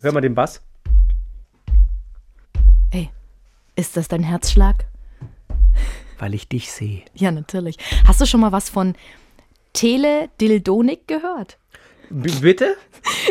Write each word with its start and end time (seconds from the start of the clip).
Hör 0.00 0.12
mal 0.12 0.20
den 0.20 0.36
Bass. 0.36 0.60
Ey, 2.92 3.10
ist 3.74 3.96
das 3.96 4.06
dein 4.06 4.22
Herzschlag? 4.22 4.84
Weil 6.20 6.34
ich 6.34 6.48
dich 6.48 6.70
sehe. 6.70 7.02
Ja, 7.14 7.32
natürlich. 7.32 7.78
Hast 8.06 8.20
du 8.20 8.26
schon 8.26 8.40
mal 8.40 8.52
was 8.52 8.70
von 8.70 8.94
Teledildonik 9.72 11.08
gehört? 11.08 11.58
B 12.10 12.30
bitte? 12.40 12.76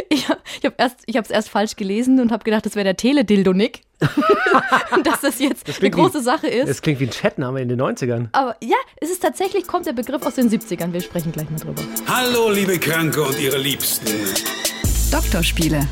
Ich, 0.09 0.25
ich 0.59 0.65
habe 0.65 0.75
erst, 0.77 1.01
ich 1.05 1.15
es 1.15 1.29
erst 1.29 1.49
falsch 1.49 1.75
gelesen 1.75 2.19
und 2.19 2.31
habe 2.31 2.43
gedacht, 2.43 2.65
das 2.65 2.75
wäre 2.75 2.86
der 2.86 2.95
Teledildonik. 2.95 3.81
dass 5.04 5.21
das 5.21 5.39
jetzt 5.39 5.68
das 5.68 5.79
eine 5.79 5.89
große 5.89 6.20
wie, 6.20 6.23
Sache 6.23 6.47
ist. 6.47 6.70
Das 6.70 6.81
klingt 6.81 6.99
wie 6.99 7.05
ein 7.05 7.11
Chatname 7.11 7.61
in 7.61 7.70
den 7.70 7.81
90ern. 7.81 8.29
Aber 8.31 8.55
ja, 8.61 8.77
es 8.97 9.09
ist 9.09 9.21
tatsächlich, 9.21 9.68
kommt 9.68 9.86
der 9.86 9.93
Begriff 9.93 10.25
aus 10.25 10.36
den 10.36 10.49
70ern. 10.49 10.93
Wir 10.93 11.02
sprechen 11.02 11.31
gleich 11.31 11.49
mal 11.49 11.59
drüber. 11.59 11.81
Hallo, 12.07 12.49
liebe 12.49 12.79
Kranke 12.79 13.23
und 13.23 13.39
ihre 13.39 13.57
Liebsten. 13.57 14.07
Doktorspiele 15.11 15.88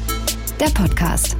der 0.59 0.67
Podcast. 0.67 1.35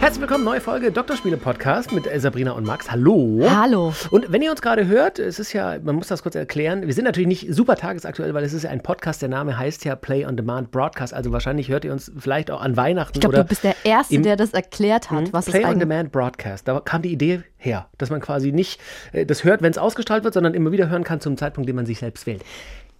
Herzlich 0.00 0.20
willkommen, 0.20 0.44
neue 0.44 0.62
Folge 0.62 0.90
Doktorspiele 0.90 1.36
Podcast 1.36 1.92
mit 1.92 2.08
Sabrina 2.20 2.52
und 2.52 2.64
Max. 2.64 2.90
Hallo. 2.90 3.46
Hallo. 3.50 3.92
Und 4.10 4.32
wenn 4.32 4.40
ihr 4.40 4.50
uns 4.50 4.62
gerade 4.62 4.86
hört, 4.86 5.18
es 5.18 5.38
ist 5.38 5.52
ja, 5.52 5.78
man 5.82 5.96
muss 5.96 6.06
das 6.06 6.22
kurz 6.22 6.34
erklären, 6.34 6.86
wir 6.86 6.94
sind 6.94 7.04
natürlich 7.04 7.26
nicht 7.26 7.52
super 7.52 7.76
tagesaktuell, 7.76 8.32
weil 8.32 8.44
es 8.44 8.54
ist 8.54 8.62
ja 8.62 8.70
ein 8.70 8.82
Podcast, 8.82 9.20
der 9.20 9.28
Name 9.28 9.58
heißt 9.58 9.84
ja 9.84 9.94
Play 9.94 10.24
on 10.24 10.36
Demand 10.36 10.70
Broadcast, 10.70 11.12
also 11.12 11.32
wahrscheinlich 11.32 11.68
hört 11.68 11.84
ihr 11.84 11.92
uns 11.92 12.10
vielleicht 12.16 12.50
auch 12.50 12.62
an 12.62 12.76
Weihnachten 12.76 13.16
ich 13.16 13.20
glaube, 13.20 13.36
du 13.36 13.44
bist 13.44 13.64
der 13.64 13.74
Erste, 13.84 14.20
der 14.20 14.36
das 14.36 14.52
erklärt 14.52 15.10
hat, 15.10 15.26
hm, 15.26 15.32
was 15.32 15.46
Play 15.46 15.64
es 15.64 15.68
on 15.68 15.78
Demand 15.78 16.12
Broadcast, 16.12 16.66
da 16.66 16.80
kam 16.80 17.02
die 17.02 17.12
Idee 17.12 17.42
her, 17.58 17.88
dass 17.98 18.08
man 18.08 18.20
quasi 18.20 18.52
nicht 18.52 18.80
äh, 19.12 19.26
das 19.26 19.44
hört, 19.44 19.60
wenn 19.60 19.72
es 19.72 19.78
ausgestrahlt 19.78 20.24
wird, 20.24 20.32
sondern 20.32 20.54
immer 20.54 20.72
wieder 20.72 20.88
hören 20.88 21.04
kann 21.04 21.20
zum 21.20 21.36
Zeitpunkt, 21.36 21.68
den 21.68 21.76
man 21.76 21.84
sich 21.84 21.98
selbst 21.98 22.26
wählt. 22.26 22.42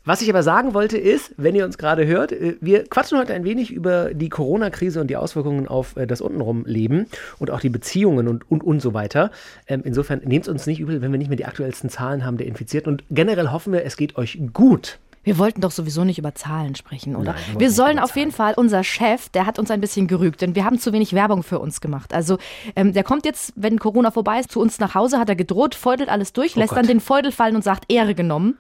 Was 0.07 0.23
ich 0.23 0.31
aber 0.31 0.45
sagen 0.45 0.73
wollte 0.73 0.97
ist, 0.97 1.35
wenn 1.37 1.57
ihr 1.57 1.65
uns 1.65 1.79
gerade 1.79 2.07
hört, 2.07 2.31
äh, 2.31 2.57
wir 2.61 2.85
quatschen 2.85 3.19
heute 3.19 3.35
ein 3.35 3.43
wenig 3.43 3.73
über 3.73 4.15
die 4.15 4.29
Corona-Krise 4.29 5.01
und 5.01 5.09
die 5.09 5.17
Auswirkungen 5.17 5.67
auf 5.67 5.97
äh, 5.97 6.07
das 6.07 6.21
untenrum 6.21 6.65
Leben 6.65 7.07
und 7.41 7.51
auch 7.51 7.59
die 7.59 7.71
Beziehungen 7.71 8.29
und, 8.29 8.49
und, 8.49 8.63
und 8.63 8.81
so 8.81 8.95
weiter. 8.95 9.33
Ähm, 9.67 9.83
insofern 9.85 10.21
nehmt 10.25 10.45
es 10.45 10.49
uns 10.49 10.65
nicht 10.67 10.79
übel, 10.79 11.03
wenn 11.03 11.11
wir 11.11 11.19
nicht 11.19 11.29
mehr 11.29 11.37
die 11.37 11.45
aktuellsten 11.45 11.91
Zahlen 11.91 12.25
haben 12.25 12.37
der 12.37 12.47
Infizierten. 12.47 12.93
Und 12.93 13.05
generell 13.11 13.51
hoffen 13.51 13.73
wir, 13.73 13.85
es 13.85 13.97
geht 13.97 14.17
euch 14.17 14.39
gut. 14.53 15.01
Wir 15.25 15.39
wollten 15.39 15.61
doch 15.61 15.73
sowieso 15.73 16.05
nicht 16.05 16.19
über 16.19 16.37
Zahlen 16.37 16.77
sprechen, 16.77 17.17
oder? 17.17 17.33
Nein, 17.33 17.43
wir, 17.55 17.61
wir 17.63 17.71
sollen 17.73 17.99
auf 17.99 18.15
jeden 18.15 18.31
Fall, 18.31 18.55
unser 18.57 18.85
Chef, 18.85 19.29
der 19.31 19.45
hat 19.45 19.59
uns 19.59 19.73
ein 19.73 19.81
bisschen 19.81 20.07
gerügt, 20.07 20.41
denn 20.41 20.55
wir 20.55 20.65
haben 20.65 20.79
zu 20.79 20.93
wenig 20.93 21.15
Werbung 21.15 21.43
für 21.43 21.59
uns 21.59 21.81
gemacht. 21.81 22.15
Also 22.15 22.39
ähm, 22.77 22.93
der 22.93 23.03
kommt 23.03 23.25
jetzt, 23.25 23.53
wenn 23.57 23.81
Corona 23.81 24.13
vorbei 24.13 24.39
ist, 24.39 24.53
zu 24.53 24.61
uns 24.61 24.79
nach 24.79 24.95
Hause, 24.95 25.19
hat 25.19 25.29
er 25.29 25.35
gedroht, 25.35 25.75
feudelt 25.75 26.11
alles 26.11 26.33
durch, 26.33 26.57
oh 26.57 26.61
lässt 26.61 26.69
Gott. 26.69 26.79
dann 26.79 26.87
den 26.87 27.01
Feudel 27.01 27.33
fallen 27.33 27.57
und 27.57 27.65
sagt, 27.65 27.87
Ehre 27.89 28.15
genommen. 28.15 28.57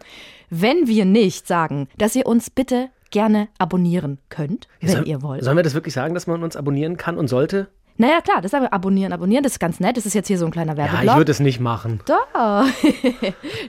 Wenn 0.50 0.86
wir 0.86 1.05
nicht 1.05 1.47
sagen, 1.47 1.89
dass 1.97 2.14
ihr 2.14 2.27
uns 2.27 2.50
bitte 2.50 2.89
gerne 3.11 3.48
abonnieren 3.58 4.19
könnt, 4.28 4.69
wenn 4.80 4.91
Soll, 4.91 5.08
ihr 5.08 5.22
wollt. 5.22 5.44
Sollen 5.44 5.56
wir 5.56 5.62
das 5.62 5.75
wirklich 5.75 5.94
sagen, 5.94 6.14
dass 6.14 6.27
man 6.27 6.42
uns 6.42 6.56
abonnieren 6.56 6.97
kann 6.97 7.19
und 7.19 7.28
sollte? 7.28 7.69
Naja, 7.98 8.20
klar, 8.20 8.42
das 8.42 8.52
wir 8.52 8.72
abonnieren, 8.72 9.12
abonnieren, 9.12 9.42
das 9.42 9.52
ist 9.52 9.58
ganz 9.58 9.80
nett. 9.80 9.97
Das 9.97 10.05
ist 10.05 10.14
jetzt 10.14 10.28
hier 10.28 10.39
so 10.39 10.44
ein 10.44 10.50
kleiner 10.50 10.77
Werbeblock. 10.77 11.05
Ja, 11.05 11.12
ich 11.12 11.19
würde 11.19 11.33
es 11.33 11.41
nicht 11.41 11.61
machen. 11.61 12.00
Doch. 12.06 12.27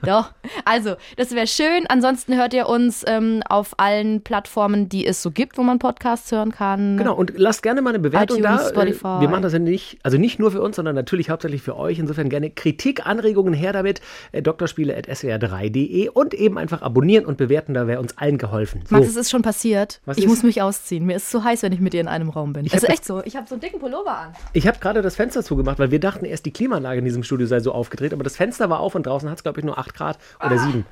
Doch. 0.04 0.32
Also, 0.66 0.96
das 1.16 1.32
wäre 1.32 1.48
schön. 1.48 1.86
Ansonsten 1.88 2.36
hört 2.36 2.54
ihr 2.54 2.68
uns 2.68 3.04
ähm, 3.08 3.42
auf 3.48 3.74
allen 3.78 4.22
Plattformen, 4.22 4.90
die 4.90 5.06
es 5.06 5.22
so 5.22 5.32
gibt, 5.32 5.58
wo 5.58 5.64
man 5.64 5.80
Podcasts 5.80 6.32
hören 6.32 6.52
kann. 6.52 6.98
Genau, 6.98 7.16
und 7.16 7.34
lasst 7.38 7.64
gerne 7.64 7.82
mal 7.82 7.92
eine 7.92 8.00
Bewertung 8.00 8.40
iTunes, 8.40 8.62
da. 8.62 8.68
Äh, 8.68 8.70
Spotify. 8.70 9.22
Wir 9.22 9.30
machen 9.30 9.44
das 9.44 9.54
ja 9.54 9.60
nicht, 9.60 10.00
also 10.04 10.18
nicht 10.18 10.40
nur 10.40 10.52
für 10.52 10.62
uns, 10.62 10.76
sondern 10.76 10.96
natürlich 10.96 11.30
hauptsächlich 11.30 11.62
für 11.62 11.78
euch. 11.78 12.00
Insofern 12.00 12.30
gerne 12.30 12.50
Kritik, 12.50 13.06
Anregungen 13.06 13.54
her 13.54 13.72
damit. 13.72 14.02
Äh, 14.34 14.42
Doktorspiele.swr3.de 14.42 16.10
und 16.10 16.34
eben 16.34 16.58
einfach 16.58 16.82
abonnieren 16.82 17.26
und 17.26 17.38
bewerten, 17.38 17.74
da 17.74 17.88
wäre 17.88 18.02
uns 18.02 18.18
allen 18.18 18.38
geholfen. 18.38 18.84
So. 18.90 18.96
Max, 18.96 19.08
es 19.08 19.16
ist 19.16 19.32
schon 19.32 19.42
passiert. 19.42 20.02
Was 20.06 20.18
ich 20.18 20.26
ist? 20.26 20.30
muss 20.30 20.44
mich 20.44 20.62
ausziehen. 20.62 21.06
Mir 21.06 21.16
ist 21.16 21.32
zu 21.32 21.44
heiß, 21.44 21.64
wenn 21.64 21.72
ich 21.72 21.80
mit 21.80 21.94
dir 21.94 22.02
in 22.02 22.08
einem 22.08 22.30
Raum 22.30 22.54
bin. 22.54 22.66
Ich 22.66 22.74
also 22.74 22.88
echt 22.88 23.06
so. 23.06 23.22
Ich 23.24 23.36
habe 23.36 23.48
so 23.48 23.56
einen 23.56 23.62
dicken 23.62 23.80
Pullover 23.80 24.17
an. 24.18 24.34
Ich 24.54 24.68
habe 24.68 24.80
gerade 24.80 25.02
das 25.02 25.16
Fenster 25.16 25.44
zugemacht, 25.44 25.80
weil 25.80 25.92
wir 25.92 26.00
dachten 26.00 26.26
erst, 26.26 26.46
die 26.46 26.52
Klimaanlage 26.52 27.00
in 27.00 27.06
diesem 27.06 27.24
Studio 27.24 27.48
sei 27.48 27.60
so 27.60 27.72
aufgedreht, 27.72 28.14
aber 28.14 28.24
das 28.24 28.36
Fenster 28.36 28.70
war 28.70 28.80
auf 28.80 28.96
und 28.96 29.06
draußen 29.06 29.30
hat 29.30 29.38
es, 29.38 29.44
glaube 29.44 29.60
ich, 29.60 29.66
nur 29.66 29.78
8 29.78 29.94
Grad 29.94 30.18
oder 30.40 30.56
ah, 30.56 30.58
7. 30.58 30.86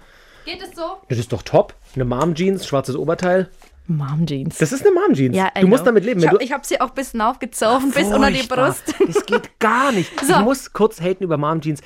Geht 0.45 0.61
es 0.61 0.75
so? 0.75 0.97
Das 1.09 1.17
ist 1.17 1.33
doch 1.33 1.41
top. 1.41 1.73
Eine 1.95 2.05
Mom-Jeans, 2.05 2.67
schwarzes 2.67 2.95
Oberteil. 2.95 3.49
Mom-Jeans. 3.87 4.57
Das 4.57 4.71
ist 4.71 4.85
eine 4.85 4.93
Mom-Jeans. 4.93 5.35
Ja, 5.35 5.49
du 5.59 5.67
musst 5.67 5.85
damit 5.85 6.05
leben. 6.05 6.19
Ich 6.19 6.27
habe 6.27 6.43
hab 6.45 6.65
sie 6.65 6.81
auch 6.81 6.89
ein 6.89 6.95
bisschen 6.95 7.21
aufgezogen, 7.21 7.91
bis 7.91 8.07
unter 8.07 8.31
die 8.31 8.43
Brust. 8.43 8.95
Das 9.05 9.25
geht 9.25 9.59
gar 9.59 9.91
nicht. 9.91 10.11
So. 10.25 10.33
Ich 10.33 10.39
muss 10.39 10.73
kurz 10.73 11.01
haten 11.01 11.23
über 11.23 11.37
Mom-Jeans. 11.37 11.81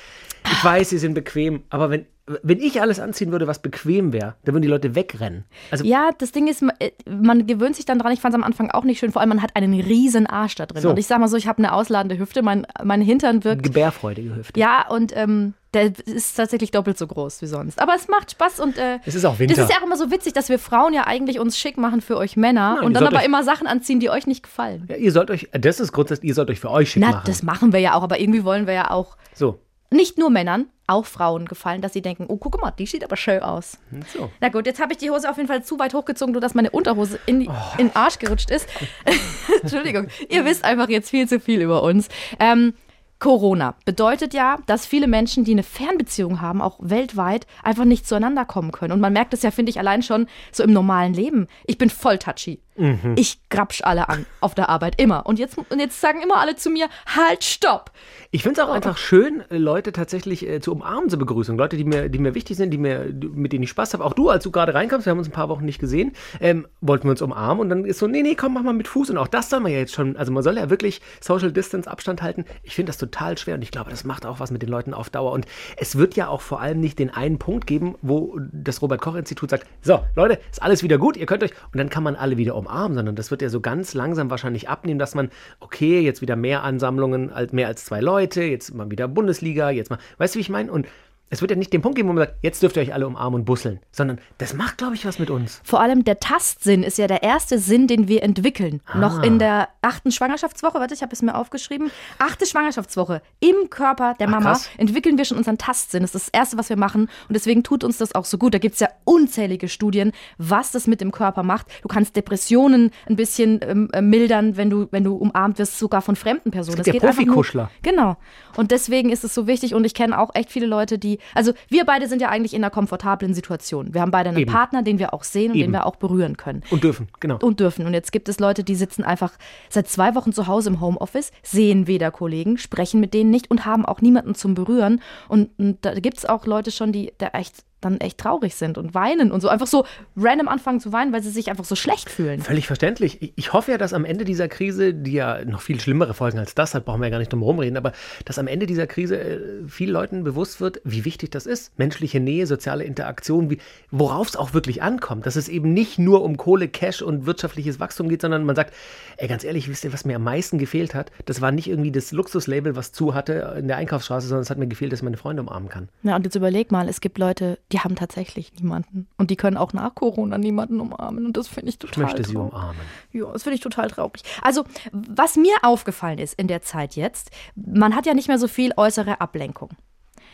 Ich 0.50 0.64
weiß, 0.64 0.90
sie 0.90 0.98
sind 0.98 1.12
bequem, 1.12 1.62
aber 1.68 1.90
wenn 1.90 2.06
wenn 2.42 2.60
ich 2.60 2.80
alles 2.80 3.00
anziehen 3.00 3.32
würde, 3.32 3.46
was 3.46 3.60
bequem 3.60 4.12
wäre, 4.12 4.34
dann 4.44 4.54
würden 4.54 4.62
die 4.62 4.68
Leute 4.68 4.94
wegrennen. 4.94 5.44
Also 5.70 5.84
ja, 5.84 6.10
das 6.18 6.32
Ding 6.32 6.48
ist, 6.48 6.62
äh, 6.78 6.90
man 7.08 7.46
gewöhnt 7.46 7.76
sich 7.76 7.84
dann 7.84 7.98
dran. 7.98 8.12
Ich 8.12 8.20
fand 8.20 8.34
es 8.34 8.40
am 8.40 8.44
Anfang 8.44 8.70
auch 8.70 8.84
nicht 8.84 8.98
schön. 8.98 9.12
Vor 9.12 9.20
allem, 9.20 9.30
man 9.30 9.42
hat 9.42 9.56
einen 9.56 9.78
riesen 9.80 10.26
Arsch 10.26 10.54
da 10.54 10.66
drin. 10.66 10.82
So. 10.82 10.90
Und 10.90 10.98
ich 10.98 11.06
sag 11.06 11.18
mal 11.18 11.28
so, 11.28 11.36
ich 11.36 11.46
habe 11.46 11.58
eine 11.58 11.72
ausladende 11.72 12.18
Hüfte. 12.18 12.42
Mein, 12.42 12.66
mein 12.82 13.00
Hintern 13.00 13.44
wirkt. 13.44 13.62
Gebärfreudige 13.62 14.36
Hüfte. 14.36 14.58
Ja, 14.58 14.86
und 14.88 15.16
ähm, 15.16 15.54
der 15.74 15.92
ist 16.06 16.36
tatsächlich 16.36 16.70
doppelt 16.72 16.98
so 16.98 17.06
groß 17.06 17.42
wie 17.42 17.46
sonst. 17.46 17.80
Aber 17.80 17.94
es 17.94 18.08
macht 18.08 18.32
Spaß 18.32 18.60
und 18.60 18.76
äh, 18.76 18.98
es 19.04 19.14
ist 19.14 19.24
auch 19.24 19.38
Winter. 19.38 19.54
Das 19.54 19.64
ist 19.64 19.70
ja 19.70 19.80
auch 19.80 19.86
immer 19.86 19.96
so 19.96 20.10
witzig, 20.10 20.32
dass 20.32 20.48
wir 20.48 20.58
Frauen 20.58 20.92
ja 20.92 21.06
eigentlich 21.06 21.38
uns 21.38 21.56
schick 21.58 21.78
machen 21.78 22.00
für 22.00 22.16
euch 22.16 22.36
Männer 22.36 22.76
Nein, 22.76 22.84
und 22.84 22.94
dann 22.94 23.06
aber 23.06 23.24
immer 23.24 23.44
Sachen 23.44 23.66
anziehen, 23.66 24.00
die 24.00 24.10
euch 24.10 24.26
nicht 24.26 24.42
gefallen. 24.42 24.86
Ja, 24.88 24.96
ihr 24.96 25.12
sollt 25.12 25.30
euch, 25.30 25.48
das 25.52 25.78
ist 25.78 25.92
grundsätzlich, 25.92 26.28
ihr 26.28 26.34
sollt 26.34 26.50
euch 26.50 26.60
für 26.60 26.70
euch 26.70 26.90
schick 26.90 27.02
Na, 27.02 27.10
machen. 27.10 27.22
Das 27.26 27.42
machen 27.42 27.72
wir 27.72 27.80
ja 27.80 27.94
auch, 27.94 28.02
aber 28.02 28.20
irgendwie 28.20 28.44
wollen 28.44 28.66
wir 28.66 28.74
ja 28.74 28.90
auch. 28.90 29.16
So 29.32 29.60
nicht 29.90 30.18
nur 30.18 30.30
Männern, 30.30 30.66
auch 30.86 31.06
Frauen 31.06 31.46
gefallen, 31.46 31.82
dass 31.82 31.92
sie 31.92 32.02
denken, 32.02 32.26
oh, 32.28 32.36
guck 32.36 32.60
mal, 32.60 32.70
die 32.72 32.86
sieht 32.86 33.04
aber 33.04 33.16
schön 33.16 33.40
aus. 33.40 33.78
So. 34.12 34.30
Na 34.40 34.48
gut, 34.48 34.66
jetzt 34.66 34.80
habe 34.80 34.92
ich 34.92 34.98
die 34.98 35.10
Hose 35.10 35.28
auf 35.28 35.36
jeden 35.36 35.48
Fall 35.48 35.64
zu 35.64 35.78
weit 35.78 35.94
hochgezogen, 35.94 36.34
sodass 36.34 36.54
meine 36.54 36.70
Unterhose 36.70 37.18
in, 37.26 37.48
oh. 37.48 37.52
in 37.78 37.88
den 37.88 37.96
Arsch 37.96 38.18
gerutscht 38.18 38.50
ist. 38.50 38.68
Entschuldigung, 39.62 40.08
ihr 40.28 40.44
wisst 40.44 40.64
einfach 40.64 40.88
jetzt 40.88 41.10
viel 41.10 41.28
zu 41.28 41.40
viel 41.40 41.60
über 41.60 41.82
uns. 41.82 42.08
Ähm, 42.38 42.74
Corona 43.20 43.74
bedeutet 43.84 44.32
ja, 44.32 44.58
dass 44.66 44.86
viele 44.86 45.06
Menschen, 45.06 45.44
die 45.44 45.52
eine 45.52 45.62
Fernbeziehung 45.62 46.40
haben, 46.40 46.62
auch 46.62 46.78
weltweit, 46.80 47.46
einfach 47.62 47.84
nicht 47.84 48.08
zueinander 48.08 48.46
kommen 48.46 48.72
können. 48.72 48.92
Und 48.92 49.00
man 49.00 49.12
merkt 49.12 49.34
es 49.34 49.42
ja, 49.42 49.50
finde 49.50 49.70
ich, 49.70 49.78
allein 49.78 50.02
schon 50.02 50.26
so 50.50 50.62
im 50.62 50.72
normalen 50.72 51.12
Leben. 51.12 51.46
Ich 51.66 51.76
bin 51.76 51.90
voll 51.90 52.18
touchy. 52.18 52.60
Mhm. 52.80 53.14
Ich 53.16 53.38
grapsch 53.50 53.82
alle 53.84 54.08
an 54.08 54.24
auf 54.40 54.54
der 54.54 54.70
Arbeit, 54.70 54.98
immer. 55.00 55.26
Und 55.26 55.38
jetzt, 55.38 55.58
und 55.58 55.78
jetzt 55.78 56.00
sagen 56.00 56.22
immer 56.22 56.38
alle 56.38 56.56
zu 56.56 56.70
mir, 56.70 56.88
halt, 57.14 57.44
stopp. 57.44 57.92
Ich 58.30 58.42
finde 58.42 58.60
es 58.60 58.66
auch 58.66 58.72
einfach 58.72 58.96
schön, 58.96 59.44
Leute 59.50 59.92
tatsächlich 59.92 60.48
äh, 60.48 60.60
zu 60.60 60.72
umarmen 60.72 61.10
zur 61.10 61.18
Begrüßung. 61.18 61.58
Leute, 61.58 61.76
die 61.76 61.84
mir, 61.84 62.08
die 62.08 62.18
mir 62.18 62.34
wichtig 62.34 62.56
sind, 62.56 62.70
die 62.70 62.78
mir, 62.78 63.12
mit 63.34 63.52
denen 63.52 63.64
ich 63.64 63.70
Spaß 63.70 63.92
habe. 63.92 64.04
Auch 64.04 64.14
du, 64.14 64.30
als 64.30 64.44
du 64.44 64.50
gerade 64.50 64.72
reinkommst, 64.72 65.04
wir 65.04 65.10
haben 65.10 65.18
uns 65.18 65.28
ein 65.28 65.32
paar 65.32 65.50
Wochen 65.50 65.64
nicht 65.64 65.78
gesehen, 65.78 66.12
ähm, 66.40 66.66
wollten 66.80 67.04
wir 67.04 67.10
uns 67.10 67.20
umarmen 67.20 67.60
und 67.60 67.68
dann 67.68 67.84
ist 67.84 67.98
so, 67.98 68.06
nee, 68.06 68.22
nee, 68.22 68.34
komm, 68.34 68.54
mach 68.54 68.62
mal 68.62 68.72
mit 68.72 68.88
Fuß. 68.88 69.10
Und 69.10 69.18
auch 69.18 69.28
das 69.28 69.50
soll 69.50 69.60
man 69.60 69.72
ja 69.72 69.78
jetzt 69.78 69.92
schon, 69.92 70.16
also 70.16 70.32
man 70.32 70.42
soll 70.42 70.56
ja 70.56 70.70
wirklich 70.70 71.02
Social 71.20 71.52
Distance 71.52 71.90
Abstand 71.90 72.22
halten. 72.22 72.46
Ich 72.62 72.74
finde 72.74 72.88
das 72.88 72.96
total 72.96 73.36
schwer 73.36 73.56
und 73.56 73.62
ich 73.62 73.72
glaube, 73.72 73.90
das 73.90 74.04
macht 74.04 74.24
auch 74.24 74.40
was 74.40 74.50
mit 74.50 74.62
den 74.62 74.70
Leuten 74.70 74.94
auf 74.94 75.10
Dauer. 75.10 75.32
Und 75.32 75.44
es 75.76 75.98
wird 75.98 76.16
ja 76.16 76.28
auch 76.28 76.40
vor 76.40 76.62
allem 76.62 76.80
nicht 76.80 76.98
den 76.98 77.10
einen 77.10 77.38
Punkt 77.38 77.66
geben, 77.66 77.96
wo 78.00 78.38
das 78.52 78.80
Robert-Koch-Institut 78.80 79.50
sagt, 79.50 79.66
so, 79.82 80.00
Leute, 80.16 80.38
ist 80.50 80.62
alles 80.62 80.82
wieder 80.82 80.96
gut, 80.96 81.18
ihr 81.18 81.26
könnt 81.26 81.42
euch, 81.42 81.52
und 81.72 81.78
dann 81.78 81.90
kann 81.90 82.02
man 82.02 82.16
alle 82.16 82.38
wieder 82.38 82.54
umarmen 82.54 82.69
umarmen, 82.70 82.96
sondern 82.96 83.16
das 83.16 83.30
wird 83.30 83.42
ja 83.42 83.48
so 83.48 83.60
ganz 83.60 83.94
langsam 83.94 84.30
wahrscheinlich 84.30 84.68
abnehmen, 84.68 84.98
dass 84.98 85.14
man, 85.14 85.30
okay, 85.58 86.00
jetzt 86.00 86.22
wieder 86.22 86.36
mehr 86.36 86.62
Ansammlungen, 86.62 87.32
mehr 87.52 87.66
als 87.66 87.84
zwei 87.84 88.00
Leute, 88.00 88.42
jetzt 88.42 88.74
mal 88.74 88.90
wieder 88.90 89.08
Bundesliga, 89.08 89.70
jetzt 89.70 89.90
mal, 89.90 89.98
weißt 90.18 90.34
du, 90.34 90.38
wie 90.38 90.42
ich 90.42 90.50
meine? 90.50 90.72
Und 90.72 90.86
es 91.30 91.40
wird 91.40 91.52
ja 91.52 91.56
nicht 91.56 91.72
den 91.72 91.80
Punkt 91.80 91.96
geben, 91.96 92.08
wo 92.08 92.12
man 92.12 92.26
sagt, 92.26 92.38
jetzt 92.42 92.60
dürft 92.60 92.76
ihr 92.76 92.82
euch 92.82 92.92
alle 92.92 93.06
umarmen 93.06 93.40
und 93.40 93.44
busseln, 93.44 93.78
sondern 93.92 94.18
das 94.38 94.52
macht, 94.52 94.78
glaube 94.78 94.96
ich, 94.96 95.06
was 95.06 95.20
mit 95.20 95.30
uns. 95.30 95.60
Vor 95.62 95.80
allem 95.80 96.02
der 96.04 96.18
Tastsinn 96.18 96.82
ist 96.82 96.98
ja 96.98 97.06
der 97.06 97.22
erste 97.22 97.60
Sinn, 97.60 97.86
den 97.86 98.08
wir 98.08 98.24
entwickeln. 98.24 98.80
Ah. 98.86 98.98
Noch 98.98 99.22
in 99.22 99.38
der 99.38 99.68
achten 99.80 100.10
Schwangerschaftswoche, 100.10 100.80
warte, 100.80 100.92
ich 100.92 101.02
habe 101.02 101.12
es 101.12 101.22
mir 101.22 101.36
aufgeschrieben, 101.36 101.90
achte 102.18 102.46
Schwangerschaftswoche 102.46 103.22
im 103.38 103.70
Körper 103.70 104.14
der 104.18 104.28
Mama 104.28 104.54
Ach, 104.56 104.78
entwickeln 104.78 105.18
wir 105.18 105.24
schon 105.24 105.38
unseren 105.38 105.56
Tastsinn. 105.56 106.02
Das 106.02 106.14
ist 106.14 106.26
das 106.26 106.28
Erste, 106.30 106.58
was 106.58 106.68
wir 106.68 106.76
machen 106.76 107.02
und 107.02 107.34
deswegen 107.34 107.62
tut 107.62 107.84
uns 107.84 107.98
das 107.98 108.14
auch 108.16 108.24
so 108.24 108.36
gut. 108.36 108.52
Da 108.52 108.58
gibt 108.58 108.74
es 108.74 108.80
ja 108.80 108.88
unzählige 109.04 109.68
Studien, 109.68 110.10
was 110.36 110.72
das 110.72 110.88
mit 110.88 111.00
dem 111.00 111.12
Körper 111.12 111.44
macht. 111.44 111.68
Du 111.82 111.88
kannst 111.88 112.16
Depressionen 112.16 112.90
ein 113.08 113.14
bisschen 113.14 113.60
ähm, 113.62 113.88
äh, 113.92 114.02
mildern, 114.02 114.56
wenn 114.56 114.68
du, 114.68 114.88
wenn 114.90 115.04
du 115.04 115.14
umarmt 115.14 115.60
wirst, 115.60 115.78
sogar 115.78 116.02
von 116.02 116.16
fremden 116.16 116.50
Personen. 116.50 116.80
Es 116.80 116.84
gibt 116.84 116.96
ja 116.96 117.08
Profikuschler. 117.08 117.70
Genau. 117.82 118.16
Und 118.56 118.72
deswegen 118.72 119.10
ist 119.10 119.22
es 119.22 119.32
so 119.32 119.46
wichtig 119.46 119.74
und 119.74 119.84
ich 119.84 119.94
kenne 119.94 120.18
auch 120.18 120.30
echt 120.34 120.50
viele 120.50 120.66
Leute, 120.66 120.98
die 120.98 121.19
also 121.34 121.52
wir 121.68 121.84
beide 121.84 122.08
sind 122.08 122.20
ja 122.22 122.28
eigentlich 122.28 122.54
in 122.54 122.62
einer 122.62 122.70
komfortablen 122.70 123.34
Situation. 123.34 123.94
Wir 123.94 124.00
haben 124.00 124.10
beide 124.10 124.30
einen 124.30 124.38
Eben. 124.38 124.52
Partner, 124.52 124.82
den 124.82 124.98
wir 124.98 125.14
auch 125.14 125.24
sehen 125.24 125.52
und 125.52 125.58
Eben. 125.58 125.66
den 125.66 125.72
wir 125.72 125.86
auch 125.86 125.96
berühren 125.96 126.36
können. 126.36 126.62
Und 126.70 126.84
dürfen, 126.84 127.08
genau. 127.20 127.38
Und 127.40 127.60
dürfen. 127.60 127.86
Und 127.86 127.94
jetzt 127.94 128.12
gibt 128.12 128.28
es 128.28 128.40
Leute, 128.40 128.64
die 128.64 128.74
sitzen 128.74 129.04
einfach 129.04 129.32
seit 129.68 129.88
zwei 129.88 130.14
Wochen 130.14 130.32
zu 130.32 130.46
Hause 130.46 130.70
im 130.70 130.80
Homeoffice, 130.80 131.32
sehen 131.42 131.86
weder 131.86 132.10
Kollegen, 132.10 132.58
sprechen 132.58 133.00
mit 133.00 133.14
denen 133.14 133.30
nicht 133.30 133.50
und 133.50 133.64
haben 133.64 133.84
auch 133.84 134.00
niemanden 134.00 134.34
zum 134.34 134.54
Berühren. 134.54 135.00
Und, 135.28 135.50
und 135.58 135.84
da 135.84 135.94
gibt 135.94 136.18
es 136.18 136.26
auch 136.26 136.46
Leute 136.46 136.70
schon, 136.70 136.92
die 136.92 137.12
da 137.18 137.28
echt 137.28 137.64
dann 137.80 137.98
echt 137.98 138.18
traurig 138.18 138.54
sind 138.54 138.78
und 138.78 138.94
weinen 138.94 139.32
und 139.32 139.40
so 139.40 139.48
einfach 139.48 139.66
so 139.66 139.84
random 140.16 140.48
anfangen 140.48 140.80
zu 140.80 140.92
weinen, 140.92 141.12
weil 141.12 141.22
sie 141.22 141.30
sich 141.30 141.50
einfach 141.50 141.64
so 141.64 141.74
schlecht 141.74 142.10
fühlen. 142.10 142.40
Völlig 142.40 142.66
verständlich. 142.66 143.32
Ich 143.36 143.52
hoffe 143.52 143.72
ja, 143.72 143.78
dass 143.78 143.92
am 143.92 144.04
Ende 144.04 144.24
dieser 144.24 144.48
Krise, 144.48 144.94
die 144.94 145.12
ja 145.12 145.44
noch 145.44 145.60
viel 145.60 145.80
schlimmere 145.80 146.14
Folgen 146.14 146.38
als 146.38 146.54
das 146.54 146.74
hat, 146.74 146.84
brauchen 146.84 147.00
wir 147.00 147.06
ja 147.06 147.10
gar 147.10 147.18
nicht 147.18 147.32
drum 147.32 147.42
rumreden, 147.42 147.76
aber 147.76 147.92
dass 148.24 148.38
am 148.38 148.46
Ende 148.46 148.66
dieser 148.66 148.86
Krise 148.86 149.18
äh, 149.18 149.40
vielen 149.66 149.92
Leuten 149.92 150.24
bewusst 150.24 150.60
wird, 150.60 150.80
wie 150.84 151.04
wichtig 151.04 151.30
das 151.30 151.46
ist. 151.46 151.78
Menschliche 151.78 152.20
Nähe, 152.20 152.46
soziale 152.46 152.84
Interaktion, 152.84 153.56
worauf 153.90 154.28
es 154.28 154.36
auch 154.36 154.54
wirklich 154.54 154.82
ankommt. 154.82 155.26
Dass 155.26 155.36
es 155.36 155.48
eben 155.48 155.72
nicht 155.72 155.98
nur 155.98 156.22
um 156.22 156.36
Kohle, 156.36 156.68
Cash 156.68 157.02
und 157.02 157.26
wirtschaftliches 157.26 157.80
Wachstum 157.80 158.08
geht, 158.08 158.20
sondern 158.22 158.44
man 158.44 158.56
sagt, 158.56 158.74
ey, 159.16 159.28
ganz 159.28 159.44
ehrlich, 159.44 159.68
wisst 159.68 159.84
ihr, 159.84 159.92
was 159.92 160.04
mir 160.04 160.16
am 160.16 160.24
meisten 160.24 160.58
gefehlt 160.58 160.94
hat? 160.94 161.10
Das 161.26 161.40
war 161.40 161.52
nicht 161.52 161.68
irgendwie 161.68 161.92
das 161.92 162.12
Luxuslabel, 162.12 162.76
was 162.76 162.92
zu 162.92 163.14
hatte 163.14 163.56
in 163.58 163.68
der 163.68 163.76
Einkaufsstraße, 163.76 164.28
sondern 164.28 164.42
es 164.42 164.50
hat 164.50 164.58
mir 164.58 164.66
gefehlt, 164.66 164.92
dass 164.92 165.00
ich 165.00 165.04
meine 165.04 165.16
Freunde 165.16 165.42
umarmen 165.42 165.68
kann. 165.68 165.88
Ja, 166.02 166.16
und 166.16 166.24
jetzt 166.24 166.34
überleg 166.34 166.70
mal, 166.70 166.88
es 166.88 167.00
gibt 167.00 167.18
Leute, 167.18 167.58
die 167.72 167.80
haben 167.80 167.94
tatsächlich 167.94 168.52
niemanden. 168.54 169.06
Und 169.16 169.30
die 169.30 169.36
können 169.36 169.56
auch 169.56 169.72
nach 169.72 169.94
Corona 169.94 170.38
niemanden 170.38 170.80
umarmen. 170.80 171.26
Und 171.26 171.36
das 171.36 171.48
finde 171.48 171.70
ich 171.70 171.78
total 171.78 171.92
Ich 171.92 171.98
möchte 171.98 172.22
traurig. 172.22 172.28
sie 172.28 172.36
umarmen. 172.36 172.80
Ja, 173.12 173.32
das 173.32 173.42
finde 173.42 173.54
ich 173.54 173.60
total 173.60 173.88
traurig. 173.88 174.22
Also, 174.42 174.64
was 174.92 175.36
mir 175.36 175.54
aufgefallen 175.62 176.18
ist 176.18 176.34
in 176.34 176.48
der 176.48 176.62
Zeit 176.62 176.96
jetzt, 176.96 177.30
man 177.54 177.94
hat 177.94 178.06
ja 178.06 178.14
nicht 178.14 178.28
mehr 178.28 178.38
so 178.38 178.48
viel 178.48 178.72
äußere 178.76 179.20
Ablenkung. 179.20 179.70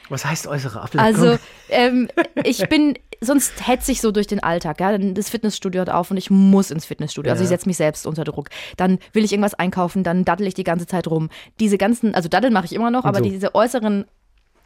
Was 0.08 0.24
heißt 0.24 0.46
äußere 0.46 0.80
Ablenkung? 0.80 1.00
Also, 1.00 1.38
ähm, 1.68 2.08
ich 2.44 2.68
bin, 2.68 2.94
sonst 3.20 3.66
hetze 3.66 3.92
ich 3.92 4.00
so 4.00 4.12
durch 4.12 4.26
den 4.26 4.42
Alltag. 4.42 4.80
Ja? 4.80 4.96
Das 4.96 5.28
Fitnessstudio 5.28 5.80
hat 5.80 5.90
auf 5.90 6.10
und 6.10 6.16
ich 6.16 6.30
muss 6.30 6.70
ins 6.70 6.86
Fitnessstudio. 6.86 7.32
Also, 7.32 7.42
ich 7.42 7.48
setze 7.48 7.68
mich 7.68 7.76
selbst 7.76 8.06
unter 8.06 8.24
Druck. 8.24 8.48
Dann 8.76 8.98
will 9.12 9.24
ich 9.24 9.32
irgendwas 9.32 9.54
einkaufen, 9.54 10.04
dann 10.04 10.24
daddel 10.24 10.46
ich 10.46 10.54
die 10.54 10.64
ganze 10.64 10.86
Zeit 10.86 11.06
rum. 11.08 11.28
Diese 11.60 11.76
ganzen, 11.76 12.14
also 12.14 12.28
daddeln 12.28 12.54
mache 12.54 12.66
ich 12.66 12.72
immer 12.72 12.90
noch, 12.90 13.04
und 13.04 13.08
aber 13.10 13.18
so. 13.18 13.24
diese 13.24 13.54
äußeren 13.54 14.06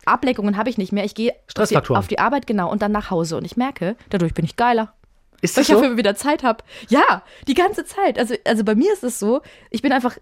Ablenkungen 0.06 0.56
habe 0.56 0.70
ich 0.70 0.78
nicht 0.78 0.92
mehr. 0.92 1.04
Ich 1.04 1.14
gehe 1.14 1.34
auf 1.56 1.68
die, 1.68 1.76
auf 1.76 2.08
die 2.08 2.18
Arbeit, 2.18 2.46
genau, 2.46 2.70
und 2.70 2.82
dann 2.82 2.92
nach 2.92 3.10
Hause. 3.10 3.36
Und 3.36 3.44
ich 3.44 3.56
merke, 3.56 3.96
dadurch 4.10 4.34
bin 4.34 4.44
ich 4.44 4.56
geiler. 4.56 4.94
Ist 5.42 5.56
das 5.56 5.68
weil 5.68 5.76
ich 5.76 5.82
dafür 5.82 5.96
wieder 5.96 6.14
Zeit 6.14 6.42
habe. 6.42 6.62
Ja, 6.88 7.22
die 7.46 7.54
ganze 7.54 7.84
Zeit. 7.84 8.18
Also, 8.18 8.34
also 8.46 8.64
bei 8.64 8.74
mir 8.74 8.92
ist 8.92 9.04
es 9.04 9.18
so, 9.18 9.40
ich 9.70 9.82
bin 9.82 9.92
einfach 9.92 10.16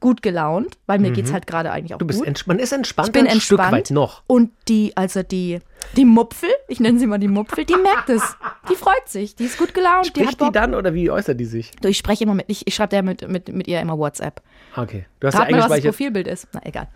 gut 0.00 0.20
gelaunt, 0.20 0.76
weil 0.86 0.98
mir 0.98 1.10
mhm. 1.10 1.14
geht 1.14 1.24
es 1.24 1.32
halt 1.32 1.46
gerade 1.46 1.70
eigentlich 1.70 1.94
auch 1.94 1.98
du 1.98 2.06
bist 2.06 2.22
gut. 2.22 2.46
Man 2.46 2.58
ist 2.58 2.72
entspannt 2.72 3.08
ich 3.08 3.12
bin 3.12 3.22
ein 3.22 3.32
entspannt 3.32 3.60
Stück 3.62 3.72
weit 3.72 3.90
noch. 3.90 4.22
Und 4.26 4.50
die, 4.68 4.94
also 4.96 5.22
die, 5.22 5.60
die 5.96 6.04
Mupfel, 6.04 6.50
ich 6.68 6.78
nenne 6.78 6.98
sie 6.98 7.06
mal 7.06 7.18
die 7.18 7.28
Mupfel, 7.28 7.64
die 7.64 7.76
merkt 7.76 8.10
es. 8.10 8.22
Die 8.68 8.74
freut 8.74 9.08
sich, 9.08 9.34
die 9.34 9.44
ist 9.44 9.56
gut 9.56 9.72
gelaunt. 9.72 10.06
Spricht 10.06 10.40
die, 10.40 10.44
hat 10.44 10.48
die 10.48 10.52
dann 10.52 10.74
oder 10.74 10.92
wie 10.92 11.10
äußert 11.10 11.40
die 11.40 11.46
sich? 11.46 11.70
Du, 11.80 11.88
ich 11.88 11.96
spreche 11.96 12.24
immer 12.24 12.34
mit, 12.34 12.44
ich, 12.48 12.66
ich 12.66 12.74
schreibe 12.74 12.96
ja 12.96 13.02
mit, 13.02 13.26
mit, 13.26 13.48
mit 13.48 13.66
ihr 13.66 13.80
immer 13.80 13.96
WhatsApp. 13.96 14.42
Okay. 14.76 15.06
Du 15.20 15.26
hast 15.26 15.36
Rat 15.36 15.50
ja 15.50 15.56
mal, 15.56 15.70
was 15.70 15.76
das 15.76 15.84
Profilbild 15.84 16.26
ist. 16.26 16.48
Na, 16.52 16.60
egal. 16.64 16.88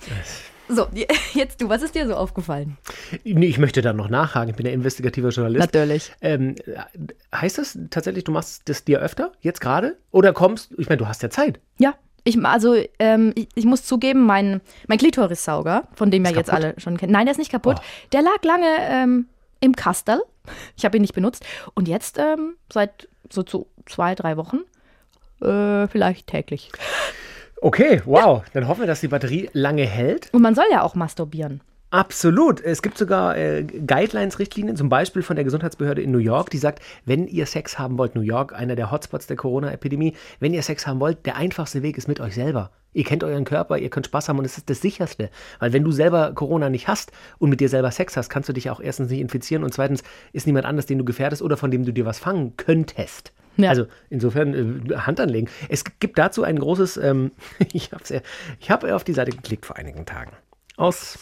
So, 0.75 0.89
jetzt 1.35 1.61
du, 1.61 1.69
was 1.69 1.83
ist 1.83 1.95
dir 1.95 2.07
so 2.07 2.15
aufgefallen? 2.15 2.79
Nee, 3.25 3.47
ich 3.47 3.59
möchte 3.59 3.83
da 3.83 3.93
noch 3.93 4.09
nachhaken. 4.09 4.51
Ich 4.51 4.57
bin 4.57 4.67
ja 4.67 4.73
investigativer 4.73 5.29
Journalist. 5.29 5.67
Natürlich. 5.67 6.13
Ähm, 6.21 6.57
heißt 7.35 7.59
das 7.59 7.79
tatsächlich, 7.91 8.25
du 8.25 8.33
machst 8.33 8.69
das 8.69 8.85
dir 8.85 9.01
öfter, 9.01 9.33
jetzt 9.41 9.61
gerade? 9.61 9.97
Oder 10.11 10.33
kommst, 10.33 10.73
ich 10.79 10.89
meine, 10.89 10.99
du 10.99 11.09
hast 11.09 11.23
ja 11.23 11.31
Zeit. 11.31 11.61
Ja, 11.79 11.95
ich, 12.25 12.43
also, 12.45 12.77
ähm, 12.99 13.33
ich, 13.35 13.49
ich, 13.55 13.65
muss 13.65 13.85
zugeben, 13.85 14.25
mein, 14.25 14.61
mein 14.87 14.99
Klitorissauger, 14.99 15.89
von 15.95 16.11
dem 16.11 16.25
ja 16.25 16.31
jetzt 16.31 16.49
kaputt? 16.49 16.65
alle 16.65 16.81
schon 16.81 16.97
kennen, 16.97 17.13
nein, 17.13 17.27
der 17.27 17.33
ist 17.33 17.39
nicht 17.39 17.51
kaputt. 17.51 17.77
Oh. 17.79 17.85
Der 18.13 18.23
lag 18.23 18.43
lange 18.43 18.69
ähm, 18.81 19.27
im 19.61 19.77
Kastel. 19.77 20.23
Ich 20.77 20.85
habe 20.85 20.97
ihn 20.97 21.03
nicht 21.03 21.15
benutzt. 21.15 21.45
Und 21.75 21.87
jetzt, 21.87 22.19
ähm, 22.19 22.57
seit 22.73 23.09
so 23.31 23.45
zu 23.45 23.69
zwei, 23.87 24.17
drei 24.17 24.37
Wochen, 24.37 24.59
äh, 25.41 25.87
vielleicht 25.87 26.27
täglich. 26.27 26.73
Okay, 27.62 28.03
wow. 28.06 28.43
Dann 28.55 28.67
hoffen 28.67 28.81
wir, 28.81 28.87
dass 28.88 29.00
die 29.03 29.09
Batterie 29.09 29.49
lange 29.53 29.85
hält. 29.85 30.29
Und 30.32 30.43
man 30.43 30.56
soll 30.56 30.64
ja 30.73 30.82
auch 30.82 30.97
masturbieren. 30.97 31.61
Absolut. 31.91 32.61
Es 32.61 32.82
gibt 32.82 32.99
sogar 32.99 33.37
äh, 33.37 33.62
Guidelines-Richtlinien, 33.62 34.76
zum 34.76 34.88
Beispiel 34.88 35.23
von 35.23 35.37
der 35.37 35.44
Gesundheitsbehörde 35.44 36.03
in 36.03 36.11
New 36.11 36.19
York, 36.19 36.50
die 36.50 36.59
sagt, 36.59 36.82
wenn 37.05 37.29
ihr 37.29 37.47
Sex 37.47 37.79
haben 37.79 37.99
wollt, 37.99 38.17
New 38.17 38.23
York, 38.23 38.53
einer 38.53 38.75
der 38.75 38.91
Hotspots 38.91 39.29
der 39.29 39.37
Corona-Epidemie, 39.37 40.14
wenn 40.41 40.53
ihr 40.53 40.62
Sex 40.62 40.88
haben 40.88 40.99
wollt, 40.99 41.25
der 41.25 41.37
einfachste 41.37 41.82
Weg 41.82 41.99
ist 41.99 42.09
mit 42.09 42.19
euch 42.19 42.35
selber. 42.35 42.73
Ihr 42.94 43.05
kennt 43.05 43.23
euren 43.23 43.44
Körper, 43.44 43.79
ihr 43.79 43.91
könnt 43.91 44.06
Spaß 44.06 44.29
haben 44.29 44.41
und 44.41 44.44
es 44.44 44.59
ist 44.59 44.69
das 44.69 44.81
sicherste. 44.81 45.31
Weil 45.61 45.73
wenn 45.73 45.85
du 45.85 45.93
selber 45.93 46.32
Corona 46.32 46.69
nicht 46.69 46.88
hast 46.88 47.12
und 47.38 47.49
mit 47.49 47.61
dir 47.61 47.69
selber 47.69 47.93
Sex 47.93 48.17
hast, 48.17 48.29
kannst 48.29 48.49
du 48.49 48.53
dich 48.53 48.70
auch 48.70 48.81
erstens 48.81 49.09
nicht 49.09 49.20
infizieren 49.20 49.62
und 49.62 49.73
zweitens 49.73 50.03
ist 50.32 50.49
niemand 50.49 50.67
anders, 50.67 50.87
den 50.87 50.99
du 50.99 51.05
gefährdest 51.05 51.43
oder 51.43 51.56
von 51.56 51.70
dem 51.70 51.85
du 51.85 51.93
dir 51.93 52.06
was 52.06 52.19
fangen 52.19 52.56
könntest. 52.56 53.32
Ja. 53.56 53.70
Also 53.70 53.87
insofern 54.10 54.90
äh, 54.90 54.96
Hand 54.96 55.20
anlegen. 55.20 55.49
Es 55.69 55.84
gibt 56.00 56.19
dazu 56.19 56.43
ein 56.43 56.58
großes, 56.58 56.96
ähm, 56.96 57.32
ich 57.72 57.93
habe 57.93 58.22
ich 58.60 58.70
hab 58.70 58.84
auf 58.84 59.04
die 59.04 59.12
Seite 59.12 59.32
geklickt 59.32 59.66
vor 59.66 59.76
einigen 59.76 60.06
Tagen. 60.06 60.32
Aus 60.76 61.19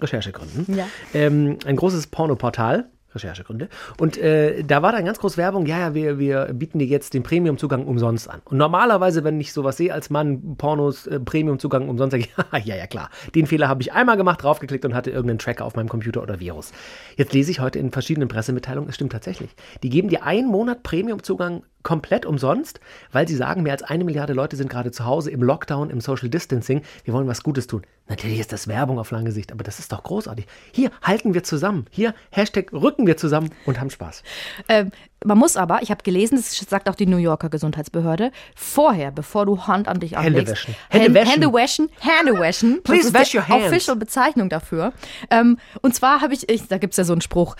Recherchegründen. 0.00 0.76
Ja. 0.76 0.86
Ähm, 1.12 1.58
ein 1.66 1.76
großes 1.76 2.06
Pornoportal 2.06 2.88
Recherchegründe. 3.14 3.68
Und 3.98 4.18
äh, 4.18 4.62
da 4.64 4.82
war 4.82 4.92
dann 4.92 5.04
ganz 5.04 5.18
groß 5.18 5.36
Werbung, 5.36 5.66
ja, 5.66 5.78
ja, 5.78 5.94
wir, 5.94 6.18
wir 6.18 6.46
bieten 6.52 6.78
dir 6.78 6.86
jetzt 6.86 7.14
den 7.14 7.22
Premium-Zugang 7.22 7.86
umsonst 7.86 8.28
an. 8.28 8.40
Und 8.44 8.58
normalerweise, 8.58 9.24
wenn 9.24 9.40
ich 9.40 9.52
sowas 9.52 9.76
sehe 9.76 9.92
als 9.92 10.10
Mann, 10.10 10.56
Pornos, 10.56 11.06
äh, 11.06 11.18
Premium-Zugang 11.18 11.88
umsonst, 11.88 12.12
sage 12.12 12.24
ich, 12.24 12.64
ja, 12.66 12.76
ja, 12.76 12.86
klar. 12.86 13.10
Den 13.34 13.46
Fehler 13.46 13.68
habe 13.68 13.82
ich 13.82 13.92
einmal 13.92 14.16
gemacht, 14.16 14.42
draufgeklickt 14.42 14.84
und 14.84 14.94
hatte 14.94 15.10
irgendeinen 15.10 15.38
Tracker 15.38 15.64
auf 15.64 15.74
meinem 15.74 15.88
Computer 15.88 16.22
oder 16.22 16.40
Virus. 16.40 16.72
Jetzt 17.16 17.32
lese 17.32 17.50
ich 17.50 17.60
heute 17.60 17.78
in 17.78 17.90
verschiedenen 17.90 18.28
Pressemitteilungen, 18.28 18.88
es 18.88 18.94
stimmt 18.94 19.12
tatsächlich. 19.12 19.50
Die 19.82 19.88
geben 19.88 20.08
dir 20.08 20.24
einen 20.24 20.48
Monat 20.48 20.82
Premium-Zugang 20.82 21.62
komplett 21.82 22.26
umsonst, 22.26 22.80
weil 23.12 23.26
sie 23.28 23.36
sagen, 23.36 23.62
mehr 23.62 23.72
als 23.72 23.82
eine 23.82 24.04
Milliarde 24.04 24.32
Leute 24.34 24.56
sind 24.56 24.68
gerade 24.68 24.90
zu 24.90 25.06
Hause 25.06 25.30
im 25.30 25.42
Lockdown, 25.42 25.90
im 25.90 26.00
Social 26.00 26.28
Distancing. 26.28 26.82
Wir 27.04 27.14
wollen 27.14 27.28
was 27.28 27.42
Gutes 27.42 27.66
tun. 27.66 27.82
Natürlich 28.08 28.40
ist 28.40 28.52
das 28.52 28.68
Werbung 28.68 28.98
auf 28.98 29.10
lange 29.10 29.32
Sicht, 29.32 29.52
aber 29.52 29.64
das 29.64 29.78
ist 29.78 29.92
doch 29.92 30.02
großartig. 30.02 30.46
Hier 30.72 30.90
halten 31.02 31.34
wir 31.34 31.44
zusammen. 31.44 31.86
Hier 31.90 32.14
Hashtag 32.30 32.72
rücken 32.98 33.06
wir 33.06 33.16
zusammen 33.16 33.50
und 33.64 33.80
haben 33.80 33.90
Spaß. 33.90 34.22
Ähm, 34.68 34.90
man 35.24 35.38
muss 35.38 35.56
aber, 35.56 35.82
ich 35.82 35.90
habe 35.90 36.02
gelesen, 36.02 36.36
das 36.36 36.56
sagt 36.56 36.88
auch 36.88 36.94
die 36.94 37.06
New 37.06 37.16
Yorker 37.16 37.48
Gesundheitsbehörde, 37.48 38.32
vorher, 38.54 39.10
bevor 39.12 39.46
du 39.46 39.66
Hand 39.66 39.88
an 39.88 40.00
dich 40.00 40.16
anlegst. 40.16 40.36
Hände 40.36 40.52
waschen. 40.52 40.76
Hände 40.88 41.14
waschen. 41.14 41.30
Hände 41.30 41.52
waschen. 41.52 41.90
Hände 41.98 42.38
waschen. 42.38 42.82
Please 42.82 43.14
wash 43.14 43.34
your 43.34 43.46
hands. 43.46 43.66
Official 43.66 43.96
Bezeichnung 43.96 44.48
dafür. 44.48 44.92
Ähm, 45.30 45.58
und 45.80 45.94
zwar 45.94 46.20
habe 46.20 46.34
ich, 46.34 46.48
ich, 46.48 46.66
da 46.68 46.78
gibt 46.78 46.92
es 46.94 46.98
ja 46.98 47.04
so 47.04 47.12
einen 47.12 47.20
Spruch, 47.20 47.56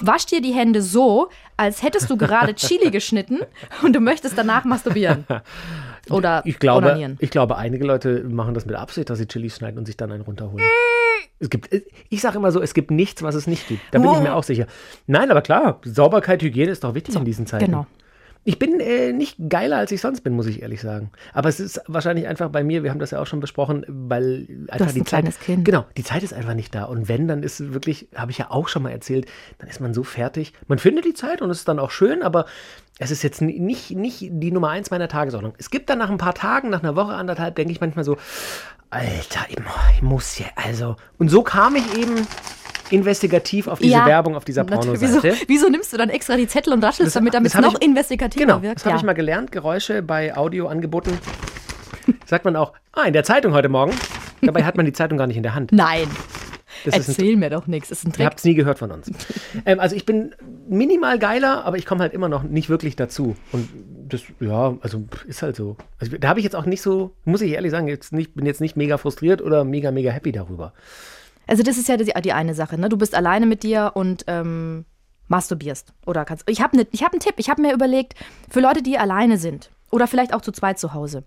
wasch 0.00 0.26
dir 0.26 0.40
die 0.40 0.52
Hände 0.52 0.82
so, 0.82 1.28
als 1.56 1.82
hättest 1.82 2.08
du 2.08 2.16
gerade 2.16 2.54
Chili 2.56 2.90
geschnitten 2.90 3.40
und 3.82 3.94
du 3.94 4.00
möchtest 4.00 4.36
danach 4.38 4.64
masturbieren. 4.64 5.26
Oder 6.10 6.42
ich 6.46 6.58
glaube, 6.58 6.86
onanieren. 6.86 7.16
Ich 7.20 7.30
glaube, 7.30 7.58
einige 7.58 7.84
Leute 7.84 8.24
machen 8.24 8.54
das 8.54 8.64
mit 8.64 8.76
Absicht, 8.76 9.10
dass 9.10 9.18
sie 9.18 9.26
Chili 9.26 9.50
schneiden 9.50 9.78
und 9.78 9.84
sich 9.84 9.96
dann 9.96 10.10
einen 10.10 10.22
runterholen. 10.22 10.64
Es 11.40 11.50
gibt, 11.50 11.70
ich 12.08 12.20
sage 12.20 12.36
immer 12.38 12.50
so, 12.50 12.60
es 12.60 12.74
gibt 12.74 12.90
nichts, 12.90 13.22
was 13.22 13.34
es 13.34 13.46
nicht 13.46 13.68
gibt. 13.68 13.80
Da 13.92 13.98
bin 13.98 14.10
ich 14.12 14.18
mir 14.20 14.34
auch 14.34 14.42
sicher. 14.42 14.66
Nein, 15.06 15.30
aber 15.30 15.42
klar, 15.42 15.80
Sauberkeit, 15.84 16.42
Hygiene 16.42 16.70
ist 16.70 16.82
doch 16.82 16.94
wichtig 16.94 17.14
so, 17.14 17.20
in 17.20 17.24
diesen 17.24 17.46
Zeiten. 17.46 17.66
Genau. 17.66 17.86
Ich 18.48 18.58
bin 18.58 18.80
äh, 18.80 19.12
nicht 19.12 19.36
geiler, 19.50 19.76
als 19.76 19.92
ich 19.92 20.00
sonst 20.00 20.22
bin, 20.22 20.32
muss 20.32 20.46
ich 20.46 20.62
ehrlich 20.62 20.80
sagen. 20.80 21.10
Aber 21.34 21.50
es 21.50 21.60
ist 21.60 21.82
wahrscheinlich 21.86 22.28
einfach 22.28 22.48
bei 22.48 22.64
mir, 22.64 22.82
wir 22.82 22.90
haben 22.90 22.98
das 22.98 23.10
ja 23.10 23.20
auch 23.20 23.26
schon 23.26 23.40
besprochen, 23.40 23.84
weil 23.86 24.46
einfach 24.68 24.78
du 24.78 24.84
hast 24.86 24.94
die 24.94 25.00
ein 25.00 25.04
Zeit. 25.04 25.20
Kleines 25.20 25.38
kind. 25.38 25.66
Genau, 25.66 25.84
die 25.98 26.02
Zeit 26.02 26.22
ist 26.22 26.32
einfach 26.32 26.54
nicht 26.54 26.74
da. 26.74 26.84
Und 26.84 27.10
wenn, 27.10 27.28
dann 27.28 27.42
ist 27.42 27.74
wirklich, 27.74 28.08
habe 28.14 28.30
ich 28.30 28.38
ja 28.38 28.50
auch 28.50 28.68
schon 28.68 28.84
mal 28.84 28.90
erzählt, 28.90 29.26
dann 29.58 29.68
ist 29.68 29.82
man 29.82 29.92
so 29.92 30.02
fertig. 30.02 30.54
Man 30.66 30.78
findet 30.78 31.04
die 31.04 31.12
Zeit 31.12 31.42
und 31.42 31.50
es 31.50 31.58
ist 31.58 31.68
dann 31.68 31.78
auch 31.78 31.90
schön, 31.90 32.22
aber 32.22 32.46
es 32.98 33.10
ist 33.10 33.22
jetzt 33.22 33.42
nicht, 33.42 33.90
nicht 33.90 34.28
die 34.30 34.50
Nummer 34.50 34.70
eins 34.70 34.90
meiner 34.90 35.08
Tagesordnung. 35.08 35.52
Es 35.58 35.68
gibt 35.68 35.90
dann 35.90 35.98
nach 35.98 36.08
ein 36.08 36.16
paar 36.16 36.34
Tagen, 36.34 36.70
nach 36.70 36.82
einer 36.82 36.96
Woche, 36.96 37.12
anderthalb, 37.12 37.54
denke 37.54 37.72
ich 37.72 37.82
manchmal 37.82 38.06
so, 38.06 38.16
Alter, 38.88 39.40
ich 39.50 40.00
muss 40.00 40.38
ja, 40.38 40.46
also. 40.56 40.96
Und 41.18 41.28
so 41.28 41.42
kam 41.42 41.76
ich 41.76 41.98
eben 41.98 42.26
investigativ 42.90 43.66
auf 43.68 43.78
diese 43.78 43.92
ja, 43.92 44.06
Werbung 44.06 44.36
auf 44.36 44.44
dieser 44.44 44.64
Pornoseite. 44.64 45.22
Wieso, 45.22 45.36
wieso 45.46 45.68
nimmst 45.68 45.92
du 45.92 45.96
dann 45.96 46.10
extra 46.10 46.36
die 46.36 46.46
Zettel 46.46 46.72
und 46.72 46.82
raschelst 46.82 47.14
damit, 47.16 47.34
damit 47.34 47.54
es 47.54 47.60
noch 47.60 47.74
ich, 47.74 47.86
investigativer 47.86 48.46
genau, 48.46 48.62
wirkt? 48.62 48.76
Das 48.76 48.84
habe 48.84 48.94
ja. 48.94 48.98
ich 48.98 49.04
mal 49.04 49.14
gelernt. 49.14 49.52
Geräusche 49.52 50.02
bei 50.02 50.36
Audioangeboten 50.36 51.18
sagt 52.26 52.44
man 52.44 52.56
auch, 52.56 52.72
ah, 52.92 53.04
in 53.04 53.12
der 53.12 53.24
Zeitung 53.24 53.52
heute 53.52 53.68
Morgen. 53.68 53.92
Dabei 54.40 54.64
hat 54.64 54.76
man 54.76 54.86
die 54.86 54.92
Zeitung 54.92 55.18
gar 55.18 55.26
nicht 55.26 55.36
in 55.36 55.42
der 55.42 55.54
Hand. 55.54 55.72
Nein. 55.72 56.08
Das 56.84 57.08
Erzähl 57.08 57.34
ein, 57.34 57.40
mir 57.40 57.50
doch 57.50 57.66
nichts. 57.66 57.88
Das 57.88 57.98
ist 57.98 58.04
ein 58.04 58.12
Trick. 58.12 58.20
Ihr 58.20 58.26
habt 58.26 58.38
es 58.38 58.44
nie 58.44 58.54
gehört 58.54 58.78
von 58.78 58.92
uns. 58.92 59.10
ähm, 59.66 59.80
also 59.80 59.96
ich 59.96 60.06
bin 60.06 60.34
minimal 60.68 61.18
geiler, 61.18 61.64
aber 61.64 61.76
ich 61.76 61.86
komme 61.86 62.02
halt 62.02 62.12
immer 62.12 62.28
noch 62.28 62.42
nicht 62.44 62.68
wirklich 62.68 62.94
dazu. 62.96 63.36
Und 63.52 63.68
das, 64.08 64.22
ja, 64.40 64.76
also 64.80 65.04
ist 65.26 65.42
halt 65.42 65.56
so. 65.56 65.76
Also, 65.98 66.16
da 66.16 66.28
habe 66.28 66.40
ich 66.40 66.44
jetzt 66.44 66.56
auch 66.56 66.66
nicht 66.66 66.82
so, 66.82 67.14
muss 67.24 67.40
ich 67.40 67.52
ehrlich 67.52 67.70
sagen, 67.70 67.88
jetzt 67.88 68.12
nicht, 68.12 68.34
bin 68.34 68.46
jetzt 68.46 68.60
nicht 68.60 68.76
mega 68.76 68.96
frustriert 68.96 69.42
oder 69.42 69.64
mega, 69.64 69.90
mega 69.90 70.10
happy 70.10 70.32
darüber. 70.32 70.72
Also 71.48 71.62
das 71.64 71.78
ist 71.78 71.88
ja 71.88 71.96
die, 71.96 72.12
die 72.22 72.32
eine 72.32 72.54
Sache, 72.54 72.78
ne? 72.78 72.88
Du 72.88 72.96
bist 72.96 73.14
alleine 73.14 73.46
mit 73.46 73.64
dir 73.64 73.92
und 73.94 74.24
ähm, 74.28 74.84
masturbierst. 75.26 75.92
Oder 76.06 76.24
kannst. 76.24 76.48
Ich 76.48 76.60
habe 76.60 76.76
ne, 76.76 76.86
hab 76.98 77.12
einen 77.12 77.20
Tipp. 77.20 77.34
Ich 77.38 77.50
habe 77.50 77.62
mir 77.62 77.72
überlegt, 77.72 78.14
für 78.48 78.60
Leute, 78.60 78.82
die 78.82 78.98
alleine 78.98 79.38
sind 79.38 79.70
oder 79.90 80.06
vielleicht 80.06 80.34
auch 80.34 80.42
zu 80.42 80.52
zweit 80.52 80.78
zu 80.78 80.94
Hause, 80.94 81.24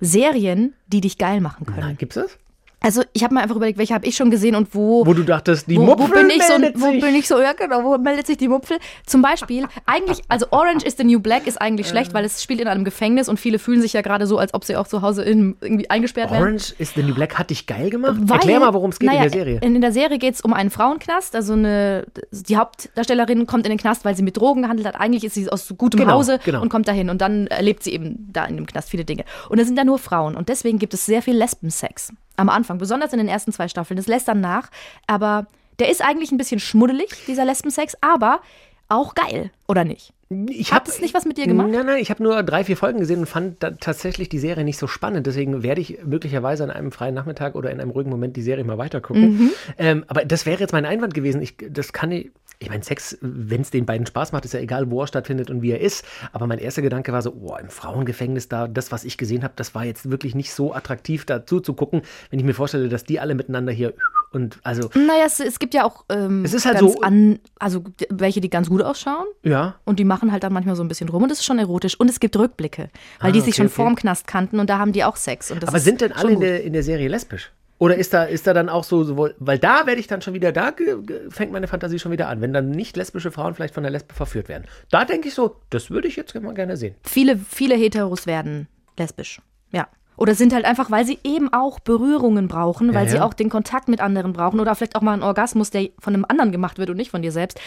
Serien, 0.00 0.74
die 0.86 1.00
dich 1.00 1.18
geil 1.18 1.40
machen 1.40 1.66
können. 1.66 1.80
Nein, 1.80 1.96
gibt's 1.96 2.16
das? 2.16 2.38
Also 2.82 3.02
ich 3.12 3.22
habe 3.22 3.34
mir 3.34 3.40
einfach 3.40 3.56
überlegt, 3.56 3.78
welche 3.78 3.94
habe 3.94 4.06
ich 4.06 4.16
schon 4.16 4.30
gesehen 4.30 4.54
und 4.56 4.74
wo. 4.74 5.06
Wo 5.06 5.14
du 5.14 5.22
dachtest, 5.22 5.68
die 5.70 5.76
wo, 5.76 5.82
Mupfel 5.84 6.08
wo 6.08 6.12
bin 6.14 6.30
ich 6.30 6.42
so, 6.42 6.58
meldet 6.58 6.80
wo 6.80 6.90
bin 6.90 7.14
ich 7.14 7.28
so, 7.28 7.40
ja 7.40 7.52
genau, 7.52 7.84
wo 7.84 7.96
meldet 7.98 8.26
sich 8.26 8.36
die 8.36 8.48
Mupfel? 8.48 8.78
Zum 9.06 9.22
Beispiel, 9.22 9.66
eigentlich, 9.86 10.20
also 10.28 10.46
Orange 10.50 10.84
is 10.84 10.96
the 10.96 11.04
New 11.04 11.20
Black 11.20 11.46
ist 11.46 11.60
eigentlich 11.60 11.88
schlecht, 11.88 12.12
weil 12.14 12.24
es 12.24 12.42
spielt 12.42 12.60
in 12.60 12.68
einem 12.68 12.84
Gefängnis 12.84 13.28
und 13.28 13.38
viele 13.38 13.58
fühlen 13.58 13.80
sich 13.80 13.92
ja 13.92 14.02
gerade 14.02 14.26
so, 14.26 14.38
als 14.38 14.52
ob 14.54 14.64
sie 14.64 14.76
auch 14.76 14.86
zu 14.88 15.02
Hause 15.02 15.22
in, 15.22 15.56
irgendwie 15.60 15.88
eingesperrt 15.90 16.30
wären. 16.32 16.42
Orange 16.42 16.74
is 16.78 16.92
the 16.94 17.02
New 17.02 17.14
Black 17.14 17.38
hat 17.38 17.50
dich 17.50 17.66
geil 17.66 17.88
gemacht? 17.90 18.16
Weil- 18.20 18.38
Erklär 18.38 18.60
mal, 18.60 18.74
worum 18.74 18.90
es 18.90 18.98
geht 18.98 19.08
naja, 19.08 19.22
in 19.24 19.30
der 19.30 19.38
Serie. 19.38 19.58
In, 19.62 19.76
in 19.76 19.80
der 19.80 19.92
Serie 19.92 20.18
geht 20.18 20.34
es 20.34 20.40
um 20.40 20.52
einen 20.52 20.70
Frauenknast. 20.70 21.36
Also 21.36 21.52
eine, 21.52 22.06
die 22.32 22.56
Hauptdarstellerin 22.56 23.46
kommt 23.46 23.64
in 23.66 23.70
den 23.70 23.78
Knast, 23.78 24.04
weil 24.04 24.16
sie 24.16 24.22
mit 24.22 24.36
Drogen 24.36 24.62
gehandelt 24.62 24.88
hat. 24.88 24.98
Eigentlich 25.00 25.22
ist 25.24 25.34
sie 25.34 25.48
aus 25.48 25.72
gutem 25.78 26.00
Genau, 26.00 26.14
Hause 26.14 26.40
genau. 26.44 26.60
und 26.60 26.68
kommt 26.68 26.88
dahin. 26.88 27.10
Und 27.10 27.20
dann 27.20 27.46
erlebt 27.46 27.84
sie 27.84 27.92
eben 27.92 28.28
da 28.32 28.44
in 28.46 28.56
dem 28.56 28.66
Knast 28.66 28.90
viele 28.90 29.04
Dinge. 29.04 29.24
Und 29.48 29.58
es 29.60 29.66
sind 29.68 29.76
da 29.76 29.84
nur 29.84 29.98
Frauen. 29.98 30.36
Und 30.36 30.48
deswegen 30.48 30.78
gibt 30.78 30.94
es 30.94 31.06
sehr 31.06 31.22
viel 31.22 31.36
Lesbensex 31.36 32.12
am 32.42 32.48
Anfang, 32.48 32.78
besonders 32.78 33.12
in 33.12 33.18
den 33.18 33.28
ersten 33.28 33.52
zwei 33.52 33.68
Staffeln. 33.68 33.96
Das 33.96 34.06
lässt 34.06 34.28
dann 34.28 34.40
nach. 34.40 34.68
Aber 35.06 35.46
der 35.78 35.90
ist 35.90 36.02
eigentlich 36.02 36.32
ein 36.32 36.38
bisschen 36.38 36.60
schmuddelig, 36.60 37.24
dieser 37.26 37.44
Lesbensex, 37.44 37.96
aber 38.00 38.40
auch 38.88 39.14
geil, 39.14 39.50
oder 39.66 39.84
nicht? 39.84 40.12
Ich 40.48 40.72
Hat 40.72 40.88
es 40.88 41.00
nicht 41.00 41.14
was 41.14 41.24
mit 41.24 41.36
dir 41.36 41.46
gemacht? 41.46 41.68
Nein, 41.70 41.86
nein, 41.86 41.98
ich 41.98 42.10
habe 42.10 42.22
nur 42.22 42.42
drei, 42.42 42.64
vier 42.64 42.76
Folgen 42.76 43.00
gesehen 43.00 43.20
und 43.20 43.26
fand 43.26 43.60
tatsächlich 43.60 44.28
die 44.28 44.38
Serie 44.38 44.64
nicht 44.64 44.78
so 44.78 44.86
spannend. 44.86 45.26
Deswegen 45.26 45.62
werde 45.62 45.80
ich 45.80 45.98
möglicherweise 46.04 46.64
an 46.64 46.70
einem 46.70 46.90
freien 46.90 47.14
Nachmittag 47.14 47.54
oder 47.54 47.70
in 47.70 47.80
einem 47.80 47.90
ruhigen 47.90 48.10
Moment 48.10 48.36
die 48.36 48.42
Serie 48.42 48.64
mal 48.64 48.78
weitergucken. 48.78 49.38
Mhm. 49.38 49.50
Ähm, 49.78 50.04
aber 50.08 50.24
das 50.24 50.46
wäre 50.46 50.60
jetzt 50.60 50.72
mein 50.72 50.86
Einwand 50.86 51.14
gewesen. 51.14 51.42
Ich, 51.42 51.56
das 51.70 51.92
kann 51.92 52.10
ich. 52.12 52.30
Ich 52.62 52.70
meine, 52.70 52.82
Sex, 52.84 53.18
wenn 53.20 53.60
es 53.62 53.70
den 53.70 53.86
beiden 53.86 54.06
Spaß 54.06 54.32
macht, 54.32 54.44
ist 54.44 54.54
ja 54.54 54.60
egal, 54.60 54.90
wo 54.90 55.00
er 55.02 55.06
stattfindet 55.08 55.50
und 55.50 55.62
wie 55.62 55.72
er 55.72 55.80
ist. 55.80 56.04
Aber 56.32 56.46
mein 56.46 56.58
erster 56.58 56.80
Gedanke 56.80 57.12
war 57.12 57.20
so, 57.20 57.32
oh, 57.38 57.56
im 57.60 57.68
Frauengefängnis 57.68 58.48
da, 58.48 58.68
das, 58.68 58.92
was 58.92 59.04
ich 59.04 59.18
gesehen 59.18 59.42
habe, 59.42 59.52
das 59.56 59.74
war 59.74 59.84
jetzt 59.84 60.10
wirklich 60.10 60.34
nicht 60.34 60.52
so 60.54 60.72
attraktiv 60.72 61.24
dazu 61.26 61.60
zu 61.60 61.74
gucken, 61.74 62.02
wenn 62.30 62.38
ich 62.38 62.44
mir 62.44 62.54
vorstelle, 62.54 62.88
dass 62.88 63.04
die 63.04 63.18
alle 63.20 63.34
miteinander 63.34 63.72
hier 63.72 63.94
und 64.30 64.58
also, 64.62 64.88
Naja, 64.94 65.24
es, 65.26 65.40
es 65.40 65.58
gibt 65.58 65.74
ja 65.74 65.84
auch 65.84 66.04
ähm, 66.08 66.44
Es 66.44 66.54
ist 66.54 66.64
halt 66.64 66.78
so- 66.78 67.00
an, 67.02 67.38
also 67.58 67.84
welche, 68.08 68.40
die 68.40 68.48
ganz 68.48 68.68
gut 68.70 68.80
ausschauen. 68.82 69.26
ja. 69.42 69.74
Und 69.84 69.98
die 69.98 70.04
machen 70.04 70.32
halt 70.32 70.42
dann 70.44 70.52
manchmal 70.52 70.76
so 70.76 70.82
ein 70.82 70.88
bisschen 70.88 71.08
rum 71.08 71.24
und 71.24 71.28
das 71.30 71.38
ist 71.40 71.44
schon 71.44 71.58
erotisch. 71.58 71.98
Und 71.98 72.08
es 72.08 72.20
gibt 72.20 72.36
Rückblicke, 72.38 72.88
weil 73.20 73.30
Ah, 73.30 73.32
die 73.32 73.40
sich 73.40 73.48
okay, 73.48 73.56
schon 73.56 73.66
okay. 73.66 73.74
vorm 73.74 73.96
Knast 73.96 74.26
kannten 74.26 74.60
und 74.60 74.70
da 74.70 74.78
haben 74.78 74.92
die 74.92 75.04
auch 75.04 75.16
Sex. 75.16 75.50
Und 75.50 75.62
das 75.62 75.68
Aber 75.68 75.80
sind 75.80 76.00
denn 76.00 76.12
alle 76.12 76.32
in 76.32 76.40
der, 76.40 76.62
in 76.64 76.72
der 76.72 76.82
Serie 76.82 77.08
lesbisch? 77.08 77.50
Oder 77.82 77.96
ist 77.96 78.14
da, 78.14 78.22
ist 78.22 78.46
da 78.46 78.54
dann 78.54 78.68
auch 78.68 78.84
so, 78.84 79.02
sowohl, 79.02 79.34
weil 79.40 79.58
da 79.58 79.86
werde 79.86 79.98
ich 80.00 80.06
dann 80.06 80.22
schon 80.22 80.34
wieder, 80.34 80.52
da 80.52 80.70
ge- 80.70 81.02
ge- 81.02 81.30
fängt 81.30 81.50
meine 81.50 81.66
Fantasie 81.66 81.98
schon 81.98 82.12
wieder 82.12 82.28
an, 82.28 82.40
wenn 82.40 82.52
dann 82.52 82.70
nicht 82.70 82.96
lesbische 82.96 83.32
Frauen 83.32 83.54
vielleicht 83.54 83.74
von 83.74 83.82
der 83.82 83.90
Lesbe 83.90 84.14
verführt 84.14 84.48
werden. 84.48 84.66
Da 84.90 85.04
denke 85.04 85.26
ich 85.26 85.34
so, 85.34 85.56
das 85.70 85.90
würde 85.90 86.06
ich 86.06 86.14
jetzt 86.14 86.32
mal 86.40 86.54
gerne 86.54 86.76
sehen. 86.76 86.94
Viele, 87.02 87.36
viele 87.36 87.74
Heteros 87.74 88.28
werden 88.28 88.68
lesbisch. 88.96 89.40
Ja. 89.72 89.88
Oder 90.16 90.34
sind 90.36 90.52
halt 90.54 90.64
einfach, 90.66 90.90
weil 90.92 91.04
sie 91.04 91.18
eben 91.24 91.52
auch 91.52 91.80
Berührungen 91.80 92.46
brauchen, 92.46 92.94
weil 92.94 93.06
Ja, 93.06 93.10
sie 93.10 93.16
ja. 93.16 93.24
auch 93.24 93.34
den 93.34 93.48
Kontakt 93.48 93.88
mit 93.88 94.00
anderen 94.00 94.32
brauchen 94.32 94.60
oder 94.60 94.74
vielleicht 94.76 94.94
auch 94.94 95.00
mal 95.00 95.14
einen 95.14 95.22
Orgasmus, 95.24 95.70
der 95.70 95.88
von 95.98 96.14
einem 96.14 96.26
anderen 96.28 96.52
gemacht 96.52 96.78
wird 96.78 96.90
und 96.90 96.96
nicht 96.96 97.10
von 97.10 97.22
dir 97.22 97.32
selbst, 97.32 97.58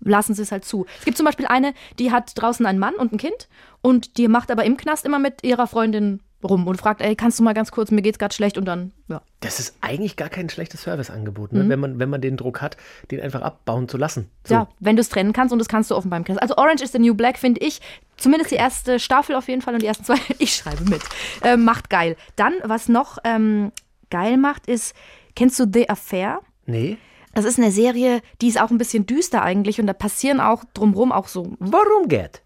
lassen 0.00 0.34
sie 0.34 0.42
es 0.42 0.52
halt 0.52 0.64
zu. 0.64 0.86
Es 1.00 1.04
gibt 1.06 1.16
zum 1.16 1.26
Beispiel 1.26 1.46
eine, 1.46 1.72
die 1.98 2.12
hat 2.12 2.30
draußen 2.36 2.64
einen 2.66 2.78
Mann 2.78 2.94
und 2.94 3.12
ein 3.12 3.18
Kind 3.18 3.48
und 3.80 4.18
die 4.18 4.28
macht 4.28 4.52
aber 4.52 4.64
im 4.64 4.76
Knast 4.76 5.04
immer 5.04 5.18
mit 5.18 5.42
ihrer 5.42 5.66
Freundin 5.66 6.20
rum 6.44 6.66
und 6.66 6.76
fragt, 6.76 7.00
ey, 7.00 7.16
kannst 7.16 7.38
du 7.38 7.42
mal 7.42 7.54
ganz 7.54 7.70
kurz, 7.70 7.90
mir 7.90 8.02
geht's 8.02 8.18
gerade 8.18 8.34
schlecht 8.34 8.58
und 8.58 8.64
dann, 8.66 8.92
ja. 9.08 9.22
Das 9.40 9.58
ist 9.60 9.76
eigentlich 9.80 10.16
gar 10.16 10.28
kein 10.28 10.48
schlechtes 10.48 10.82
Serviceangebot, 10.82 11.52
Mhm. 11.52 11.58
ne? 11.58 11.68
wenn, 11.68 11.80
man, 11.80 11.98
wenn 11.98 12.10
man 12.10 12.20
den 12.20 12.36
Druck 12.36 12.60
hat, 12.62 12.76
den 13.10 13.20
einfach 13.20 13.42
abbauen 13.42 13.88
zu 13.88 13.96
lassen. 13.96 14.30
So. 14.44 14.54
Ja, 14.54 14.68
wenn 14.80 14.96
du 14.96 15.00
es 15.00 15.08
trennen 15.08 15.32
kannst 15.32 15.52
und 15.52 15.58
das 15.58 15.68
kannst 15.68 15.90
du 15.90 15.96
offenbar 15.96 16.18
im 16.18 16.24
Knast. 16.24 16.40
Also 16.42 16.56
Orange 16.56 16.82
is 16.82 16.92
the 16.92 16.98
New 16.98 17.14
Black, 17.14 17.38
finde 17.38 17.60
ich, 17.60 17.80
zumindest 18.16 18.50
die 18.50 18.56
erste 18.56 18.98
Staffel 19.00 19.34
auf 19.34 19.48
jeden 19.48 19.62
Fall 19.62 19.74
und 19.74 19.82
die 19.82 19.86
ersten 19.86 20.04
zwei, 20.04 20.16
ich 20.38 20.54
schreibe 20.54 20.84
mit, 20.84 21.02
äh, 21.42 21.56
macht 21.56 21.90
geil. 21.90 22.16
Dann, 22.36 22.54
was 22.62 22.88
noch 22.88 23.18
ähm, 23.24 23.72
geil 24.10 24.36
macht, 24.36 24.66
ist, 24.66 24.94
kennst 25.34 25.58
du 25.58 25.64
The 25.72 25.88
Affair? 25.88 26.40
Nee? 26.66 26.98
Das 27.34 27.44
ist 27.44 27.58
eine 27.58 27.72
Serie, 27.72 28.20
die 28.40 28.46
ist 28.48 28.60
auch 28.60 28.70
ein 28.70 28.78
bisschen 28.78 29.06
düster 29.06 29.42
eigentlich 29.42 29.80
und 29.80 29.88
da 29.88 29.92
passieren 29.92 30.40
auch 30.40 30.62
drumherum 30.72 31.10
auch 31.10 31.26
so 31.26 31.52
Warum 31.58 32.06
geht? 32.08 32.42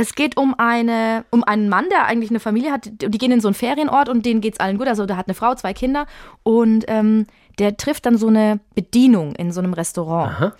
Es 0.00 0.14
geht 0.14 0.36
um 0.36 0.54
eine, 0.58 1.24
um 1.30 1.42
einen 1.42 1.68
Mann, 1.68 1.86
der 1.90 2.06
eigentlich 2.06 2.30
eine 2.30 2.38
Familie 2.38 2.70
hat. 2.70 2.88
Die 3.02 3.18
gehen 3.18 3.32
in 3.32 3.40
so 3.40 3.48
einen 3.48 3.54
Ferienort 3.54 4.08
und 4.08 4.24
denen 4.24 4.40
geht's 4.40 4.60
allen 4.60 4.78
gut. 4.78 4.86
Also 4.86 5.06
der 5.06 5.16
hat 5.16 5.26
eine 5.26 5.34
Frau, 5.34 5.56
zwei 5.56 5.74
Kinder 5.74 6.06
und 6.44 6.84
ähm, 6.86 7.26
der 7.58 7.76
trifft 7.76 8.06
dann 8.06 8.16
so 8.16 8.28
eine 8.28 8.60
Bedienung 8.76 9.34
in 9.34 9.50
so 9.50 9.60
einem 9.60 9.72
Restaurant 9.72 10.30
Aha. 10.30 10.52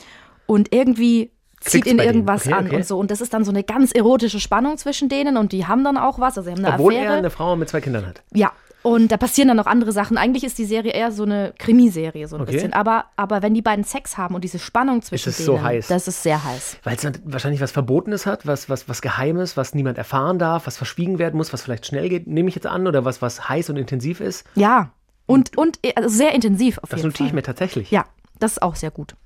und 0.47 0.75
irgendwie 0.75 1.31
zieht 1.61 1.87
ihn 1.87 2.01
irgendwas 2.01 2.47
Okay, 2.47 2.55
an 2.55 2.67
okay. 2.67 2.77
und 2.77 2.87
so. 2.87 2.99
Und 2.99 3.13
das 3.13 3.21
ist 3.21 3.33
dann 3.33 3.45
so 3.45 3.53
eine 3.53 3.63
ganz 3.63 3.93
erotische 3.93 4.41
Spannung 4.41 4.77
zwischen 4.77 5.09
denen 5.09 5.37
und 5.37 5.53
die 5.53 5.67
haben 5.67 5.85
dann 5.85 5.97
auch 5.97 6.19
was. 6.19 6.37
Also 6.37 6.51
sie 6.51 6.57
haben 6.57 6.65
eine 6.65 6.75
Obwohl 6.75 6.95
Affäre. 6.95 7.13
er 7.13 7.19
eine 7.19 7.31
Frau 7.31 7.55
mit 7.55 7.69
zwei 7.69 7.81
Kindern 7.81 8.07
hat. 8.07 8.23
Ja. 8.35 8.51
Und 8.89 9.13
da 9.13 9.19
passieren 9.19 9.49
dann 9.49 9.57
noch 9.59 9.67
andere 9.67 9.93
Sachen. 9.93 10.17
Eigentlich 10.17 10.45
ist 10.45 10.57
die 10.57 10.65
Serie 10.65 10.93
eher 10.93 11.13
so 11.13 11.25
eine 11.25 11.53
Krimiserie, 11.59 12.27
so 12.27 12.37
ein 12.37 12.43
Okay. 12.43 12.53
bisschen. 12.53 12.73
Aber, 12.73 13.05
aber 13.17 13.43
wenn 13.43 13.53
die 13.53 13.61
beiden 13.61 13.85
Sex 13.85 14.17
haben 14.17 14.35
und 14.35 14.43
diese 14.45 14.59
Spannung 14.59 15.03
zwischen 15.03 15.29
es 15.29 15.37
denen, 15.37 15.47
so 15.47 15.63
heiß? 15.63 15.89
das 15.89 16.09
ist 16.09 16.23
sehr 16.23 16.43
heiß. 16.43 16.79
Weil 16.85 16.97
es 16.97 17.03
dann 17.03 17.19
wahrscheinlich 17.25 17.61
was 17.61 17.71
Verbotenes 17.71 18.25
hat, 18.25 18.47
was, 18.47 18.71
was, 18.71 18.89
was 18.89 19.03
Geheimes, 19.03 19.57
was 19.59 19.75
niemand 19.75 19.99
erfahren 19.99 20.39
darf, 20.39 20.67
was 20.67 20.79
verschwiegen 20.79 21.19
werden 21.19 21.37
muss, 21.37 21.53
was 21.53 21.63
vielleicht 21.63 21.85
schnell 21.87 22.09
geht, 22.09 22.27
nehme 22.27 22.49
ich 22.49 22.55
jetzt 22.55 22.67
an, 22.67 22.87
oder 22.87 23.05
was, 23.05 23.21
was 23.21 23.49
heiß 23.49 23.69
und 23.71 23.77
intensiv 23.77 24.21
ist. 24.21 24.47
Ja. 24.55 24.91
Und, 25.27 25.59
und 25.59 25.79
äh, 25.85 25.93
also 25.95 26.09
sehr 26.09 26.35
intensiv 26.35 26.79
auf 26.79 26.89
Das 26.89 27.01
jeden 27.01 27.09
notiere 27.09 27.27
ich 27.27 27.31
Fall. 27.33 27.37
mir 27.37 27.43
tatsächlich. 27.43 27.91
Ja, 27.91 28.07
das 28.39 28.53
ist 28.53 28.63
auch 28.63 28.75
sehr 28.77 28.91
gut. 28.91 29.17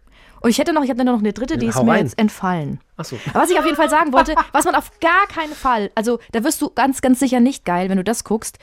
Und 0.40 0.50
ich 0.50 0.58
hätte 0.58 0.72
noch, 0.72 0.82
ich 0.82 0.90
habe 0.90 1.04
noch 1.04 1.20
eine 1.20 1.32
dritte, 1.32 1.56
die 1.56 1.66
ist 1.66 1.76
Hau 1.76 1.84
mir 1.84 1.92
rein. 1.92 2.04
jetzt 2.06 2.18
entfallen. 2.18 2.80
Ach 2.96 3.04
so. 3.04 3.16
Aber 3.32 3.42
was 3.44 3.50
ich 3.50 3.58
auf 3.60 3.64
jeden 3.64 3.76
Fall 3.76 3.88
sagen 3.88 4.12
wollte, 4.12 4.34
was 4.50 4.64
man 4.64 4.74
auf 4.74 4.90
gar 4.98 5.28
keinen 5.28 5.52
Fall, 5.54 5.92
also 5.94 6.18
da 6.32 6.42
wirst 6.42 6.60
du 6.60 6.70
ganz, 6.70 7.00
ganz 7.00 7.20
sicher 7.20 7.38
nicht 7.38 7.64
geil, 7.64 7.88
wenn 7.88 7.96
du 7.98 8.02
das 8.02 8.24
guckst. 8.24 8.58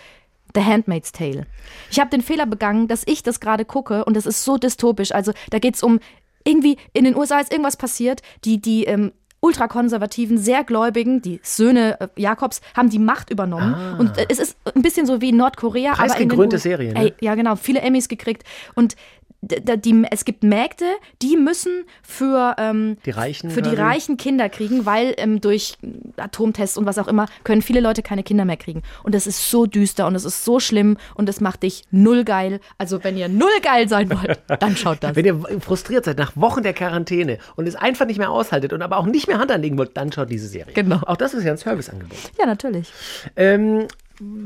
The 0.54 0.62
Handmaid's 0.62 1.12
Tale. 1.12 1.46
Ich 1.92 2.00
habe 2.00 2.10
den 2.10 2.22
Fehler 2.22 2.46
begangen, 2.46 2.88
dass 2.88 3.04
ich 3.06 3.24
das 3.24 3.40
gerade 3.40 3.66
gucke 3.66 4.06
und 4.06 4.16
das 4.16 4.26
ist 4.26 4.44
so 4.44 4.58
dystopisch. 4.58 5.12
Also 5.14 5.34
da 5.50 5.60
geht 5.60 5.76
es 5.76 5.84
um, 5.84 6.00
irgendwie 6.44 6.78
in 6.94 7.04
den 7.04 7.16
USA 7.16 7.40
ist 7.40 7.52
irgendwas 7.52 7.78
passiert, 7.78 8.22
die, 8.46 8.62
die 8.62 8.86
ähm, 8.86 9.12
ultrakonservativen, 9.42 10.38
sehr 10.38 10.64
gläubigen, 10.64 11.22
die 11.22 11.40
Söhne 11.44 12.00
äh, 12.02 12.08
Jakobs, 12.18 12.62
haben 12.76 12.90
die 12.90 13.00
Macht 13.00 13.30
übernommen. 13.30 13.98
Und 13.98 14.18
äh, 14.18 14.26
es 14.30 14.40
ist 14.40 14.58
ein 14.76 14.82
bisschen 14.82 15.06
so 15.06 15.22
wie 15.22 15.30
in 15.30 15.38
Nordkorea. 15.38 15.94
aber 15.94 16.04
in 16.04 16.08
den 16.08 16.16
Preisgekrönte 16.16 16.58
Serie, 16.58 16.94
ne? 16.94 17.00
Ey, 17.00 17.14
ja, 17.22 17.36
genau, 17.36 17.56
viele 17.56 17.80
Emmys 17.82 18.10
gekriegt. 18.10 18.44
Und 18.76 18.96
die, 19.42 20.06
es 20.12 20.26
gibt 20.26 20.44
Mägde, 20.44 20.86
die 21.22 21.38
müssen 21.38 21.86
für, 22.04 22.56
ähm, 22.58 22.98
Die 23.06 23.12
Reichen 23.12 23.50
für 23.52 23.62
die 23.62 23.76
reichen 23.76 24.18
Kinder 24.18 24.50
kriegen, 24.50 24.86
weil 24.86 25.14
ähm, 25.18 25.40
durch 25.40 25.78
Atomtests 26.18 26.78
und 26.78 26.86
was 26.86 26.98
auch 26.98 27.08
immer 27.08 27.28
können 27.44 27.62
viele 27.62 27.80
Leute 27.80 28.02
keine 28.02 28.24
Kinder 28.24 28.44
mehr 28.46 28.58
kriegen. 28.58 28.84
Und 29.04 29.16
das 29.16 29.28
ist 29.28 29.50
so 29.50 29.66
düster 29.66 30.08
und 30.08 30.16
es 30.16 30.26
ist 30.26 30.44
so 30.44 30.60
schlimm 30.60 30.98
und 31.16 31.30
das 31.30 31.40
macht 31.40 31.64
dich 31.64 31.84
null 31.92 32.24
geil. 32.26 32.60
Also 32.78 33.04
wenn 33.04 33.18
ihr 33.18 33.30
null 33.30 33.48
geil 33.62 33.88
sein 33.88 34.10
wollt, 34.10 34.40
dann 34.60 34.76
schaut 34.76 35.04
das. 35.04 35.16
Wenn 35.16 35.26
ihr 35.26 35.40
frustriert 35.62 36.06
seid 36.06 36.18
nach 36.18 36.36
Wochen 36.36 36.64
der 36.64 36.74
Quarantäne 36.74 37.38
und 37.56 37.68
es 37.68 37.76
einfach 37.76 38.06
nicht 38.06 38.18
mehr 38.18 38.32
aushaltet 38.32 38.74
und 38.74 38.82
aber 38.82 38.98
auch 38.98 39.06
nicht 39.06 39.28
mehr 39.28 39.40
Hand 39.40 39.52
anlegen 39.52 39.78
wollt, 39.78 39.96
dann 39.96 40.12
schaut 40.12 40.30
diese 40.30 40.48
Serie. 40.48 40.74
Genau. 40.74 41.00
Auch 41.06 41.18
das 41.18 41.34
ist 41.34 41.44
ja 41.44 41.52
ein 41.52 41.58
Serviceangebot. 41.58 42.18
Ja, 42.38 42.46
natürlich. 42.46 42.92
Ähm, 43.36 43.88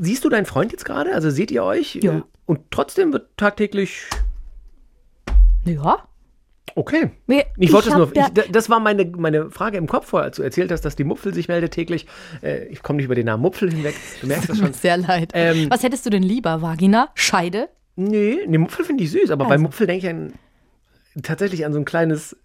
siehst 0.00 0.24
du 0.24 0.28
deinen 0.28 0.46
Freund 0.46 0.72
jetzt 0.72 0.84
gerade? 0.84 1.14
Also 1.14 1.30
seht 1.30 1.50
ihr 1.50 1.64
euch? 1.64 1.96
Ja. 1.96 2.22
Und 2.46 2.60
trotzdem 2.70 3.12
wird 3.12 3.36
tagtäglich. 3.36 4.08
Ja. 5.64 5.98
Okay. 6.76 7.10
Ich 7.56 7.72
wollte 7.72 7.90
es 7.90 7.94
nur. 7.96 8.06
da- 8.08 8.26
Ich, 8.26 8.32
da- 8.32 8.42
das 8.50 8.68
war 8.68 8.80
meine, 8.80 9.04
meine 9.04 9.50
Frage 9.50 9.76
im 9.78 9.86
Kopf 9.86 10.08
vorher, 10.08 10.24
als 10.26 10.36
du 10.36 10.42
erzählt 10.42 10.72
hast, 10.72 10.80
dass 10.84 10.96
die 10.96 11.04
Mupfel 11.04 11.32
sich 11.32 11.46
meldet 11.46 11.72
täglich. 11.72 12.06
Äh, 12.42 12.64
ich 12.66 12.82
komme 12.82 12.96
nicht 12.96 13.04
über 13.06 13.14
den 13.14 13.26
Namen 13.26 13.42
Mupfel 13.42 13.70
hinweg. 13.70 13.94
Du 14.20 14.26
merkst 14.26 14.48
das 14.48 14.58
schon. 14.58 14.72
Sehr 14.72 14.96
leid. 14.96 15.30
Ähm, 15.34 15.68
Was 15.70 15.82
hättest 15.82 16.04
du 16.06 16.10
denn 16.10 16.22
lieber? 16.24 16.62
Vagina? 16.62 17.10
Scheide? 17.14 17.68
Nee, 17.96 18.38
nee 18.46 18.58
Mupfel 18.58 18.84
finde 18.84 19.04
ich 19.04 19.10
süß, 19.12 19.30
aber 19.30 19.44
bei 19.44 19.52
Also. 19.52 19.62
Mupfel 19.62 19.86
denke 19.86 20.06
ich 20.06 20.12
an, 20.12 20.32
tatsächlich 21.22 21.64
an 21.64 21.72
so 21.72 21.78
ein 21.78 21.84
kleines. 21.84 22.36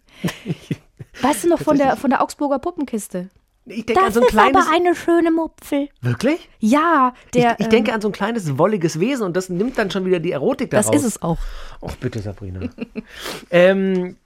Weißt 1.22 1.46
du 1.46 1.50
noch 1.50 1.60
von 1.60 1.78
der, 1.78 1.96
von 1.98 2.12
der 2.12 2.22
Augsburger 2.22 2.60
Puppenkiste? 2.60 3.30
Ich 3.70 3.86
denke 3.86 4.04
an 4.04 4.12
so 4.12 4.22
ein 4.22 4.28
kleines. 4.28 4.68
eine 4.72 4.96
schöne 4.96 5.32
Mupfel. 5.32 5.90
wirklich? 6.02 6.50
Ja, 6.60 7.14
der. 7.34 7.54
ich, 7.54 7.60
ich 7.60 7.66
ähm, 7.66 7.70
denke 7.72 7.94
an 7.94 8.02
so 8.02 8.10
ein 8.10 8.12
kleines 8.12 8.58
wolliges 8.58 9.00
Wesen 9.00 9.26
und 9.26 9.36
das 9.36 9.50
nimmt 9.50 9.78
dann 9.78 9.92
schon 9.92 10.06
wieder 10.06 10.20
die 10.20 10.32
Erotik 10.32 10.72
daraus. 10.72 10.88
das 10.88 11.02
ist 11.02 11.08
es 11.08 11.22
auch. 11.22 11.38
Ach, 11.82 11.96
bitte, 11.98 12.20
Sabrina. 12.20 12.62
ähm, 13.52 14.18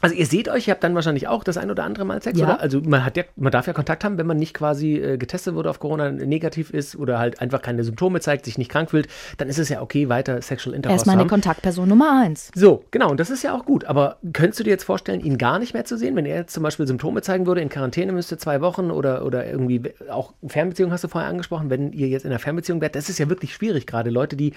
also 0.00 0.14
ihr 0.14 0.26
seht 0.26 0.48
euch, 0.48 0.68
ihr 0.68 0.72
habt 0.72 0.84
dann 0.84 0.94
wahrscheinlich 0.94 1.26
auch 1.28 1.42
das 1.44 1.56
ein 1.56 1.70
oder 1.70 1.84
andere 1.84 2.04
Mal 2.04 2.22
Sex, 2.22 2.38
Ja. 2.38 2.44
oder? 2.46 2.60
Also 2.60 2.80
man 2.80 3.04
hat 3.04 3.16
ja, 3.16 3.24
man 3.36 3.50
darf 3.52 3.66
ja 3.66 3.72
Kontakt 3.72 4.04
haben, 4.04 4.18
wenn 4.18 4.26
man 4.26 4.36
nicht 4.36 4.54
quasi 4.54 4.94
äh, 4.96 5.16
getestet 5.16 5.54
wurde 5.54 5.70
auf 5.70 5.78
Corona, 5.80 6.10
negativ 6.10 6.70
ist 6.70 6.96
oder 6.96 7.18
halt 7.18 7.40
einfach 7.40 7.62
keine 7.62 7.82
Symptome 7.84 8.20
zeigt, 8.20 8.44
sich 8.44 8.58
nicht 8.58 8.70
krank 8.70 8.90
fühlt, 8.90 9.08
dann 9.38 9.48
ist 9.48 9.58
es 9.58 9.68
ja 9.68 9.80
okay, 9.82 10.08
weiter 10.08 10.40
Sexual 10.42 10.74
Intercourse 10.74 11.04
Er 11.04 11.06
meine 11.06 11.20
haben. 11.22 11.28
Kontaktperson 11.28 11.88
Nummer 11.88 12.20
eins. 12.22 12.50
So, 12.54 12.84
genau, 12.90 13.10
und 13.10 13.20
das 13.20 13.30
ist 13.30 13.42
ja 13.42 13.54
auch 13.54 13.64
gut. 13.64 13.84
Aber 13.84 14.18
könntest 14.32 14.60
du 14.60 14.64
dir 14.64 14.70
jetzt 14.70 14.84
vorstellen, 14.84 15.20
ihn 15.20 15.38
gar 15.38 15.58
nicht 15.58 15.74
mehr 15.74 15.84
zu 15.84 15.96
sehen, 15.96 16.14
wenn 16.16 16.26
er 16.26 16.36
jetzt 16.36 16.52
zum 16.52 16.62
Beispiel 16.62 16.86
Symptome 16.86 17.22
zeigen 17.22 17.46
würde, 17.46 17.60
in 17.60 17.68
Quarantäne 17.68 18.12
müsste 18.12 18.36
zwei 18.38 18.60
Wochen 18.60 18.90
oder, 18.90 19.24
oder 19.24 19.46
irgendwie 19.46 19.82
auch 20.10 20.34
Fernbeziehung 20.46 20.92
hast 20.92 21.04
du 21.04 21.08
vorher 21.08 21.30
angesprochen, 21.30 21.70
wenn 21.70 21.92
ihr 21.92 22.08
jetzt 22.08 22.24
in 22.24 22.30
einer 22.30 22.38
Fernbeziehung 22.38 22.80
wärt, 22.80 22.94
das 22.96 23.08
ist 23.08 23.18
ja 23.18 23.28
wirklich 23.28 23.54
schwierig 23.54 23.86
gerade. 23.86 24.10
Leute, 24.10 24.36
die 24.36 24.52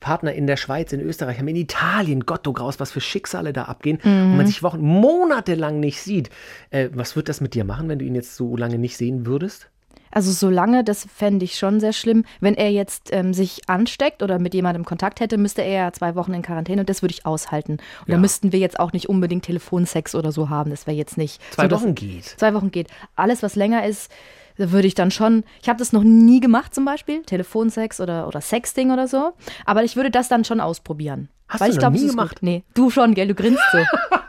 Partner 0.00 0.32
in 0.32 0.46
der 0.46 0.56
Schweiz, 0.56 0.92
in 0.92 1.00
Österreich 1.00 1.38
haben, 1.38 1.48
in 1.48 1.56
Italien, 1.56 2.26
Gott, 2.26 2.46
du 2.46 2.52
graus, 2.52 2.80
was 2.80 2.92
für 2.92 3.00
Schicksale 3.00 3.52
da 3.52 3.64
abgehen 3.64 3.98
und 4.04 4.36
man 4.36 4.46
sich 4.46 4.62
Wochen, 4.62 4.80
monatelang 4.84 5.80
nicht 5.80 6.00
sieht. 6.00 6.30
Äh, 6.70 6.90
was 6.92 7.16
wird 7.16 7.28
das 7.28 7.40
mit 7.40 7.54
dir 7.54 7.64
machen, 7.64 7.88
wenn 7.88 7.98
du 7.98 8.04
ihn 8.04 8.14
jetzt 8.14 8.36
so 8.36 8.56
lange 8.56 8.78
nicht 8.78 8.96
sehen 8.96 9.26
würdest? 9.26 9.70
Also 10.10 10.30
solange, 10.30 10.84
das 10.84 11.08
fände 11.12 11.44
ich 11.44 11.58
schon 11.58 11.80
sehr 11.80 11.92
schlimm. 11.92 12.24
Wenn 12.40 12.54
er 12.54 12.70
jetzt 12.70 13.08
ähm, 13.12 13.34
sich 13.34 13.62
ansteckt 13.68 14.22
oder 14.22 14.38
mit 14.38 14.54
jemandem 14.54 14.84
Kontakt 14.84 15.18
hätte, 15.18 15.38
müsste 15.38 15.62
er 15.62 15.72
ja 15.86 15.92
zwei 15.92 16.14
Wochen 16.14 16.32
in 16.34 16.42
Quarantäne 16.42 16.82
und 16.82 16.88
das 16.88 17.02
würde 17.02 17.14
ich 17.14 17.26
aushalten. 17.26 17.72
Und 17.72 18.08
Ja. 18.08 18.14
da 18.14 18.18
müssten 18.18 18.52
wir 18.52 18.60
jetzt 18.60 18.78
auch 18.78 18.92
nicht 18.92 19.08
unbedingt 19.08 19.44
Telefonsex 19.44 20.14
oder 20.14 20.30
so 20.30 20.50
haben. 20.50 20.70
Das 20.70 20.86
wäre 20.86 20.96
jetzt 20.96 21.16
nicht. 21.18 21.40
Zwei 21.50 21.68
so, 21.68 21.74
Wochen 21.74 21.96
geht. 21.96 22.26
Zwei 22.26 22.54
Wochen 22.54 22.70
geht. 22.70 22.88
Alles, 23.16 23.42
was 23.42 23.56
länger 23.56 23.84
ist, 23.84 24.08
würde 24.56 24.86
ich 24.86 24.94
dann 24.94 25.10
schon. 25.10 25.42
Ich 25.60 25.68
habe 25.68 25.80
das 25.80 25.92
noch 25.92 26.04
nie 26.04 26.38
gemacht, 26.38 26.72
zum 26.76 26.84
Beispiel. 26.84 27.22
Telefonsex 27.22 28.00
oder, 28.00 28.28
oder 28.28 28.40
Sexting 28.40 28.92
oder 28.92 29.08
so. 29.08 29.32
Aber 29.64 29.82
ich 29.82 29.96
würde 29.96 30.12
das 30.12 30.28
dann 30.28 30.44
schon 30.44 30.60
ausprobieren. 30.60 31.28
Hast 31.48 31.60
Weil 31.60 31.70
du 31.70 31.72
ich 31.72 31.82
noch 31.82 31.90
glaub, 31.90 32.00
nie 32.00 32.06
gemacht? 32.08 32.36
Gut. 32.36 32.42
Nee, 32.42 32.62
du 32.74 32.88
schon, 32.90 33.14
gell? 33.14 33.26
Du 33.26 33.34
grinst 33.34 33.60
so. 33.72 33.78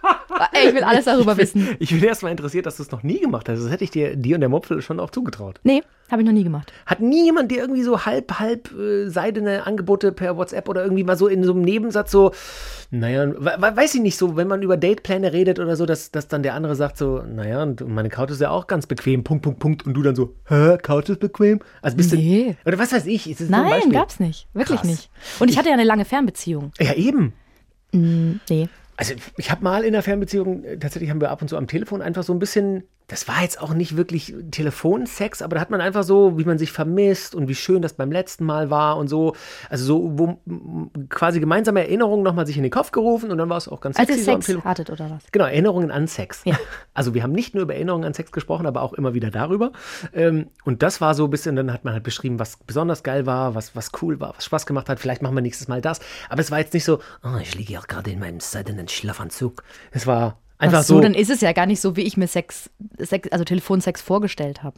Ey, 0.53 0.69
ich 0.69 0.75
will 0.75 0.83
alles 0.83 1.05
darüber 1.05 1.37
wissen. 1.37 1.75
Ich 1.79 1.89
bin 1.91 2.03
erst 2.03 2.23
mal 2.23 2.29
interessiert, 2.31 2.65
dass 2.65 2.77
du 2.77 2.83
es 2.83 2.91
noch 2.91 3.03
nie 3.03 3.19
gemacht 3.19 3.47
hast. 3.49 3.59
Das 3.63 3.71
hätte 3.71 3.83
ich 3.83 3.91
dir, 3.91 4.15
dir 4.15 4.35
und 4.35 4.41
der 4.41 4.49
Mopfel 4.49 4.81
schon 4.81 4.99
auch 4.99 5.09
zugetraut. 5.09 5.59
Nee, 5.63 5.81
habe 6.11 6.21
ich 6.21 6.25
noch 6.27 6.33
nie 6.33 6.43
gemacht. 6.43 6.71
Hat 6.85 6.99
nie 6.99 7.25
jemand 7.25 7.51
dir 7.51 7.57
irgendwie 7.59 7.83
so 7.83 8.05
halb, 8.05 8.39
halb 8.39 8.71
äh, 8.77 9.07
seidene 9.09 9.65
Angebote 9.65 10.11
per 10.11 10.37
WhatsApp 10.37 10.69
oder 10.69 10.83
irgendwie 10.83 11.03
mal 11.03 11.17
so 11.17 11.27
in 11.27 11.43
so 11.43 11.51
einem 11.53 11.61
Nebensatz 11.61 12.11
so, 12.11 12.31
naja, 12.91 13.27
we- 13.29 13.55
we- 13.57 13.75
weiß 13.77 13.95
ich 13.95 14.01
nicht, 14.01 14.17
so, 14.17 14.35
wenn 14.37 14.47
man 14.47 14.61
über 14.61 14.77
Datepläne 14.77 15.33
redet 15.33 15.59
oder 15.59 15.75
so, 15.75 15.85
dass, 15.85 16.11
dass 16.11 16.27
dann 16.27 16.43
der 16.43 16.53
andere 16.53 16.75
sagt 16.75 16.97
so, 16.97 17.21
naja, 17.23 17.63
und 17.63 17.87
meine 17.87 18.09
Couch 18.09 18.29
ist 18.29 18.41
ja 18.41 18.49
auch 18.51 18.67
ganz 18.67 18.87
bequem, 18.87 19.23
Punkt, 19.23 19.43
Punkt, 19.43 19.59
Punkt. 19.59 19.85
Und 19.85 19.93
du 19.93 20.01
dann 20.03 20.15
so, 20.15 20.35
hä, 20.47 20.77
Couch 20.81 21.09
ist 21.09 21.19
bequem? 21.19 21.59
Also 21.81 21.97
bist 21.97 22.13
Nee. 22.13 22.55
du, 22.63 22.69
oder 22.69 22.79
was 22.79 22.91
weiß 22.91 23.05
ich, 23.07 23.35
Nein, 23.49 23.89
gab's 23.91 24.19
nicht. 24.19 24.47
Wirklich 24.53 24.79
Krass. 24.79 24.87
nicht. 24.89 25.09
Und 25.39 25.49
ich 25.49 25.57
hatte 25.57 25.69
ja 25.69 25.73
eine 25.73 25.83
lange 25.83 26.05
Fernbeziehung. 26.05 26.71
Ja, 26.79 26.93
eben. 26.93 27.33
Nee. 27.91 28.67
Also 28.97 29.13
ich 29.37 29.51
habe 29.51 29.63
mal 29.63 29.83
in 29.83 29.93
der 29.93 30.03
Fernbeziehung, 30.03 30.63
äh, 30.63 30.77
tatsächlich 30.77 31.09
haben 31.09 31.21
wir 31.21 31.31
ab 31.31 31.41
und 31.41 31.49
zu 31.49 31.57
am 31.57 31.67
Telefon 31.67 32.01
einfach 32.01 32.23
so 32.23 32.33
ein 32.33 32.39
bisschen, 32.39 32.83
das 33.07 33.27
war 33.27 33.41
jetzt 33.41 33.61
auch 33.61 33.73
nicht 33.73 33.97
wirklich 33.97 34.33
Telefonsex, 34.51 35.41
aber 35.41 35.55
da 35.55 35.61
hat 35.61 35.69
man 35.69 35.79
einfach 35.79 36.03
so, 36.03 36.37
wie 36.37 36.43
man 36.43 36.57
sich 36.57 36.71
vermisst 36.71 37.35
und 37.35 37.47
wie 37.47 37.55
schön 37.55 37.81
das 37.81 37.93
beim 37.93 38.11
letzten 38.11 38.45
Mal 38.45 38.69
war 38.69 38.97
und 38.97 39.07
so, 39.07 39.35
also 39.69 39.85
so 39.85 40.11
wo, 40.17 40.39
quasi 41.09 41.39
gemeinsame 41.39 41.81
Erinnerungen 41.81 42.23
nochmal 42.23 42.47
sich 42.47 42.57
in 42.57 42.63
den 42.63 42.71
Kopf 42.71 42.91
gerufen 42.91 43.31
und 43.31 43.37
dann 43.37 43.49
war 43.49 43.57
es 43.57 43.67
auch 43.67 43.79
ganz 43.79 43.97
Als 43.99 44.09
ihr 44.09 44.15
sexy 44.15 44.25
so 44.25 44.31
am 44.31 44.41
Sex 44.41 44.45
Telefon. 44.47 44.69
hattet 44.69 44.89
oder 44.89 45.11
was? 45.11 45.23
Genau, 45.31 45.45
Erinnerungen 45.45 45.91
an 45.91 46.07
Sex. 46.07 46.41
Ja. 46.45 46.57
Also 46.93 47.13
wir 47.13 47.23
haben 47.23 47.33
nicht 47.33 47.53
nur 47.53 47.63
über 47.63 47.75
Erinnerungen 47.75 48.05
an 48.05 48.13
Sex 48.13 48.31
gesprochen, 48.31 48.65
aber 48.65 48.81
auch 48.81 48.93
immer 48.93 49.13
wieder 49.13 49.29
darüber. 49.29 49.73
Ähm, 50.13 50.47
und 50.63 50.81
das 50.81 51.01
war 51.01 51.13
so 51.13 51.25
ein 51.25 51.29
bisschen, 51.29 51.57
dann 51.57 51.73
hat 51.73 51.83
man 51.83 51.93
halt 51.93 52.03
beschrieben, 52.03 52.39
was 52.39 52.55
besonders 52.55 53.03
geil 53.03 53.25
war, 53.25 53.53
was, 53.53 53.75
was 53.75 53.91
cool 54.01 54.21
war, 54.21 54.33
was 54.37 54.45
Spaß 54.45 54.65
gemacht 54.65 54.87
hat. 54.87 55.01
Vielleicht 55.01 55.21
machen 55.21 55.35
wir 55.35 55.41
nächstes 55.41 55.67
Mal 55.67 55.81
das. 55.81 55.99
Aber 56.29 56.39
es 56.39 56.51
war 56.51 56.59
jetzt 56.59 56.73
nicht 56.73 56.85
so, 56.85 56.99
oh, 57.21 57.37
ich 57.41 57.53
liege 57.53 57.73
ja 57.73 57.81
gerade 57.85 58.11
in 58.11 58.19
meinem 58.19 58.39
seidenen 58.39 58.87
Schlafanzug. 58.87 59.63
Es 59.91 60.07
war 60.07 60.37
einfach 60.57 60.79
Ach 60.79 60.83
so, 60.83 60.95
so. 60.95 61.01
dann 61.01 61.13
ist 61.13 61.29
es 61.29 61.41
ja 61.41 61.51
gar 61.53 61.65
nicht 61.65 61.81
so, 61.81 61.95
wie 61.95 62.01
ich 62.01 62.17
mir 62.17 62.27
Sex, 62.27 62.69
Sex 62.97 63.29
also 63.29 63.43
Telefonsex 63.43 64.01
vorgestellt 64.01 64.63
habe. 64.63 64.77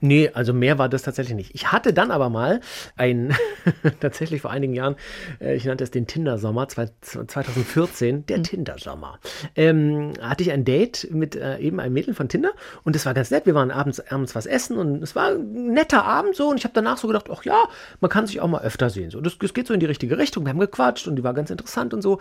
Nee, 0.00 0.30
also 0.32 0.52
mehr 0.54 0.78
war 0.78 0.88
das 0.88 1.02
tatsächlich 1.02 1.34
nicht. 1.34 1.54
Ich 1.54 1.72
hatte 1.72 1.92
dann 1.92 2.10
aber 2.12 2.30
mal 2.30 2.60
ein, 2.96 3.34
tatsächlich 4.00 4.40
vor 4.42 4.50
einigen 4.52 4.72
Jahren, 4.74 4.94
äh, 5.40 5.56
ich 5.56 5.64
nannte 5.64 5.82
es 5.82 5.90
den 5.90 6.06
Tinder-Sommer, 6.06 6.68
zwei- 6.68 6.88
2014, 7.00 8.24
der 8.26 8.42
Tinder-Sommer. 8.42 9.18
Ähm, 9.56 10.12
hatte 10.20 10.44
ich 10.44 10.52
ein 10.52 10.64
Date 10.64 11.08
mit 11.10 11.34
äh, 11.34 11.58
eben 11.58 11.80
einem 11.80 11.94
Mädel 11.94 12.14
von 12.14 12.28
Tinder 12.28 12.52
und 12.84 12.94
es 12.94 13.06
war 13.06 13.14
ganz 13.14 13.30
nett. 13.30 13.46
Wir 13.46 13.54
waren 13.54 13.70
abends, 13.72 13.98
abends 14.10 14.34
was 14.36 14.46
essen 14.46 14.78
und 14.78 15.02
es 15.02 15.16
war 15.16 15.30
ein 15.32 15.72
netter 15.72 16.04
Abend 16.04 16.36
so 16.36 16.48
und 16.48 16.58
ich 16.58 16.64
habe 16.64 16.74
danach 16.74 16.98
so 16.98 17.08
gedacht, 17.08 17.26
ach 17.32 17.44
ja, 17.44 17.64
man 18.00 18.10
kann 18.10 18.26
sich 18.26 18.40
auch 18.40 18.48
mal 18.48 18.62
öfter 18.62 18.90
sehen. 18.90 19.10
So, 19.10 19.20
das, 19.20 19.36
das 19.38 19.52
geht 19.52 19.66
so 19.66 19.74
in 19.74 19.80
die 19.80 19.86
richtige 19.86 20.16
Richtung. 20.16 20.44
Wir 20.44 20.50
haben 20.50 20.60
gequatscht 20.60 21.08
und 21.08 21.16
die 21.16 21.24
war 21.24 21.34
ganz 21.34 21.50
interessant 21.50 21.92
und 21.92 22.02
so. 22.02 22.20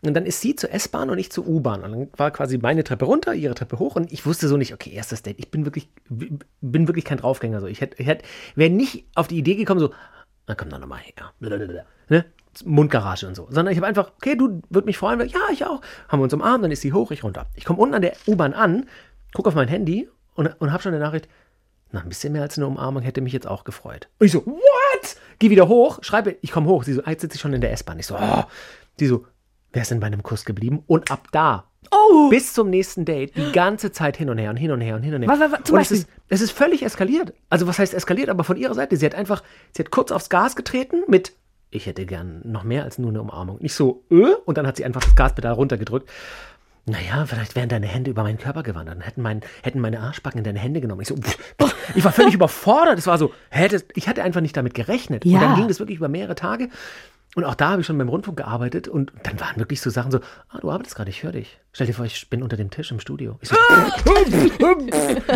Und 0.00 0.14
dann 0.14 0.24
ist 0.24 0.40
sie 0.40 0.56
zur 0.56 0.72
S-Bahn 0.72 1.10
und 1.10 1.18
ich 1.18 1.30
zur 1.30 1.46
U-Bahn. 1.46 1.84
Und 1.84 1.92
dann 1.92 2.08
war 2.16 2.30
quasi 2.30 2.56
meine 2.56 2.84
Treppe 2.84 3.04
runter, 3.04 3.34
ihre 3.34 3.54
Treppe 3.54 3.78
hoch 3.78 3.96
und 3.96 4.12
ich 4.12 4.24
wusste 4.24 4.48
so 4.48 4.56
nicht, 4.56 4.72
okay, 4.72 4.90
erstes 4.94 5.22
Date. 5.22 5.38
Ich 5.38 5.50
bin 5.50 5.66
wirklich, 5.66 5.88
bin 6.08 6.88
wirklich 6.88 7.04
kein 7.04 7.17
Draufgänger. 7.18 7.60
So. 7.60 7.66
Ich 7.66 7.80
hätte, 7.80 8.00
ich 8.00 8.06
hätte, 8.06 8.24
wäre 8.54 8.70
nicht 8.70 9.06
auf 9.14 9.28
die 9.28 9.38
Idee 9.38 9.54
gekommen, 9.54 9.80
so, 9.80 9.92
na 10.46 10.54
komm 10.54 10.70
dann 10.70 10.80
nochmal 10.80 11.00
her. 11.00 11.32
Blablabla. 11.40 11.84
Ne? 12.08 12.24
Mundgarage 12.64 13.26
und 13.26 13.34
so. 13.34 13.46
Sondern 13.50 13.72
ich 13.72 13.78
habe 13.78 13.86
einfach, 13.86 14.12
okay, 14.16 14.34
du 14.36 14.62
würd 14.70 14.86
mich 14.86 14.98
freuen, 14.98 15.20
ja, 15.28 15.40
ich 15.52 15.64
auch. 15.64 15.80
Haben 16.08 16.20
wir 16.20 16.24
uns 16.24 16.34
umarmt, 16.34 16.64
dann 16.64 16.72
ist 16.72 16.80
sie 16.80 16.92
hoch, 16.92 17.10
ich 17.10 17.22
runter. 17.22 17.46
Ich 17.54 17.64
komme 17.64 17.78
unten 17.78 17.94
an 17.94 18.02
der 18.02 18.16
U-Bahn 18.26 18.54
an, 18.54 18.86
gucke 19.34 19.48
auf 19.48 19.54
mein 19.54 19.68
Handy 19.68 20.08
und, 20.34 20.48
und 20.60 20.72
habe 20.72 20.82
schon 20.82 20.94
eine 20.94 21.02
Nachricht, 21.02 21.28
na, 21.90 22.00
ein 22.00 22.08
bisschen 22.08 22.32
mehr 22.32 22.42
als 22.42 22.58
eine 22.58 22.66
Umarmung 22.66 23.02
hätte 23.02 23.20
mich 23.20 23.32
jetzt 23.32 23.46
auch 23.46 23.64
gefreut. 23.64 24.08
Und 24.18 24.26
ich 24.26 24.32
so, 24.32 24.44
what? 24.44 25.16
Geh 25.38 25.50
wieder 25.50 25.68
hoch, 25.68 26.00
schreibe, 26.02 26.36
ich 26.42 26.50
komme 26.50 26.68
hoch. 26.68 26.82
Sie 26.82 26.92
so, 26.92 27.02
ah, 27.04 27.10
jetzt 27.10 27.22
sitze 27.22 27.36
ich 27.36 27.40
schon 27.40 27.54
in 27.54 27.60
der 27.60 27.72
S-Bahn. 27.72 27.98
Ich 27.98 28.06
so, 28.06 28.16
oh. 28.16 28.44
Sie 28.98 29.06
so, 29.06 29.26
wer 29.72 29.82
ist 29.82 29.90
denn 29.90 30.00
bei 30.00 30.06
einem 30.06 30.22
Kuss 30.22 30.44
geblieben? 30.44 30.82
Und 30.86 31.10
ab 31.10 31.28
da, 31.32 31.67
Oh! 31.90 32.28
bis 32.28 32.52
zum 32.52 32.70
nächsten 32.70 33.04
Date, 33.04 33.36
die 33.36 33.52
ganze 33.52 33.92
Zeit 33.92 34.16
hin 34.16 34.28
und 34.30 34.38
her 34.38 34.50
und 34.50 34.56
hin 34.56 34.70
und 34.70 34.80
her 34.80 34.96
und 34.96 35.02
hin 35.02 35.14
und 35.14 35.22
her. 35.22 35.28
Was, 35.28 35.40
was, 35.40 35.52
was, 35.52 35.62
zum 35.64 35.74
und 35.76 35.80
es 35.82 35.90
ist, 35.90 36.08
es 36.28 36.40
ist 36.40 36.50
völlig 36.52 36.82
eskaliert. 36.82 37.32
Also 37.50 37.66
was 37.66 37.78
heißt 37.78 37.94
eskaliert? 37.94 38.28
Aber 38.28 38.44
von 38.44 38.56
ihrer 38.56 38.74
Seite, 38.74 38.96
sie 38.96 39.06
hat 39.06 39.14
einfach, 39.14 39.42
sie 39.76 39.82
hat 39.82 39.90
kurz 39.90 40.10
aufs 40.12 40.28
Gas 40.28 40.56
getreten 40.56 41.02
mit, 41.08 41.32
ich 41.70 41.86
hätte 41.86 42.06
gern 42.06 42.40
noch 42.44 42.64
mehr 42.64 42.84
als 42.84 42.98
nur 42.98 43.10
eine 43.10 43.20
Umarmung. 43.20 43.58
Nicht 43.60 43.74
so, 43.74 44.02
äh, 44.10 44.34
und 44.44 44.58
dann 44.58 44.66
hat 44.66 44.76
sie 44.76 44.84
einfach 44.84 45.02
das 45.02 45.14
Gaspedal 45.16 45.52
runtergedrückt. 45.52 46.08
Naja, 46.86 47.26
vielleicht 47.26 47.54
wären 47.54 47.68
deine 47.68 47.86
Hände 47.86 48.10
über 48.10 48.22
meinen 48.22 48.38
Körper 48.38 48.62
gewandert 48.62 48.96
und 48.96 49.02
hätten, 49.02 49.20
mein, 49.20 49.42
hätten 49.62 49.78
meine 49.78 50.00
Arschbacken 50.00 50.38
in 50.38 50.44
deine 50.44 50.58
Hände 50.58 50.80
genommen. 50.80 51.02
Ich 51.02 51.08
so, 51.08 51.16
pff, 51.16 51.36
pff. 51.60 51.74
ich 51.94 52.02
war 52.02 52.12
völlig 52.12 52.32
überfordert. 52.34 52.98
Es 52.98 53.06
war 53.06 53.18
so, 53.18 53.34
hä, 53.50 53.68
das, 53.68 53.84
ich 53.94 54.08
hatte 54.08 54.22
einfach 54.22 54.40
nicht 54.40 54.56
damit 54.56 54.72
gerechnet. 54.72 55.26
Und 55.26 55.30
Ja. 55.32 55.40
dann 55.40 55.56
ging 55.56 55.68
das 55.68 55.80
wirklich 55.80 55.98
über 55.98 56.08
mehrere 56.08 56.34
Tage. 56.34 56.70
Und 57.34 57.44
auch 57.44 57.54
da 57.54 57.70
habe 57.70 57.82
ich 57.82 57.86
schon 57.86 57.98
beim 57.98 58.08
Rundfunk 58.08 58.38
gearbeitet 58.38 58.88
und 58.88 59.12
dann 59.22 59.38
waren 59.38 59.56
wirklich 59.58 59.80
so 59.80 59.90
Sachen 59.90 60.10
so, 60.10 60.18
ah, 60.48 60.58
du 60.60 60.70
arbeitest 60.70 60.96
gerade, 60.96 61.10
ich 61.10 61.22
höre 61.22 61.32
dich. 61.32 61.58
Stell 61.72 61.86
dir 61.86 61.92
vor, 61.92 62.06
ich 62.06 62.28
bin 62.30 62.42
unter 62.42 62.56
dem 62.56 62.70
Tisch 62.70 62.90
im 62.90 63.00
Studio. 63.00 63.38
Ich 63.42 63.50
so, 63.50 63.56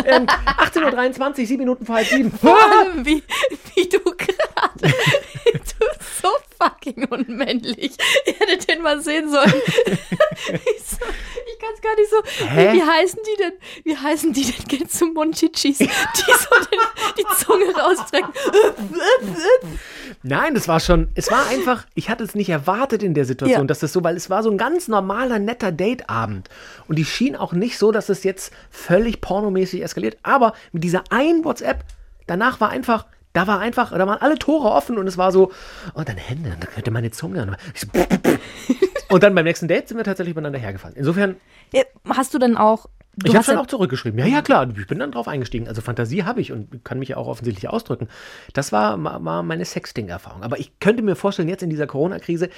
ähm, 0.05 0.25
18.23 0.25 1.19
Uhr, 1.21 1.33
sieben 1.45 1.59
Minuten 1.59 1.85
vor 1.85 1.95
halb 1.95 2.07
sieben. 2.07 2.31
Wie, 3.05 3.23
wie 3.75 3.89
du 3.89 3.99
gerade. 3.99 4.93
So 6.23 6.29
fucking 6.59 7.05
unmännlich. 7.09 7.97
Ihr 8.25 8.33
hättet 8.33 8.69
den 8.69 8.81
mal 8.81 9.01
sehen 9.01 9.29
sollen. 9.29 9.53
ich 9.85 10.83
so, 10.83 10.97
ich 11.45 11.59
kann 11.59 11.73
es 11.75 11.81
gar 11.81 11.95
nicht 11.95 12.09
so. 12.09 12.45
Hä? 12.47 12.71
Wie, 12.73 12.77
wie 12.77 12.83
heißen 12.83 13.19
die 13.25 13.43
denn? 13.43 13.53
Wie 13.83 13.97
heißen 13.97 14.33
die 14.33 14.43
denn? 14.43 14.65
Geht 14.67 14.91
zu 14.91 15.07
Monchichis, 15.07 15.77
die 15.79 15.85
so 15.85 16.55
den, 16.71 16.79
die 17.17 17.43
Zunge 17.43 17.75
rausstrecken. 17.75 18.33
Nein, 20.23 20.53
das 20.55 20.67
war 20.67 20.79
schon, 20.79 21.09
es 21.15 21.29
war 21.31 21.47
einfach, 21.47 21.85
ich 21.95 22.09
hatte 22.09 22.23
es 22.23 22.35
nicht 22.35 22.49
erwartet 22.49 23.03
in 23.03 23.13
der 23.13 23.25
Situation, 23.25 23.61
Ja. 23.61 23.67
dass 23.67 23.79
das 23.79 23.91
so, 23.93 24.03
weil 24.03 24.15
es 24.15 24.29
war 24.29 24.43
so 24.43 24.49
ein 24.49 24.57
ganz 24.57 24.87
normaler, 24.87 25.39
netter 25.39 25.71
Dateabend. 25.71 26.49
Und 26.87 26.97
die 26.97 27.05
schien 27.05 27.35
auch 27.35 27.53
nicht 27.53 27.77
so, 27.77 27.91
dass 27.91 28.09
es 28.09 28.23
jetzt 28.23 28.53
völlig 28.71 29.21
pornomäßig 29.21 29.81
eskaliert. 29.83 30.17
Aber 30.23 30.53
mit 30.71 30.83
dieser 30.83 31.03
einen 31.09 31.43
WhatsApp, 31.43 31.83
danach 32.27 32.61
war 32.61 32.69
einfach, 32.69 33.05
da 33.33 33.47
war 33.47 33.59
einfach, 33.59 33.91
da 33.91 34.07
waren 34.07 34.21
alle 34.21 34.37
Tore 34.39 34.69
offen 34.71 34.97
und 34.97 35.07
es 35.07 35.17
war 35.17 35.31
so, 35.31 35.51
oh, 35.95 36.03
deine 36.03 36.19
Hände, 36.21 36.55
da 36.59 36.67
könnte 36.67 36.91
meine 36.91 37.11
Zunge. 37.11 37.57
Ich 37.73 37.81
so, 37.81 37.87
und 39.09 39.21
dann 39.23 39.35
beim 39.35 39.45
nächsten 39.45 39.67
Date 39.67 39.87
sind 39.87 39.97
wir 39.97 40.03
tatsächlich 40.03 40.31
übereinander 40.31 40.59
hergefallen. 40.59 40.95
Insofern, 40.95 41.35
Hast 42.09 42.33
du 42.33 42.39
dann 42.39 42.57
auch. 42.57 42.87
Du 43.15 43.27
ich 43.27 43.35
habe 43.35 43.43
schon 43.45 43.55
ja- 43.55 43.61
auch 43.61 43.67
zurückgeschrieben. 43.67 44.17
Ja, 44.19 44.25
ja, 44.25 44.41
klar, 44.41 44.67
ich 44.75 44.87
bin 44.87 44.97
dann 44.99 45.11
drauf 45.11 45.27
eingestiegen. 45.27 45.67
Also 45.67 45.81
Fantasie 45.81 46.23
habe 46.23 46.41
ich 46.41 46.51
und 46.51 46.83
kann 46.83 46.97
mich 46.97 47.09
ja 47.09 47.17
auch 47.17 47.27
offensichtlich 47.27 47.69
ausdrücken. 47.69 48.07
Das 48.53 48.71
war, 48.71 49.01
war 49.03 49.43
meine 49.43 49.65
Sexting-Erfahrung. 49.65 50.41
Aber 50.41 50.59
ich 50.59 50.79
könnte 50.79 51.03
mir 51.03 51.15
vorstellen, 51.15 51.47
jetzt 51.47 51.61
in 51.61 51.69
dieser 51.69 51.85
Corona-Krise, 51.85 52.49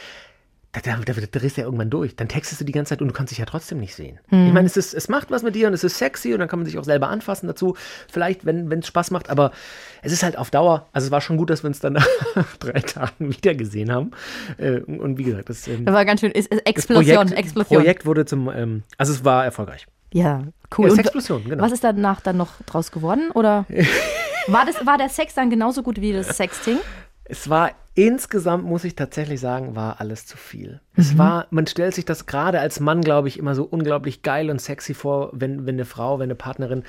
da, 0.76 0.98
da, 0.98 0.98
da, 0.98 1.14
da 1.14 1.40
drehst 1.40 1.58
du 1.58 1.62
ja 1.62 1.66
irgendwann 1.66 1.90
durch. 1.90 2.16
Dann 2.16 2.28
textest 2.28 2.62
du 2.62 2.66
die 2.66 2.72
ganze 2.72 2.90
Zeit 2.90 3.02
und 3.02 3.08
du 3.08 3.14
kannst 3.14 3.32
dich 3.32 3.38
ja 3.38 3.46
trotzdem 3.46 3.80
nicht 3.80 3.96
sehen. 3.96 4.20
Ich 4.30 4.54
meine, 4.54 4.66
es, 4.66 4.76
ist, 4.76 4.94
es 4.94 5.08
macht 5.08 5.32
was 5.32 5.44
mit 5.44 5.56
dir 5.56 5.68
und 5.68 5.74
es 5.74 5.84
ist 5.84 5.98
sexy 5.98 6.34
und 6.34 6.40
dann 6.40 6.48
kann 6.48 6.60
man 6.60 6.66
sich 6.66 6.78
auch 6.78 6.84
selber 6.84 7.10
anfassen 7.10 7.48
dazu. 7.48 7.76
Vielleicht, 8.12 8.46
wenn 8.46 8.72
es 8.72 8.88
Spaß 8.88 9.12
macht, 9.12 9.30
aber 9.30 9.52
es 10.02 10.12
ist 10.12 10.24
halt 10.24 10.38
auf 10.38 10.52
Dauer. 10.52 10.88
Also 10.92 11.06
es 11.08 11.12
war 11.12 11.22
schon 11.22 11.38
gut, 11.38 11.50
dass 11.50 11.64
wir 11.64 11.68
uns 11.68 11.80
dann 11.80 11.94
nach 11.94 12.08
drei 12.60 12.80
Tagen 12.82 13.30
wieder 13.30 13.56
gesehen 13.56 13.92
haben. 13.92 14.12
Äh, 14.58 14.80
und 14.82 15.18
wie 15.18 15.24
gesagt, 15.24 15.50
das, 15.50 15.68
ähm, 15.68 15.86
Das 15.86 15.94
war 15.94 16.06
ganz 16.06 16.22
schön. 16.22 16.32
Ist, 16.32 16.48
ist 16.52 16.62
das 16.62 16.66
Explosion, 16.66 17.28
Projekt, 17.28 17.40
Explosion. 17.40 17.78
Projekt 17.78 18.06
wurde 18.06 18.26
zum, 18.26 18.50
ähm, 18.50 18.84
also 18.98 19.14
es 19.14 19.24
war 19.24 19.46
erfolgreich. 19.46 19.88
Ja, 20.14 20.44
cool. 20.78 20.90
Ja, 20.90 20.96
Sexplosion, 20.96 21.44
genau. 21.44 21.64
Was 21.64 21.72
ist 21.72 21.84
danach 21.84 22.22
dann 22.22 22.38
noch 22.38 22.62
draus 22.66 22.92
geworden? 22.92 23.32
Oder 23.34 23.66
war, 24.48 24.66
das, 24.66 24.86
war 24.86 24.98
der 24.98 25.10
Sex 25.10 25.34
dann 25.34 25.50
genauso 25.50 25.84
gut 25.84 26.00
wie 26.00 26.14
das 26.14 26.38
Sexting? 26.38 26.78
Es 27.26 27.50
war 27.50 27.72
insgesamt, 27.96 28.66
muss 28.66 28.84
ich 28.84 28.96
tatsächlich 28.96 29.40
sagen, 29.40 29.76
war 29.76 30.00
alles 30.00 30.26
zu 30.26 30.38
viel. 30.38 30.82
Es 30.96 31.18
war, 31.18 31.48
man 31.50 31.66
stellt 31.66 31.96
sich 31.96 32.06
das 32.06 32.26
gerade 32.26 32.60
als 32.60 32.80
Mann, 32.80 33.02
glaube 33.02 33.28
ich, 33.30 33.40
immer 33.40 33.56
so 33.56 33.64
unglaublich 33.64 34.22
geil 34.22 34.50
und 34.50 34.62
sexy 34.62 34.94
vor, 34.94 35.30
wenn, 35.34 35.66
wenn 35.66 35.76
eine 35.76 35.86
Frau, 35.86 36.20
wenn 36.20 36.26
eine 36.26 36.36
Partnerin 36.36 36.84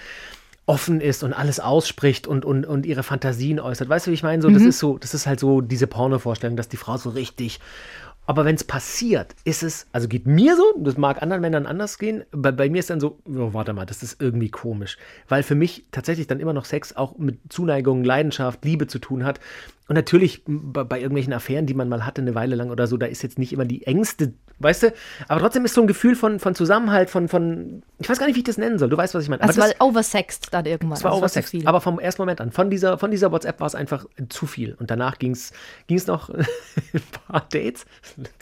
offen 0.67 1.01
ist 1.01 1.23
und 1.23 1.33
alles 1.33 1.61
ausspricht 1.61 2.27
und, 2.27 2.45
und, 2.45 2.67
und 2.67 2.87
ihre 2.87 3.05
Fantasien 3.05 3.61
äußert. 3.61 3.89
Weißt 3.89 4.07
du, 4.07 4.11
wie 4.11 4.15
ich 4.15 4.25
meine? 4.25 4.43
So, 4.43 4.51
das 4.51 4.63
ist 4.63 4.81
so, 4.81 4.99
das 4.99 5.15
ist 5.15 5.27
halt 5.27 5.39
so 5.39 5.61
diese 5.61 5.87
Porno-Vorstellung, 5.87 6.57
dass 6.57 6.69
die 6.69 6.77
Frau 6.77 6.97
so 6.97 7.11
richtig 7.11 7.61
Aber 8.27 8.45
wenn 8.45 8.57
es 8.57 8.65
passiert, 8.65 9.35
ist 9.45 9.63
es, 9.63 9.87
also 9.93 10.09
geht 10.09 10.27
mir 10.27 10.57
so, 10.57 10.75
das 10.79 10.97
mag 10.97 11.23
anderen 11.23 11.41
Männern 11.41 11.65
anders 11.65 11.99
gehen, 11.99 12.25
bei, 12.33 12.51
bei 12.51 12.69
mir 12.69 12.81
ist 12.81 12.91
dann 12.91 12.99
so, 13.01 13.19
oh, 13.25 13.53
warte 13.53 13.73
mal, 13.73 13.87
das 13.87 14.03
ist 14.03 14.21
irgendwie 14.21 14.51
komisch. 14.51 14.99
Weil 15.29 15.45
für 15.45 15.55
mich 15.55 15.87
tatsächlich 15.93 16.27
dann 16.27 16.41
immer 16.41 16.53
noch 16.53 16.65
Sex 16.65 16.97
auch 16.97 17.17
mit 17.19 17.39
Zuneigung, 17.49 18.03
Leidenschaft, 18.03 18.65
Liebe 18.65 18.89
zu 18.89 18.99
tun 18.99 19.25
hat. 19.25 19.39
Und 19.89 19.95
natürlich 19.95 20.43
bei, 20.47 20.83
bei, 20.83 20.99
irgendwelchen 20.99 21.33
Affären, 21.33 21.67
die 21.67 21.75
man 21.75 21.89
mal 21.89 22.05
hatte, 22.05 22.21
eine 22.21 22.35
Weile 22.35 22.57
lang 22.57 22.71
oder 22.71 22.89
so, 22.89 22.97
da 22.97 23.07
ist 23.07 23.23
jetzt 23.23 23.39
nicht 23.39 23.53
immer 23.53 23.65
die 23.65 23.87
engste, 23.87 24.35
weißt 24.59 24.85
du? 24.85 24.93
Aber 25.29 25.41
trotzdem 25.41 25.65
ist 25.65 25.75
so 25.75 25.81
ein 25.81 25.87
Gefühl 25.87 26.17
von, 26.17 26.39
von 26.39 26.55
Zusammenhalt, 26.55 27.11
von, 27.11 27.29
von, 27.29 27.83
ich 27.99 28.09
weiß 28.09 28.19
gar 28.19 28.27
nicht, 28.27 28.37
wie 28.37 28.41
ich 28.41 28.45
das 28.45 28.59
nennen 28.59 28.79
soll. 28.79 28.89
Du 28.89 28.97
weißt, 28.97 29.15
was 29.15 29.23
ich 29.23 29.29
meine. 29.29 29.43
Also, 29.43 29.61
weil 29.61 29.75
oversext 29.81 30.49
dann 30.53 30.67
irgendwann. 30.67 30.97
Es 30.97 31.05
war 31.05 31.17
oversext. 31.17 31.55
Aber 31.67 31.81
vom 31.81 31.99
ersten 31.99 32.23
Moment 32.23 32.41
an, 32.41 32.53
von 32.53 32.71
dieser, 32.71 32.99
von 32.99 33.11
dieser 33.11 33.33
WhatsApp 33.33 33.61
war 33.61 33.67
es 33.67 33.75
einfach 33.75 34.07
zu 34.29 34.47
viel. 34.47 34.75
Und 34.75 34.91
danach 34.91 35.19
ging 35.19 35.33
es 35.33 35.53
noch 36.07 36.31
ein 36.95 37.03
paar 37.27 37.47
Dates. 37.51 37.87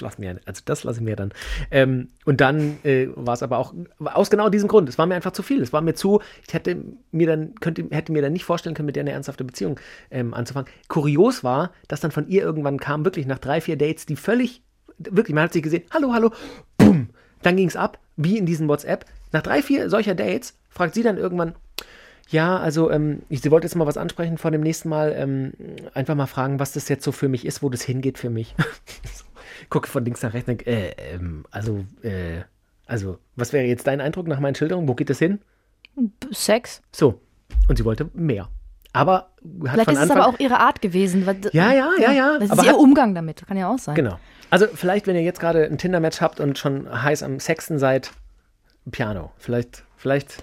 Lass 0.01 0.19
mir, 0.19 0.41
also 0.47 0.63
das 0.65 0.85
lasse 0.85 1.01
ich 1.01 1.05
mir 1.05 1.17
dann. 1.17 1.33
Ähm, 1.71 2.09
und 2.25 2.41
dann 2.41 2.79
äh, 2.85 3.09
war 3.15 3.35
es 3.35 3.43
aber 3.43 3.59
auch 3.59 3.75
aus 4.05 4.31
genau 4.31 4.49
diesem 4.49 4.69
Grund. 4.69 4.89
Es 4.89 4.99
war 4.99 5.07
mir 5.07 5.15
einfach 5.15 5.33
zu 5.33 5.43
viel. 5.43 5.63
Es 5.63 5.73
war 5.73 5.81
mir 5.81 5.95
zu, 5.95 6.21
ich 6.47 6.55
hätte 6.55 6.77
mir 7.13 7.27
dann, 7.27 7.55
könnte, 7.57 7.87
hätte 7.91 8.13
mir 8.13 8.23
dann 8.23 8.33
nicht 8.33 8.45
vorstellen 8.45 8.75
können, 8.75 8.87
mit 8.87 8.97
der 8.97 9.03
eine 9.03 9.13
ernsthafte 9.13 9.45
Beziehung 9.45 9.79
ähm, 10.11 10.35
anzufangen. 10.35 10.71
Kurios 10.89 11.45
war, 11.45 11.73
dass 11.89 12.01
dann 12.01 12.11
von 12.11 12.29
ihr 12.29 12.43
irgendwann 12.43 12.79
kam, 12.79 13.05
wirklich 13.05 13.27
nach 13.27 13.39
drei, 13.39 13.61
vier 13.61 13.77
Dates, 13.77 14.07
die 14.07 14.17
völlig, 14.17 14.63
wirklich, 14.99 15.35
man 15.35 15.45
hat 15.45 15.53
sich 15.53 15.63
gesehen, 15.63 15.85
hallo, 15.93 16.13
hallo, 16.13 16.31
bumm, 16.77 17.11
dann 17.43 17.57
ging 17.57 17.69
es 17.69 17.77
ab, 17.77 17.99
wie 18.17 18.39
in 18.39 18.47
diesem 18.47 18.69
WhatsApp. 18.69 19.05
Nach 19.33 19.43
drei, 19.43 19.63
vier 19.63 19.91
solcher 19.91 20.15
Dates 20.15 20.55
fragt 20.71 20.95
sie 20.95 21.03
dann 21.03 21.19
irgendwann, 21.19 21.55
ja, 22.31 22.57
also 22.59 22.91
ähm, 22.91 23.23
ich, 23.29 23.43
sie 23.43 23.51
wollte 23.51 23.67
jetzt 23.67 23.75
mal 23.75 23.87
was 23.87 23.97
ansprechen 23.97 24.39
vor 24.39 24.51
dem 24.51 24.63
nächsten 24.63 24.89
Mal, 24.89 25.13
ähm, 25.17 25.53
einfach 25.93 26.15
mal 26.15 26.27
fragen, 26.27 26.59
was 26.59 26.73
das 26.73 26.89
jetzt 26.89 27.05
so 27.05 27.13
für 27.13 27.29
mich 27.29 27.45
ist, 27.45 27.63
wo 27.63 27.69
das 27.69 27.83
hingeht 27.83 28.19
für 28.19 28.31
mich. 28.31 28.55
Gucke 29.71 29.89
von 29.89 30.05
links 30.05 30.23
nach 30.23 30.33
rechts, 30.33 30.47
denke, 30.47 30.67
äh, 30.67 30.95
ähm, 31.13 31.45
also, 31.51 31.85
äh, 32.03 32.43
also, 32.87 33.19
was 33.37 33.53
wäre 33.53 33.65
jetzt 33.65 33.87
dein 33.87 34.01
Eindruck 34.01 34.27
nach 34.27 34.41
meinen 34.41 34.55
Schilderungen? 34.55 34.89
Wo 34.89 34.95
geht 34.95 35.11
es 35.11 35.19
hin? 35.19 35.41
Sex. 36.33 36.83
So. 36.93 37.21
Und 37.69 37.77
sie 37.77 37.85
wollte 37.85 38.11
mehr. 38.15 38.49
Aber 38.93 39.15
hat 39.15 39.73
Vielleicht 39.73 39.85
von 39.85 39.95
ist 39.95 40.01
Anfang, 40.01 40.19
es 40.19 40.25
aber 40.25 40.35
auch 40.35 40.39
ihre 40.39 40.61
Art 40.61 40.83
gewesen. 40.83 41.27
Weil, 41.27 41.41
ja, 41.53 41.73
ja, 41.73 41.91
ja, 41.99 42.13
ja. 42.13 42.39
Das 42.39 42.51
ist 42.51 42.65
ihr 42.65 42.73
hat, 42.73 42.79
Umgang 42.79 43.15
damit, 43.15 43.45
kann 43.47 43.57
ja 43.57 43.69
auch 43.69 43.79
sein. 43.79 43.95
Genau. 43.95 44.19
Also 44.55 44.69
vielleicht, 44.73 45.09
wenn 45.09 45.17
ihr 45.17 45.23
jetzt 45.23 45.41
gerade 45.41 45.65
ein 45.65 45.79
Tinder-Match 45.79 46.21
habt 46.21 46.39
und 46.39 46.57
schon 46.59 47.03
heiß 47.03 47.25
am 47.25 47.41
Sexten 47.41 47.81
seid, 47.81 48.13
Piano. 48.89 49.33
Vielleicht, 49.37 49.83
vielleicht 49.97 50.43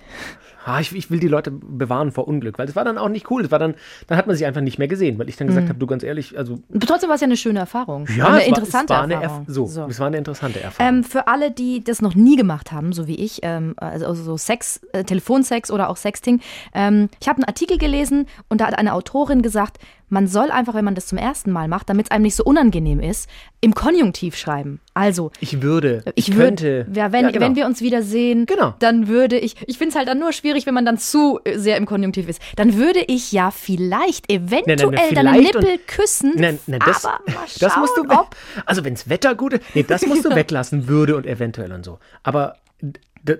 ah, 0.65 0.79
ich, 0.79 0.93
ich, 0.93 1.09
will 1.09 1.19
die 1.19 1.27
Leute 1.27 1.51
bewahren 1.51 2.11
vor 2.11 2.27
Unglück, 2.27 2.59
weil 2.59 2.65
das 2.65 2.75
war 2.75 2.83
dann 2.83 2.97
auch 2.97 3.09
nicht 3.09 3.29
cool. 3.31 3.43
Das 3.43 3.51
war 3.51 3.59
dann, 3.59 3.75
dann 4.07 4.17
hat 4.17 4.27
man 4.27 4.35
sich 4.35 4.45
einfach 4.45 4.61
nicht 4.61 4.77
mehr 4.77 4.87
gesehen, 4.87 5.17
weil 5.19 5.29
ich 5.29 5.37
dann 5.37 5.47
gesagt 5.47 5.65
mhm. 5.65 5.69
habe, 5.69 5.79
du 5.79 5.87
ganz 5.87 6.03
ehrlich, 6.03 6.37
also. 6.37 6.59
Trotzdem 6.79 7.09
war 7.09 7.15
es 7.15 7.21
ja 7.21 7.25
eine 7.25 7.37
schöne 7.37 7.59
Erfahrung. 7.59 8.07
Ja, 8.15 8.27
eine 8.27 8.41
es 8.41 8.47
interessante 8.47 8.93
war, 8.93 9.03
es 9.03 9.09
war 9.09 9.21
Erfahrung. 9.21 9.45
Eine 9.45 9.53
so, 9.53 9.65
so, 9.67 9.85
es 9.85 9.99
war 9.99 10.07
eine 10.07 10.17
interessante 10.17 10.61
Erfahrung. 10.61 10.97
Ähm, 10.97 11.03
für 11.03 11.27
alle, 11.27 11.51
die 11.51 11.83
das 11.83 12.01
noch 12.01 12.15
nie 12.15 12.35
gemacht 12.35 12.71
haben, 12.71 12.93
so 12.93 13.07
wie 13.07 13.15
ich, 13.15 13.39
ähm, 13.43 13.73
also 13.77 14.13
so 14.13 14.37
Sex, 14.37 14.81
äh, 14.93 15.03
Telefonsex 15.03 15.71
oder 15.71 15.89
auch 15.89 15.97
Sexting, 15.97 16.41
ähm, 16.73 17.09
ich 17.19 17.27
habe 17.27 17.37
einen 17.37 17.45
Artikel 17.45 17.77
gelesen 17.77 18.27
und 18.49 18.61
da 18.61 18.67
hat 18.67 18.77
eine 18.77 18.93
Autorin 18.93 19.41
gesagt, 19.41 19.77
man 20.11 20.27
soll 20.27 20.51
einfach, 20.51 20.75
wenn 20.75 20.83
man 20.83 20.93
das 20.93 21.07
zum 21.07 21.17
ersten 21.17 21.51
Mal 21.51 21.69
macht, 21.69 21.89
damit 21.89 22.07
es 22.07 22.11
einem 22.11 22.23
nicht 22.23 22.35
so 22.35 22.43
unangenehm 22.43 22.99
ist, 22.99 23.29
im 23.61 23.73
Konjunktiv 23.73 24.35
schreiben. 24.35 24.81
Also. 24.93 25.31
Ich 25.39 25.61
würde. 25.61 26.03
Ich, 26.15 26.27
ich 26.27 26.35
könnte. 26.35 26.85
Würd, 26.87 26.97
ja, 26.97 27.11
wenn, 27.13 27.25
ja, 27.25 27.31
genau. 27.31 27.45
wenn 27.45 27.55
wir 27.55 27.65
uns 27.65 27.81
wieder 27.81 28.03
sehen, 28.03 28.45
genau. 28.45 28.75
dann 28.79 29.07
würde 29.07 29.37
ich. 29.41 29.55
Ich 29.67 29.77
finde 29.77 29.89
es 29.89 29.95
halt 29.95 30.07
dann 30.07 30.19
nur 30.19 30.31
schwierig, 30.31 30.65
wenn 30.65 30.73
man 30.73 30.85
dann 30.85 30.97
zu 30.97 31.39
sehr 31.53 31.77
im 31.77 31.85
Konjunktiv 31.85 32.27
ist. 32.27 32.41
Dann 32.55 32.77
würde 32.77 33.01
ich 33.07 33.31
ja 33.31 33.51
vielleicht 33.51 34.31
eventuell 34.31 34.77
nein, 34.77 34.87
nein, 34.87 35.13
nein, 35.13 35.25
deine 35.25 35.41
Nippel 35.41 35.77
küssen. 35.85 36.33
Nein, 36.35 36.59
nein, 36.67 36.79
das, 36.85 37.05
aber 37.05 37.23
mal 37.25 37.33
schauen, 37.33 37.45
das 37.59 37.77
musst 37.77 37.97
du. 37.97 38.03
Ob 38.09 38.35
also, 38.65 38.83
wenn 38.83 38.93
es 38.93 39.09
Wetter 39.09 39.35
gut 39.35 39.53
ist. 39.53 39.63
Nee, 39.73 39.83
das 39.83 40.05
musst 40.05 40.25
du 40.25 40.29
weglassen, 40.35 40.87
würde 40.87 41.15
und 41.15 41.25
eventuell 41.25 41.71
und 41.71 41.83
so. 41.83 41.99
Aber 42.23 42.57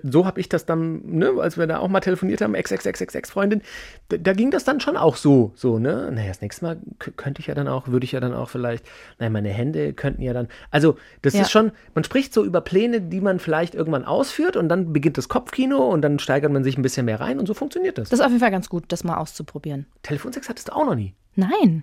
so 0.02 0.26
habe 0.26 0.40
ich 0.40 0.48
das 0.48 0.66
dann, 0.66 1.02
ne, 1.04 1.32
als 1.38 1.58
wir 1.58 1.66
da 1.66 1.78
auch 1.78 1.88
mal 1.88 2.00
telefoniert 2.00 2.40
haben, 2.40 2.54
ex 2.54 2.70
ex 2.70 2.86
ex 2.86 3.00
ex 3.00 3.14
ex 3.14 3.30
Freundin, 3.30 3.62
da, 4.08 4.16
da, 4.16 4.32
ging 4.32 4.50
das 4.50 4.64
dann 4.64 4.80
schon 4.80 4.96
auch 4.96 5.16
so, 5.16 5.52
so, 5.54 5.78
ne? 5.78 6.10
Naja, 6.12 6.28
das 6.28 6.40
nächste 6.40 6.64
Mal 6.64 6.78
könnte 7.16 7.40
ich 7.40 7.48
ja 7.48 7.54
dann 7.54 7.68
auch, 7.68 7.88
würde 7.88 8.04
ich 8.04 8.12
ja 8.12 8.20
dann 8.20 8.34
auch 8.34 8.48
vielleicht, 8.48 8.84
naja, 9.18 9.30
meine 9.30 9.50
Hände 9.50 9.92
könnten 9.92 10.22
ja 10.22 10.32
dann, 10.32 10.48
also 10.70 10.96
das 11.22 11.34
ja. 11.34 11.42
ist 11.42 11.50
schon, 11.50 11.72
man 11.94 12.04
spricht 12.04 12.32
so 12.32 12.44
über 12.44 12.60
Pläne, 12.60 13.00
die 13.00 13.20
man 13.20 13.38
vielleicht 13.38 13.74
irgendwann 13.74 14.04
ausführt 14.04 14.56
und 14.56 14.68
dann 14.68 14.92
beginnt 14.92 15.18
das 15.18 15.28
Kopfkino 15.28 15.88
und 15.88 16.02
dann 16.02 16.18
steigert 16.18 16.52
man 16.52 16.64
sich 16.64 16.78
ein 16.78 16.82
bisschen 16.82 17.06
mehr 17.06 17.20
rein 17.20 17.38
und 17.38 17.46
so 17.46 17.54
funktioniert 17.54 17.98
das. 17.98 18.08
Das 18.08 18.20
ist 18.20 18.24
auf 18.24 18.30
jeden 18.30 18.40
Fall 18.40 18.50
ganz 18.50 18.68
gut, 18.68 18.84
das 18.88 19.04
mal 19.04 19.16
auszuprobieren. 19.16 19.86
Telefonsex 20.02 20.48
hattest 20.48 20.68
du 20.68 20.72
auch 20.72 20.86
noch 20.86 20.94
nie? 20.94 21.14
Nein. 21.34 21.82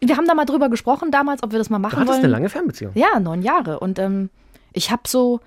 wir 0.00 0.16
haben 0.16 0.26
da 0.26 0.34
mal 0.34 0.44
drüber 0.44 0.68
gesprochen 0.68 1.10
damals, 1.10 1.42
ob 1.42 1.52
wir 1.52 1.58
das 1.58 1.70
mal 1.70 1.78
machen 1.78 1.96
du 1.96 2.00
hattest 2.00 2.14
wollen. 2.14 2.24
eine 2.24 2.32
lange 2.32 2.48
Fernbeziehung. 2.48 2.92
Ja, 2.94 3.18
neun 3.18 3.42
Jahre 3.42 3.80
und 3.80 3.98
ähm, 3.98 4.30
ich 4.72 4.90
habe 4.90 5.02
so 5.06 5.40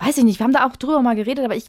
weiß 0.00 0.18
ich 0.18 0.24
nicht, 0.24 0.40
wir 0.40 0.44
haben 0.44 0.52
da 0.52 0.66
auch 0.66 0.76
drüber 0.76 1.02
mal 1.02 1.14
geredet, 1.14 1.44
aber 1.44 1.56
ich, 1.56 1.66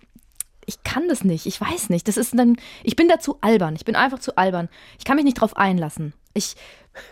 ich 0.66 0.84
kann 0.84 1.08
das 1.08 1.24
nicht. 1.24 1.46
Ich 1.46 1.60
weiß 1.60 1.90
nicht. 1.90 2.08
Das 2.08 2.18
ist 2.18 2.38
dann, 2.38 2.58
ich 2.84 2.96
bin 2.96 3.08
da 3.08 3.20
zu 3.20 3.38
albern. 3.42 3.76
Ich 3.76 3.86
bin 3.86 3.96
einfach 3.96 4.20
zu 4.20 4.38
albern. 4.38 4.70
Ich 4.98 5.06
kann 5.06 5.16
mich 5.18 5.26
nicht 5.26 5.40
drauf 5.40 5.58
einlassen. 5.58 6.14
Ich, 6.34 6.56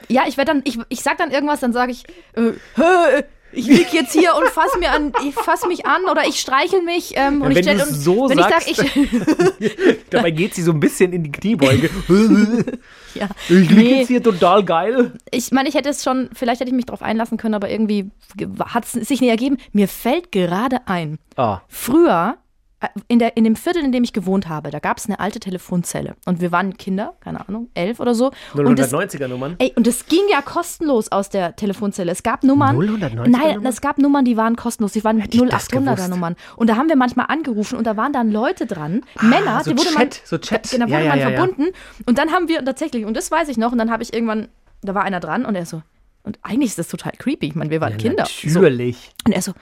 ja, 0.08 0.24
ich 0.28 0.38
werde 0.38 0.54
dann, 0.54 0.62
ich, 0.66 0.80
ich 0.90 1.02
sag 1.02 1.18
dann 1.18 1.32
irgendwas, 1.32 1.60
dann 1.60 1.74
sage 1.74 1.92
ich, 1.92 2.06
äh, 2.34 2.54
ich 3.52 3.68
lieg 3.68 3.94
jetzt 3.94 4.14
hier 4.14 4.36
und 4.36 4.48
fass 4.48 4.72
mir 4.80 4.92
an, 4.92 5.12
ich 5.26 5.34
fass 5.34 5.66
mich 5.68 5.86
an 5.86 6.06
oder 6.06 6.26
ich 6.28 6.40
streichel 6.40 6.82
mich 6.82 7.14
ähm, 7.16 7.42
und 7.42 7.52
ja, 7.52 7.60
ich 7.60 7.66
stell, 7.66 7.82
und 7.82 7.94
so 7.94 8.30
wenn 8.30 8.38
sagst, 8.38 8.70
ich 8.70 8.78
sag, 8.78 8.96
ich 9.60 9.76
dabei 10.10 10.32
geht 10.32 10.54
sie 10.54 10.62
so 10.62 10.72
ein 10.72 10.80
bisschen 10.80 11.14
in 11.14 11.24
die 11.24 11.32
Kniebeuge. 11.32 11.90
ja. 13.16 13.28
Ich 13.48 13.70
lieg 13.70 13.72
nee. 13.72 14.00
jetzt 14.00 14.08
hier 14.08 14.24
total 14.24 14.64
geil. 14.64 15.14
Ich 15.32 15.52
meine, 15.52 15.70
ich 15.70 15.76
hätte 15.76 15.90
es 15.90 16.04
schon, 16.04 16.30
vielleicht 16.34 16.62
hätte 16.62 16.70
ich 16.70 16.76
mich 16.76 16.86
darauf 16.86 17.02
einlassen 17.02 17.38
können, 17.38 17.56
aber 17.56 17.70
irgendwie 17.70 18.12
hat 18.66 18.86
es 18.86 18.92
sich 18.92 19.22
nicht 19.22 19.30
ergeben. 19.30 19.58
Mir 19.72 19.88
fällt 19.88 20.32
gerade 20.32 20.88
ein. 20.88 21.18
Ah. 21.36 21.62
Früher 21.68 22.38
in, 23.08 23.20
der, 23.20 23.36
in 23.36 23.44
dem 23.44 23.56
Viertel, 23.56 23.84
in 23.84 23.92
dem 23.92 24.04
ich 24.04 24.14
gewohnt 24.14 24.48
habe, 24.48 24.72
da 24.72 24.80
gab 24.80 24.98
es 24.98 25.06
eine 25.06 25.20
alte 25.20 25.40
Telefonzelle. 25.40 26.16
Und 26.26 26.40
wir 26.40 26.52
waren 26.52 26.78
Kinder, 26.78 27.16
keine 27.20 27.48
Ahnung, 27.48 27.70
elf 27.74 28.00
oder 28.00 28.16
so. 28.16 28.32
090er 28.54 29.28
Nummern? 29.28 29.56
Ey, 29.60 29.74
und 29.76 29.86
es 29.86 30.06
ging 30.06 30.22
ja 30.32 30.42
kostenlos 30.42 31.12
aus 31.12 31.30
der 31.30 31.56
Telefonzelle. 31.56 32.12
Es 32.12 32.24
gab 32.24 32.44
Nummern. 32.44 32.78
090er 32.78 33.28
Nein, 33.28 33.66
es 33.66 33.82
gab 33.82 33.98
Nummern, 33.98 34.24
die 34.24 34.38
waren 34.38 34.56
kostenlos. 34.56 34.94
Die 34.94 35.04
waren 35.04 35.22
0800er 35.22 36.08
Nummern. 36.08 36.36
Und 36.56 36.70
da 36.70 36.78
haben 36.78 36.88
wir 36.88 36.96
manchmal 36.96 37.26
angerufen 37.28 37.78
und 37.78 37.86
da 37.86 37.98
waren 37.98 38.14
dann 38.14 38.32
Leute 38.32 38.66
dran, 38.66 39.02
ah, 39.18 39.26
Männer, 39.26 39.62
so 39.64 39.72
die 39.72 39.78
wurde 39.78 39.90
Chat, 39.90 39.98
man. 39.98 40.10
So 40.24 40.38
Chat. 40.38 40.72
Genau, 40.72 40.86
wurde 40.86 41.04
ja, 41.04 41.10
man 41.10 41.20
ja, 41.20 41.30
verbunden. 41.32 41.68
Und 42.06 42.18
dann 42.18 42.32
haben 42.32 42.48
wir 42.48 42.64
tatsächlich, 42.64 43.06
und 43.06 43.16
das 43.18 43.30
weiß 43.30 43.50
ich 43.50 43.58
noch, 43.58 43.72
und 43.72 43.78
dann 43.78 43.92
habe 43.92 44.04
ich 44.04 44.14
irgendwann, 44.14 44.48
da 44.82 44.96
war 44.96 45.04
einer 45.04 45.20
dran 45.20 45.46
und 45.46 45.56
er 45.56 45.66
so, 45.66 45.82
und 46.24 46.40
eigentlich 46.44 46.72
ist 46.72 46.80
das 46.80 46.90
total 46.90 47.14
creepy. 47.18 47.48
Ich 47.48 47.56
meine, 47.56 47.72
wir 47.72 47.82
waren 47.82 47.98
Kinder. 47.98 48.24
Natürlich. 48.24 48.54
So. 48.54 48.60
Und 49.26 49.32
er 49.32 49.42
so, 49.42 49.54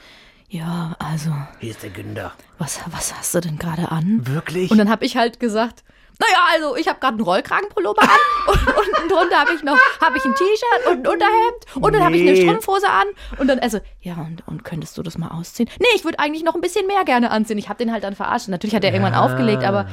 ja, 0.49 0.95
also. 0.99 1.31
Hier 1.59 1.71
ist 1.71 1.83
der 1.83 1.89
Günther. 1.89 2.33
Was, 2.57 2.79
was 2.87 3.13
hast 3.13 3.35
du 3.35 3.41
denn 3.41 3.57
gerade 3.57 3.91
an? 3.91 4.25
Wirklich? 4.27 4.71
Und 4.71 4.77
dann 4.77 4.89
habe 4.89 5.05
ich 5.05 5.17
halt 5.17 5.39
gesagt, 5.39 5.83
naja, 6.19 6.37
also 6.53 6.75
ich 6.75 6.87
habe 6.87 6.99
gerade 6.99 7.15
einen 7.15 7.23
Rollkragenpullover 7.23 8.01
an 8.01 8.09
und 8.47 8.67
unten 8.67 9.09
drunter 9.09 9.39
habe 9.39 9.53
ich 9.53 9.63
noch 9.63 9.77
habe 10.01 10.17
ich 10.17 10.25
ein 10.25 10.33
T-Shirt 10.33 10.87
und 10.87 11.05
ein 11.05 11.13
Unterhemd 11.13 11.75
und 11.75 11.93
dann 11.93 11.99
nee. 11.99 12.05
habe 12.05 12.17
ich 12.17 12.27
eine 12.27 12.35
Strumpfhose 12.35 12.89
an 12.89 13.05
und 13.37 13.47
dann 13.47 13.59
also 13.59 13.79
ja 14.01 14.15
und, 14.15 14.47
und 14.47 14.63
könntest 14.63 14.97
du 14.97 15.03
das 15.03 15.19
mal 15.19 15.27
ausziehen? 15.27 15.69
Nee, 15.79 15.85
ich 15.95 16.05
würde 16.05 16.17
eigentlich 16.17 16.43
noch 16.43 16.55
ein 16.55 16.61
bisschen 16.61 16.87
mehr 16.87 17.03
gerne 17.05 17.29
anziehen. 17.29 17.59
Ich 17.59 17.69
habe 17.69 17.77
den 17.77 17.91
halt 17.91 18.03
dann 18.03 18.15
verarscht. 18.15 18.47
Natürlich 18.47 18.75
hat 18.75 18.83
er 18.83 18.89
ja. 18.89 18.95
irgendwann 18.95 19.19
aufgelegt, 19.19 19.63
aber 19.63 19.87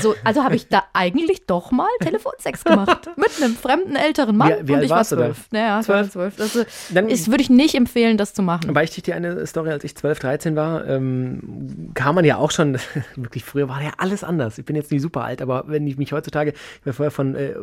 so, 0.00 0.14
also 0.24 0.44
habe 0.44 0.56
ich 0.56 0.68
da 0.68 0.84
eigentlich 0.92 1.46
doch 1.46 1.70
mal 1.70 1.88
Telefonsex 2.00 2.64
gemacht. 2.64 3.10
mit 3.16 3.30
einem 3.40 3.56
fremden 3.56 3.96
älteren 3.96 4.36
Mann. 4.36 4.52
Wie, 4.62 4.68
wie 4.68 4.74
alt 4.74 4.90
warst 4.90 5.12
du 5.12 5.16
da? 5.16 5.32
Naja, 5.50 5.80
zwölf. 5.82 6.10
zwölf. 6.10 6.36
Das 6.36 6.58
dann, 6.90 7.08
ist, 7.08 7.30
würde 7.30 7.42
ich 7.42 7.50
nicht 7.50 7.74
empfehlen, 7.74 8.16
das 8.16 8.34
zu 8.34 8.42
machen. 8.42 8.72
Beichte 8.72 8.98
ich 8.98 9.02
dir 9.02 9.14
eine 9.14 9.46
Story, 9.46 9.70
als 9.70 9.84
ich 9.84 9.96
12, 9.96 10.18
13 10.18 10.56
war, 10.56 10.86
ähm, 10.86 11.90
kam 11.94 12.14
man 12.14 12.24
ja 12.24 12.36
auch 12.36 12.50
schon, 12.50 12.78
wirklich 13.16 13.44
früher 13.44 13.68
war 13.68 13.82
ja 13.82 13.92
alles 13.98 14.24
anders. 14.24 14.58
Ich 14.58 14.64
bin 14.64 14.76
jetzt 14.76 14.90
nicht 14.90 15.02
super 15.02 15.24
alt, 15.24 15.42
aber 15.42 15.64
wenn 15.66 15.86
ich 15.86 15.96
mich 15.96 16.12
heutzutage, 16.12 16.52
ich 16.52 16.80
habe 16.82 16.92
vorher 16.92 17.10
von 17.10 17.34
äh, 17.34 17.54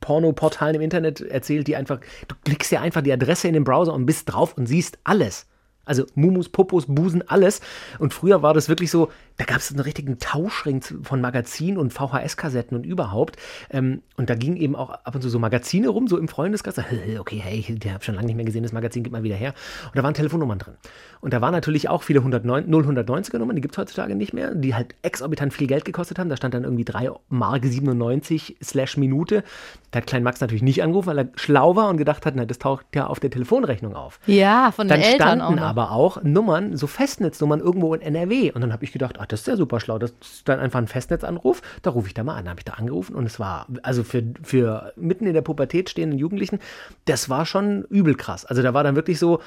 Pornoportalen 0.00 0.76
im 0.76 0.82
Internet 0.82 1.20
erzählt, 1.20 1.66
die 1.66 1.76
einfach, 1.76 2.00
du 2.28 2.34
klickst 2.44 2.72
ja 2.72 2.80
einfach 2.80 3.02
die 3.02 3.12
Adresse 3.12 3.48
in 3.48 3.54
den 3.54 3.64
Browser 3.64 3.94
und 3.94 4.06
bist 4.06 4.32
drauf 4.32 4.56
und 4.56 4.66
siehst 4.66 4.98
alles. 5.04 5.46
Also 5.84 6.04
Mumus, 6.14 6.48
Popos, 6.48 6.86
Busen, 6.86 7.26
alles. 7.28 7.60
Und 7.98 8.14
früher 8.14 8.42
war 8.42 8.54
das 8.54 8.68
wirklich 8.68 8.90
so, 8.92 9.10
da 9.40 9.46
gab 9.46 9.56
es 9.56 9.70
einen 9.70 9.80
richtigen 9.80 10.18
Tauschring 10.18 10.82
von 10.82 11.22
Magazinen 11.22 11.78
und 11.78 11.94
VHS-Kassetten 11.94 12.76
und 12.76 12.84
überhaupt. 12.84 13.36
Ähm, 13.70 14.02
und 14.18 14.28
da 14.28 14.34
gingen 14.34 14.58
eben 14.58 14.76
auch 14.76 14.90
ab 14.90 15.14
und 15.14 15.22
zu 15.22 15.30
so 15.30 15.38
Magazine 15.38 15.88
rum, 15.88 16.08
so 16.08 16.18
im 16.18 16.28
Freundeskreis. 16.28 16.76
Okay, 17.18 17.40
hey, 17.42 17.64
ich 17.66 17.90
habe 17.90 18.04
schon 18.04 18.16
lange 18.16 18.26
nicht 18.26 18.36
mehr 18.36 18.44
gesehen, 18.44 18.64
das 18.64 18.72
Magazin 18.72 19.02
geht 19.02 19.14
mal 19.14 19.22
wieder 19.22 19.36
her. 19.36 19.54
Und 19.86 19.96
da 19.96 20.02
waren 20.02 20.12
Telefonnummern 20.12 20.58
drin. 20.58 20.74
Und 21.22 21.32
da 21.32 21.40
waren 21.40 21.52
natürlich 21.52 21.88
auch 21.88 22.02
viele 22.02 22.20
090er 22.20 23.38
Nummern, 23.38 23.56
die 23.56 23.62
gibt 23.62 23.74
es 23.74 23.78
heutzutage 23.78 24.14
nicht 24.14 24.34
mehr, 24.34 24.54
die 24.54 24.74
halt 24.74 24.94
exorbitant 25.00 25.54
viel 25.54 25.66
Geld 25.66 25.86
gekostet 25.86 26.18
haben. 26.18 26.28
Da 26.28 26.36
stand 26.36 26.52
dann 26.52 26.64
irgendwie 26.64 26.84
3 26.84 27.10
Mark 27.30 27.64
97 27.64 28.58
slash 28.62 28.98
Minute. 28.98 29.42
Da 29.90 29.98
hat 29.98 30.06
Klein 30.06 30.22
Max 30.22 30.40
natürlich 30.40 30.62
nicht 30.62 30.82
angerufen, 30.82 31.08
weil 31.08 31.18
er 31.18 31.28
schlau 31.36 31.76
war 31.76 31.88
und 31.88 31.96
gedacht 31.96 32.26
hat, 32.26 32.36
na, 32.36 32.44
das 32.44 32.58
taucht 32.58 32.86
ja 32.94 33.06
auf 33.06 33.20
der 33.20 33.30
Telefonrechnung 33.30 33.96
auf. 33.96 34.20
Ja, 34.26 34.70
von 34.70 34.86
den 34.86 35.00
dann 35.00 35.00
Eltern 35.00 35.38
standen 35.38 35.58
auch 35.58 35.66
aber 35.66 35.90
auch 35.92 36.22
Nummern, 36.22 36.76
so 36.76 36.86
Festnetznummern 36.86 37.60
irgendwo 37.60 37.94
in 37.94 38.02
NRW. 38.02 38.52
Und 38.52 38.60
dann 38.60 38.72
habe 38.72 38.84
ich 38.84 38.92
gedacht, 38.92 39.16
ach, 39.18 39.29
das 39.32 39.40
ist 39.40 39.46
ja 39.46 39.56
super 39.56 39.80
schlau. 39.80 39.98
Das 39.98 40.12
ist 40.20 40.48
dann 40.48 40.60
einfach 40.60 40.78
ein 40.78 40.86
Festnetzanruf. 40.88 41.62
Da 41.82 41.90
rufe 41.90 42.08
ich 42.08 42.14
da 42.14 42.24
mal 42.24 42.36
an. 42.36 42.44
Da 42.44 42.50
habe 42.50 42.60
ich 42.60 42.64
da 42.64 42.72
angerufen 42.74 43.14
und 43.14 43.26
es 43.26 43.38
war, 43.40 43.66
also 43.82 44.04
für, 44.04 44.22
für 44.42 44.92
mitten 44.96 45.26
in 45.26 45.34
der 45.34 45.42
Pubertät 45.42 45.90
stehenden 45.90 46.18
Jugendlichen, 46.18 46.58
das 47.04 47.28
war 47.28 47.46
schon 47.46 47.84
übel 47.84 48.14
krass. 48.14 48.44
Also 48.44 48.62
da 48.62 48.74
war 48.74 48.84
dann 48.84 48.96
wirklich 48.96 49.18
so, 49.18 49.40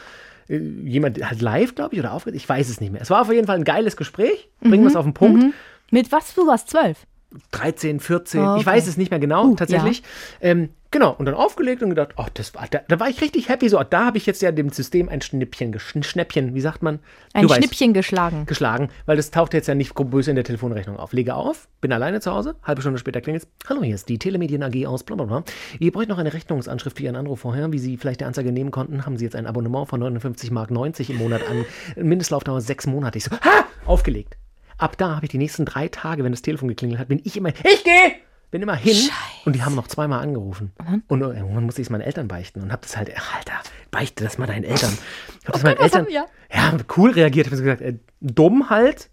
äh, 0.49 0.57
jemand 0.57 1.23
halt 1.27 1.41
live, 1.41 1.75
glaube 1.75 1.93
ich, 1.95 1.99
oder 1.99 2.13
aufgeht. 2.13 2.35
Ich 2.35 2.47
weiß 2.47 2.69
es 2.69 2.81
nicht 2.81 2.91
mehr. 2.91 3.01
Es 3.01 3.09
war 3.09 3.21
auf 3.21 3.31
jeden 3.31 3.47
Fall 3.47 3.57
ein 3.57 3.63
geiles 3.63 3.97
Gespräch. 3.97 4.49
Bringen 4.61 4.83
wir 4.83 4.89
es 4.89 4.95
auf 4.95 5.05
den 5.05 5.13
Punkt. 5.13 5.53
Mit 5.91 6.11
was? 6.11 6.33
Du 6.33 6.47
warst 6.47 6.69
zwölf. 6.69 7.05
13, 7.51 7.99
14, 7.99 8.39
Oh, 8.39 8.43
ich 8.43 8.49
okay. 8.61 8.65
weiß 8.65 8.87
es 8.87 8.97
nicht 8.97 9.09
mehr 9.09 9.19
genau, 9.19 9.47
Uh, 9.47 9.55
tatsächlich. 9.55 10.03
Ähm, 10.39 10.69
genau, 10.93 11.12
und 11.12 11.25
dann 11.25 11.36
aufgelegt 11.36 11.84
und 11.84 11.89
gedacht, 11.89 12.13
oh, 12.15 12.25
das 12.34 12.56
war, 12.56 12.65
da, 12.71 12.79
da 12.88 12.99
war 13.01 13.10
ich 13.10 13.19
richtig 13.19 13.49
happy. 13.49 13.67
So, 13.67 13.84
da 13.84 14.06
habe 14.06 14.17
ich 14.17 14.25
jetzt 14.25 14.41
ja 14.41 14.53
dem 14.53 14.69
System 14.69 15.10
ein 15.10 15.21
Schnippchen, 15.21 15.75
ein 15.95 16.03
Schnäppchen, 16.03 16.56
wie 16.56 16.62
sagt 16.62 16.82
man? 16.82 16.99
Ein 17.34 17.43
Du 17.43 17.49
weißt, 17.49 17.58
Schnippchen 17.60 17.93
geschlagen. 17.93 18.45
geschlagen, 18.45 18.88
weil 19.06 19.17
das 19.17 19.32
taucht 19.32 19.53
jetzt 19.53 19.67
ja 19.67 19.75
nicht 19.75 19.93
böse 19.93 20.29
in 20.29 20.36
der 20.36 20.45
Telefonrechnung 20.45 20.97
auf. 20.97 21.12
Lege 21.12 21.36
auf, 21.36 21.67
bin 21.82 21.91
alleine 21.91 22.21
zu 22.21 22.32
Hause, 22.32 22.56
halbe 22.63 22.82
Stunde 22.82 22.99
später 22.99 23.19
klingelt 23.19 23.47
Hallo, 23.67 23.84
hier 23.84 23.95
ist 23.95 24.08
die 24.08 24.19
Telemedien 24.19 24.63
AG 24.63 24.86
aus 24.88 25.03
blablabla. 25.03 25.43
Ihr 25.79 25.91
bräucht 25.91 26.08
noch 26.10 26.17
eine 26.19 26.34
Rechnungsanschrift 26.34 26.97
für 26.97 27.03
Ihren 27.03 27.15
Anruf 27.17 27.41
vorher. 27.41 27.71
Wie 27.73 27.79
Sie 27.79 27.97
vielleicht 27.97 28.21
der 28.21 28.27
Anzeige 28.27 28.51
nehmen 28.51 28.71
konnten, 28.71 29.06
haben 29.06 29.17
Sie 29.17 29.25
jetzt 29.25 29.36
ein 29.36 29.47
Abonnement 29.47 29.89
von 29.89 29.99
59 29.99 30.51
Mark 30.51 30.71
90 30.71 31.10
im 31.10 31.17
Monat 31.17 31.41
an. 31.49 31.65
Mindestlaufdauer 32.03 32.62
sechs 32.62 32.88
Monate. 32.88 33.17
Ich 33.17 33.23
so, 33.25 33.32
ha! 33.32 33.65
Aufgelegt. 33.86 34.38
Ab 34.77 34.97
da 34.97 35.15
habe 35.15 35.25
ich 35.25 35.32
die 35.32 35.38
nächsten 35.38 35.65
drei 35.65 35.88
Tage, 35.88 36.23
wenn 36.23 36.32
das 36.32 36.41
Telefon 36.41 36.67
geklingelt 36.67 36.99
hat, 36.99 37.08
bin 37.08 37.21
ich 37.23 37.36
immer, 37.38 37.49
ich 37.49 37.84
gehe! 37.84 38.15
Bin 38.53 38.61
immer 38.61 38.75
hin 38.75 39.09
und 39.45 39.55
die 39.55 39.63
haben 39.63 39.73
noch 39.73 39.87
zweimal 39.87 40.21
angerufen. 40.21 40.73
Und 41.07 41.21
irgendwann 41.21 41.63
musste 41.63 41.81
ich 41.81 41.87
es 41.87 41.89
meinen 41.89 42.01
Eltern 42.01 42.27
beichten 42.27 42.61
und 42.61 42.71
habe 42.71 42.83
das 42.83 42.95
halt, 42.95 43.09
Alter, 43.09 43.53
beichte 43.89 44.23
das 44.23 44.37
mal 44.37 44.45
deinen 44.45 44.63
Eltern. 44.63 44.95
Ich 45.41 45.47
habe 45.47 45.53
das 45.53 45.63
meinen 45.63 45.77
Oh 45.79 45.81
was 45.81 45.93
Eltern, 45.95 46.05
haben 46.51 46.77
ja, 46.77 46.85
cool 46.95 47.09
reagiert. 47.09 47.47
Ich 47.47 47.51
habe 47.51 47.57
so 47.57 47.63
gesagt, 47.63 47.81
äh, 47.81 47.97
dumm 48.21 48.69
halt. 48.69 49.09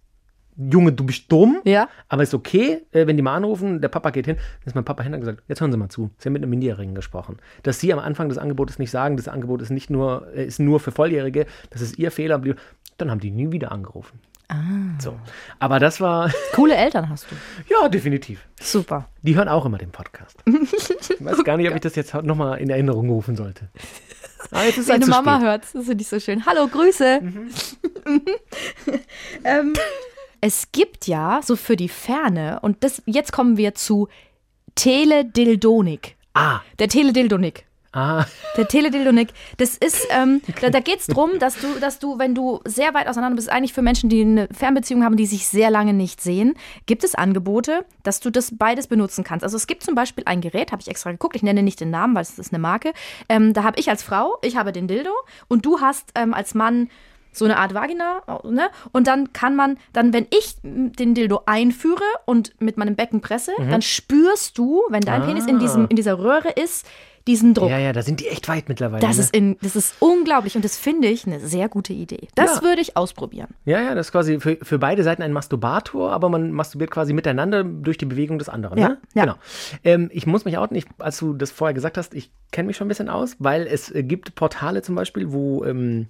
Junge, 0.59 0.93
du 0.93 1.05
bist 1.05 1.33
dumm. 1.33 1.63
Ja. 1.65 1.89
Aber 2.11 2.23
ist 2.23 2.35
okay, 2.35 2.83
äh, 2.93 3.07
wenn 3.07 3.17
die 3.17 3.23
mal 3.23 3.35
anrufen, 3.35 3.81
der 3.81 3.89
Papa 3.89 4.11
geht 4.11 4.27
hin, 4.27 4.37
dann 4.37 4.67
ist 4.67 4.75
mein 4.75 4.85
Papa 4.85 5.05
hin 5.05 5.15
und 5.15 5.21
gesagt, 5.21 5.43
jetzt 5.49 5.63
hören 5.63 5.73
Sie 5.73 5.79
mal 5.79 5.89
zu. 5.89 6.11
Sie 6.19 6.27
haben 6.27 6.35
mit 6.35 6.43
einem 6.43 6.51
Minderjährigen 6.51 6.95
gesprochen. 6.95 7.39
Dass 7.63 7.81
Sie 7.81 7.95
am 7.95 7.99
Anfang 7.99 8.29
des 8.29 8.37
Angebotes 8.37 8.79
nicht 8.79 8.91
sagen, 8.91 9.17
das 9.17 9.27
Angebot 9.27 9.63
ist 9.63 9.71
nicht 9.71 9.89
nur, 9.89 10.27
äh, 10.35 10.45
ist 10.45 10.61
nur 10.61 10.81
für 10.81 10.93
Volljährige, 10.93 11.47
das 11.71 11.81
ist 11.81 11.99
Ihr 11.99 12.11
Fehler. 12.11 12.43
Dann 12.99 13.11
haben 13.11 13.21
die 13.21 13.31
nie 13.31 13.53
wieder 13.53 13.73
angerufen. 13.73 14.21
Ah. 14.51 15.01
So. 15.01 15.19
Aber 15.59 15.79
das 15.79 16.01
war, 16.01 16.31
Coole 16.55 16.75
Eltern 16.77 17.09
hast 17.09 17.27
du. 17.31 17.37
ja, 17.73 17.89
definitiv. 17.89 18.41
Super. 18.61 19.09
Die 19.23 19.37
hören 19.37 19.49
auch 19.49 19.65
immer 19.65 19.79
den 19.79 19.93
Podcast. 19.93 20.37
Ich 20.47 21.25
weiß 21.25 21.45
gar 21.45 21.57
nicht, 21.57 21.69
ob 21.69 21.75
ich 21.77 21.81
das 21.81 21.95
jetzt 21.95 22.13
nochmal 22.15 22.59
in 22.59 22.71
Erinnerung 22.71 23.09
rufen 23.11 23.37
sollte. 23.37 23.69
Ah, 24.53 24.65
jetzt 24.65 24.79
ist 24.79 24.89
Deine 24.89 25.05
zu 25.05 25.11
Mama 25.11 25.39
hört 25.41 25.65
das 25.75 25.85
finde 25.85 26.01
ich 26.01 26.09
so 26.09 26.19
schön. 26.19 26.47
Hallo, 26.47 26.67
Grüße. 26.67 27.21
ähm, 29.45 29.75
es 30.41 30.73
gibt 30.73 31.07
ja 31.07 31.41
so 31.45 31.57
für 31.57 31.77
die 31.77 31.91
Ferne, 31.91 32.59
und 32.63 32.83
das, 32.83 33.03
jetzt 33.05 33.33
kommen 33.33 33.59
wir 33.59 33.75
zu 33.75 34.09
Teledildonik. 34.75 36.17
Ah, 36.35 36.61
Der 36.79 36.89
Teledildonik. 36.89 37.67
Ah, 37.93 38.25
Der 38.57 38.69
Teledildonik, 38.69 39.29
das 39.57 39.77
ist, 39.77 40.07
ähm, 40.11 40.43
da, 40.61 40.71
da 40.71 40.81
geht 40.81 41.01
es 41.01 41.07
darum, 41.07 41.39
dass 41.39 41.57
du, 41.57 41.79
dass 41.81 41.99
du, 41.99 42.19
wenn 42.19 42.35
du 42.35 42.61
sehr 42.65 42.95
weit 42.95 43.07
auseinander 43.07 43.37
bist, 43.37 43.51
eigentlich 43.51 43.73
für 43.73 43.83
Menschen, 43.83 44.09
die 44.09 44.23
eine 44.23 44.49
Fernbeziehung 44.53 45.05
haben, 45.05 45.17
die 45.17 45.27
sich 45.27 45.47
sehr 45.47 45.71
lange 45.71 45.93
nicht 45.93 46.21
sehen, 46.21 46.55
gibt 46.87 47.05
es 47.05 47.15
Angebote, 47.15 47.85
dass 48.03 48.21
du 48.21 48.31
das 48.31 48.57
beides 48.57 48.87
benutzen 48.87 49.25
kannst. 49.25 49.45
Also 49.45 49.57
es 49.57 49.67
gibt 49.67 49.83
zum 49.83 49.95
Beispiel 49.95 50.25
ein 50.27 50.41
Gerät, 50.41 50.73
habe 50.73 50.83
ich 50.83 50.89
extra 50.89 51.11
geguckt, 51.11 51.37
ich 51.37 51.43
nenne 51.43 51.63
nicht 51.63 51.81
den 51.81 51.91
Namen, 51.91 52.15
weil 52.15 52.23
es 52.23 52.39
ist 52.39 52.53
eine 52.53 52.61
Marke. 52.61 52.93
Ähm, 53.29 53.53
da 53.53 53.65
habe 53.65 53.79
ich 53.79 53.89
als 53.91 54.03
Frau, 54.03 54.39
ich 54.43 54.57
habe 54.57 54.73
den 54.73 54.89
Dildo 54.89 55.13
und 55.49 55.67
du 55.67 55.81
hast 55.81 56.13
ähm, 56.15 56.35
als 56.35 56.55
Mann 56.55 56.89
so 57.33 57.45
eine 57.45 57.57
Art 57.59 57.75
Vagina, 57.75 58.23
ne? 58.45 58.69
Und 58.93 59.07
dann 59.07 59.33
kann 59.33 59.55
man, 59.57 59.79
dann, 59.93 60.13
wenn 60.13 60.27
ich 60.31 60.57
den 60.63 61.15
Dildo 61.15 61.43
einführe 61.47 62.03
und 62.27 62.53
mit 62.61 62.77
meinem 62.77 62.97
Becken 62.97 63.21
presse, 63.21 63.53
Mhm. 63.59 63.71
dann 63.71 63.83
spürst 63.83 64.59
du, 64.59 64.83
wenn 64.89 65.03
dein 65.03 65.23
Penis 65.23 65.47
in, 65.47 65.59
diesem, 65.59 65.87
in 65.89 65.97
dieser 65.97 66.19
Röhre 66.19 66.51
ist, 66.51 66.87
diesen 67.27 67.53
Druck. 67.53 67.69
ja, 67.69 67.79
ja, 67.79 67.93
da 67.93 68.01
sind 68.01 68.19
die 68.21 68.29
echt 68.29 68.49
weit 68.49 68.69
mittlerweile. 68.71 69.07
Das 69.07 69.19
ne? 69.19 69.23
ist, 69.25 69.37
in, 69.37 69.57
das 69.61 69.77
ist 69.77 69.95
unglaublich 70.01 70.57
und 70.57 70.65
das 70.65 70.79
finde 70.79 71.07
ich 71.09 71.27
eine 71.27 71.39
sehr 71.39 71.69
gute 71.69 71.93
Idee. 71.93 72.29
Das 72.35 72.57
Ja. 72.57 72.63
würde 72.63 72.81
ich 72.81 72.97
ausprobieren. 72.97 73.49
Ja, 73.67 73.81
ja, 73.83 73.95
das 73.95 74.07
ist 74.07 74.13
quasi 74.13 74.41
für, 74.41 74.57
für 74.63 74.79
beide 74.79 75.03
Seiten 75.05 75.23
ein 75.23 75.33
Masturbator, 75.33 76.13
aber 76.13 76.31
man 76.31 76.51
masturbiert 76.51 76.91
quasi 76.91 77.13
miteinander 77.13 77.63
durch 77.63 77.99
die 77.99 78.07
Bewegung 78.07 78.39
des 78.39 78.49
anderen. 78.49 78.79
Ja, 78.79 78.89
ne? 78.89 78.99
ja. 79.15 79.25
Genau. 79.25 79.35
Ähm, 79.85 80.09
ich 80.15 80.27
muss 80.27 80.47
mich 80.47 80.57
outen, 80.57 80.75
ich, 80.77 80.87
als 80.99 81.19
du 81.19 81.35
das 81.35 81.51
vorher 81.51 81.75
gesagt 81.75 81.99
hast, 81.99 82.15
ich 82.15 82.33
kenne 82.53 82.69
mich 82.69 82.77
schon 82.79 82.87
ein 82.87 82.89
bisschen 82.89 83.11
aus, 83.11 83.37
weil 83.39 83.67
es 83.67 83.91
äh, 83.95 84.03
gibt 84.03 84.35
Portale 84.35 84.81
zum 84.81 84.95
Beispiel, 84.95 85.31
wo 85.31 85.63
ähm, 85.67 86.09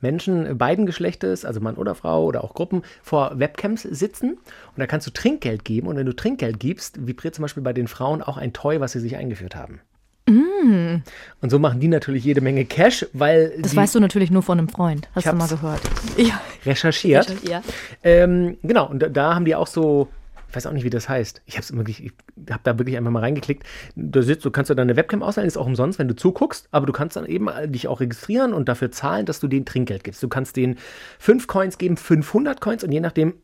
Menschen 0.00 0.58
beiden 0.58 0.86
Geschlechtes, 0.86 1.44
also 1.44 1.60
Mann 1.60 1.76
oder 1.76 1.94
Frau 1.94 2.24
oder 2.24 2.44
auch 2.44 2.54
Gruppen, 2.54 2.82
vor 3.02 3.38
Webcams 3.38 3.82
sitzen 3.82 4.32
und 4.32 4.78
da 4.78 4.86
kannst 4.86 5.06
du 5.06 5.10
Trinkgeld 5.10 5.64
geben 5.64 5.88
und 5.88 5.96
wenn 5.96 6.06
du 6.06 6.14
Trinkgeld 6.14 6.60
gibst, 6.60 7.06
vibriert 7.06 7.34
zum 7.34 7.42
Beispiel 7.42 7.62
bei 7.62 7.72
den 7.72 7.88
Frauen 7.88 8.22
auch 8.22 8.36
ein 8.36 8.52
Toy, 8.52 8.80
was 8.80 8.92
sie 8.92 9.00
sich 9.00 9.16
eingeführt 9.16 9.56
haben. 9.56 9.80
Und 10.28 11.50
so 11.50 11.58
machen 11.58 11.80
die 11.80 11.88
natürlich 11.88 12.24
jede 12.24 12.40
Menge 12.40 12.64
Cash, 12.64 13.06
weil 13.12 13.54
Das 13.60 13.74
weißt 13.74 13.94
du 13.94 14.00
natürlich 14.00 14.30
nur 14.30 14.42
von 14.42 14.58
einem 14.58 14.68
Freund. 14.68 15.08
Hast 15.14 15.26
du 15.26 15.32
mal 15.32 15.48
gehört. 15.48 15.80
Ja. 16.16 16.40
recherchiert. 16.66 17.34
Ja. 17.48 17.62
Ähm, 18.02 18.58
genau, 18.62 18.88
und 18.88 19.00
da, 19.00 19.08
da 19.08 19.34
haben 19.34 19.44
die 19.44 19.54
auch 19.54 19.66
so, 19.68 20.08
ich 20.48 20.56
weiß 20.56 20.66
auch 20.66 20.72
nicht, 20.72 20.84
wie 20.84 20.90
das 20.90 21.08
heißt. 21.08 21.42
Ich 21.44 21.56
habe 21.58 21.66
wirklich, 21.76 22.04
ich 22.04 22.12
habe 22.50 22.60
da 22.62 22.78
wirklich 22.78 22.96
einfach 22.96 23.10
mal 23.10 23.20
reingeklickt. 23.20 23.64
Da 23.96 24.22
sitzt, 24.22 24.44
du 24.44 24.50
kannst 24.50 24.70
du 24.70 24.74
deine 24.74 24.96
Webcam 24.96 25.22
auswählen, 25.22 25.46
ist 25.46 25.58
auch 25.58 25.66
umsonst, 25.66 25.98
wenn 25.98 26.08
du 26.08 26.16
zuguckst, 26.16 26.68
aber 26.70 26.86
du 26.86 26.92
kannst 26.92 27.16
dann 27.16 27.26
eben 27.26 27.48
äh, 27.48 27.68
dich 27.68 27.86
auch 27.86 28.00
registrieren 28.00 28.54
und 28.54 28.68
dafür 28.68 28.90
zahlen, 28.90 29.26
dass 29.26 29.40
du 29.40 29.48
denen 29.48 29.66
Trinkgeld 29.66 30.04
gibst. 30.04 30.22
Du 30.22 30.28
kannst 30.28 30.56
denen 30.56 30.78
5 31.18 31.46
Coins 31.46 31.76
geben, 31.76 31.96
500 31.96 32.60
Coins 32.60 32.82
und 32.82 32.92
je 32.92 33.00
nachdem, 33.00 33.34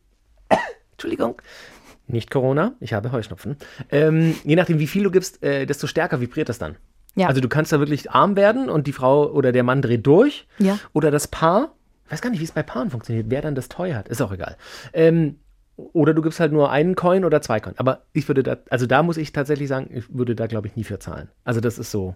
Entschuldigung, 0.93 1.41
nicht 2.07 2.31
Corona, 2.31 2.73
ich 2.79 2.93
habe 2.93 3.11
Heuschnupfen. 3.11 3.57
Ähm, 3.91 4.35
je 4.43 4.55
nachdem, 4.55 4.79
wie 4.79 4.87
viel 4.87 5.03
du 5.03 5.11
gibst, 5.11 5.43
äh, 5.43 5.65
desto 5.65 5.87
stärker 5.87 6.21
vibriert 6.21 6.49
das 6.49 6.57
dann. 6.57 6.75
Ja. 7.15 7.27
Also 7.27 7.39
du 7.39 7.47
kannst 7.47 7.71
da 7.71 7.79
wirklich 7.79 8.11
arm 8.11 8.35
werden 8.35 8.69
und 8.69 8.87
die 8.87 8.93
Frau 8.93 9.31
oder 9.31 9.51
der 9.51 9.63
Mann 9.63 9.81
dreht 9.81 10.05
durch. 10.05 10.47
Ja. 10.57 10.79
Oder 10.91 11.11
das 11.11 11.27
Paar, 11.27 11.75
ich 12.05 12.11
weiß 12.11 12.21
gar 12.21 12.29
nicht, 12.29 12.39
wie 12.39 12.45
es 12.45 12.51
bei 12.51 12.63
Paaren 12.63 12.89
funktioniert, 12.89 13.27
wer 13.29 13.41
dann 13.41 13.55
das 13.55 13.69
Toy 13.69 13.93
hat, 13.93 14.09
ist 14.09 14.21
auch 14.21 14.31
egal. 14.31 14.57
Ähm, 14.93 15.37
oder 15.77 16.13
du 16.13 16.21
gibst 16.21 16.39
halt 16.39 16.51
nur 16.51 16.71
einen 16.71 16.95
Coin 16.95 17.25
oder 17.25 17.41
zwei 17.41 17.59
Coin. 17.59 17.73
Aber 17.77 18.01
ich 18.13 18.27
würde 18.27 18.43
da, 18.43 18.57
also 18.69 18.85
da 18.85 19.03
muss 19.03 19.17
ich 19.17 19.31
tatsächlich 19.33 19.67
sagen, 19.67 19.89
ich 19.93 20.05
würde 20.13 20.35
da, 20.35 20.47
glaube 20.47 20.67
ich, 20.67 20.75
nie 20.75 20.83
für 20.83 20.99
zahlen. 20.99 21.29
Also 21.43 21.59
das 21.59 21.77
ist 21.77 21.91
so. 21.91 22.15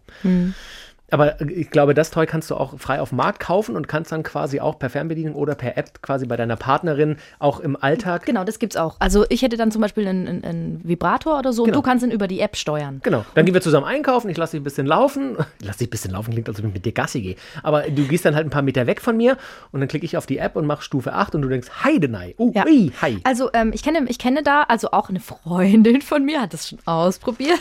Aber 1.12 1.40
ich 1.42 1.70
glaube, 1.70 1.94
das 1.94 2.12
Toy 2.12 2.26
kannst 2.26 2.50
du 2.52 2.56
auch 2.56 2.80
frei 2.80 3.02
auf 3.02 3.10
dem 3.10 3.18
Markt 3.18 3.40
kaufen 3.40 3.76
und 3.76 3.88
kannst 3.88 4.12
dann 4.12 4.24
quasi 4.24 4.60
auch 4.60 4.78
per 4.80 4.90
Fernbedienung 4.90 5.36
oder 5.36 5.56
per 5.56 5.78
App 5.78 6.02
quasi 6.02 6.26
bei 6.26 6.36
deiner 6.36 6.56
Partnerin 6.56 7.18
auch 7.40 7.60
im 7.60 7.76
Alltag. 7.82 8.26
Genau, 8.26 8.44
das 8.44 8.60
gibt's 8.60 8.78
auch. 8.78 8.96
Also 9.00 9.26
ich 9.30 9.42
hätte 9.42 9.58
dann 9.58 9.72
zum 9.72 9.82
Beispiel 9.82 10.08
einen, 10.08 10.28
einen, 10.28 10.44
einen 10.44 10.82
Vibrator 10.84 11.40
oder 11.40 11.54
so 11.54 11.64
Genau. 11.64 11.78
und 11.78 11.84
du 11.84 11.88
kannst 11.88 12.06
ihn 12.06 12.12
über 12.12 12.28
die 12.28 12.40
App 12.40 12.56
steuern. 12.56 13.00
Genau. 13.04 13.26
Dann 13.36 13.46
gehen 13.46 13.54
wir 13.54 13.62
zusammen 13.62 13.86
einkaufen, 13.86 14.30
ich 14.30 14.38
lasse 14.38 14.52
dich 14.52 14.62
ein 14.62 14.64
bisschen 14.64 14.88
laufen. 14.88 15.38
Lass 15.62 15.78
dich 15.78 15.88
ein 15.88 15.92
bisschen 15.92 16.12
laufen, 16.12 16.32
klingt, 16.32 16.48
als 16.50 16.60
ob 16.60 16.66
ich 16.66 16.74
mit 16.74 16.86
dir 16.86 16.92
Gassi 16.92 17.22
gehe. 17.22 17.36
Aber 17.64 17.84
du 17.84 18.04
gehst 18.08 18.26
dann 18.26 18.36
halt 18.36 18.48
ein 18.48 18.50
paar 18.52 18.62
Meter 18.62 18.88
weg 18.88 19.02
von 19.02 19.18
mir 19.18 19.38
und 19.72 19.80
dann 19.80 19.88
klicke 19.90 20.06
ich 20.06 20.18
auf 20.18 20.26
die 20.26 20.38
App 20.38 20.56
und 20.56 20.66
mache 20.66 20.82
Stufe 20.84 21.14
8 21.14 21.36
und 21.36 21.42
du 21.42 21.50
denkst, 21.50 21.68
Heidenei. 21.84 22.36
Oh, 22.38 22.52
Ja. 22.54 22.66
ui, 22.66 22.92
hi. 23.02 23.20
Also 23.24 23.50
ähm, 23.54 23.72
ich, 23.74 23.84
kenne, 23.84 24.06
ich 24.08 24.20
kenne 24.20 24.44
da, 24.44 24.64
also 24.64 24.92
auch 24.92 25.10
eine 25.10 25.20
Freundin 25.20 26.02
von 26.02 26.24
mir 26.24 26.42
hat 26.42 26.54
das 26.54 26.70
schon 26.70 26.80
ausprobiert. 26.86 27.60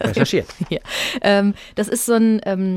Recherchiert. 0.00 0.46
Ja. 0.68 0.78
Ähm, 1.22 1.54
das 1.76 1.86
ist 1.88 2.06
so 2.06 2.14
ein, 2.14 2.40
ähm, 2.44 2.75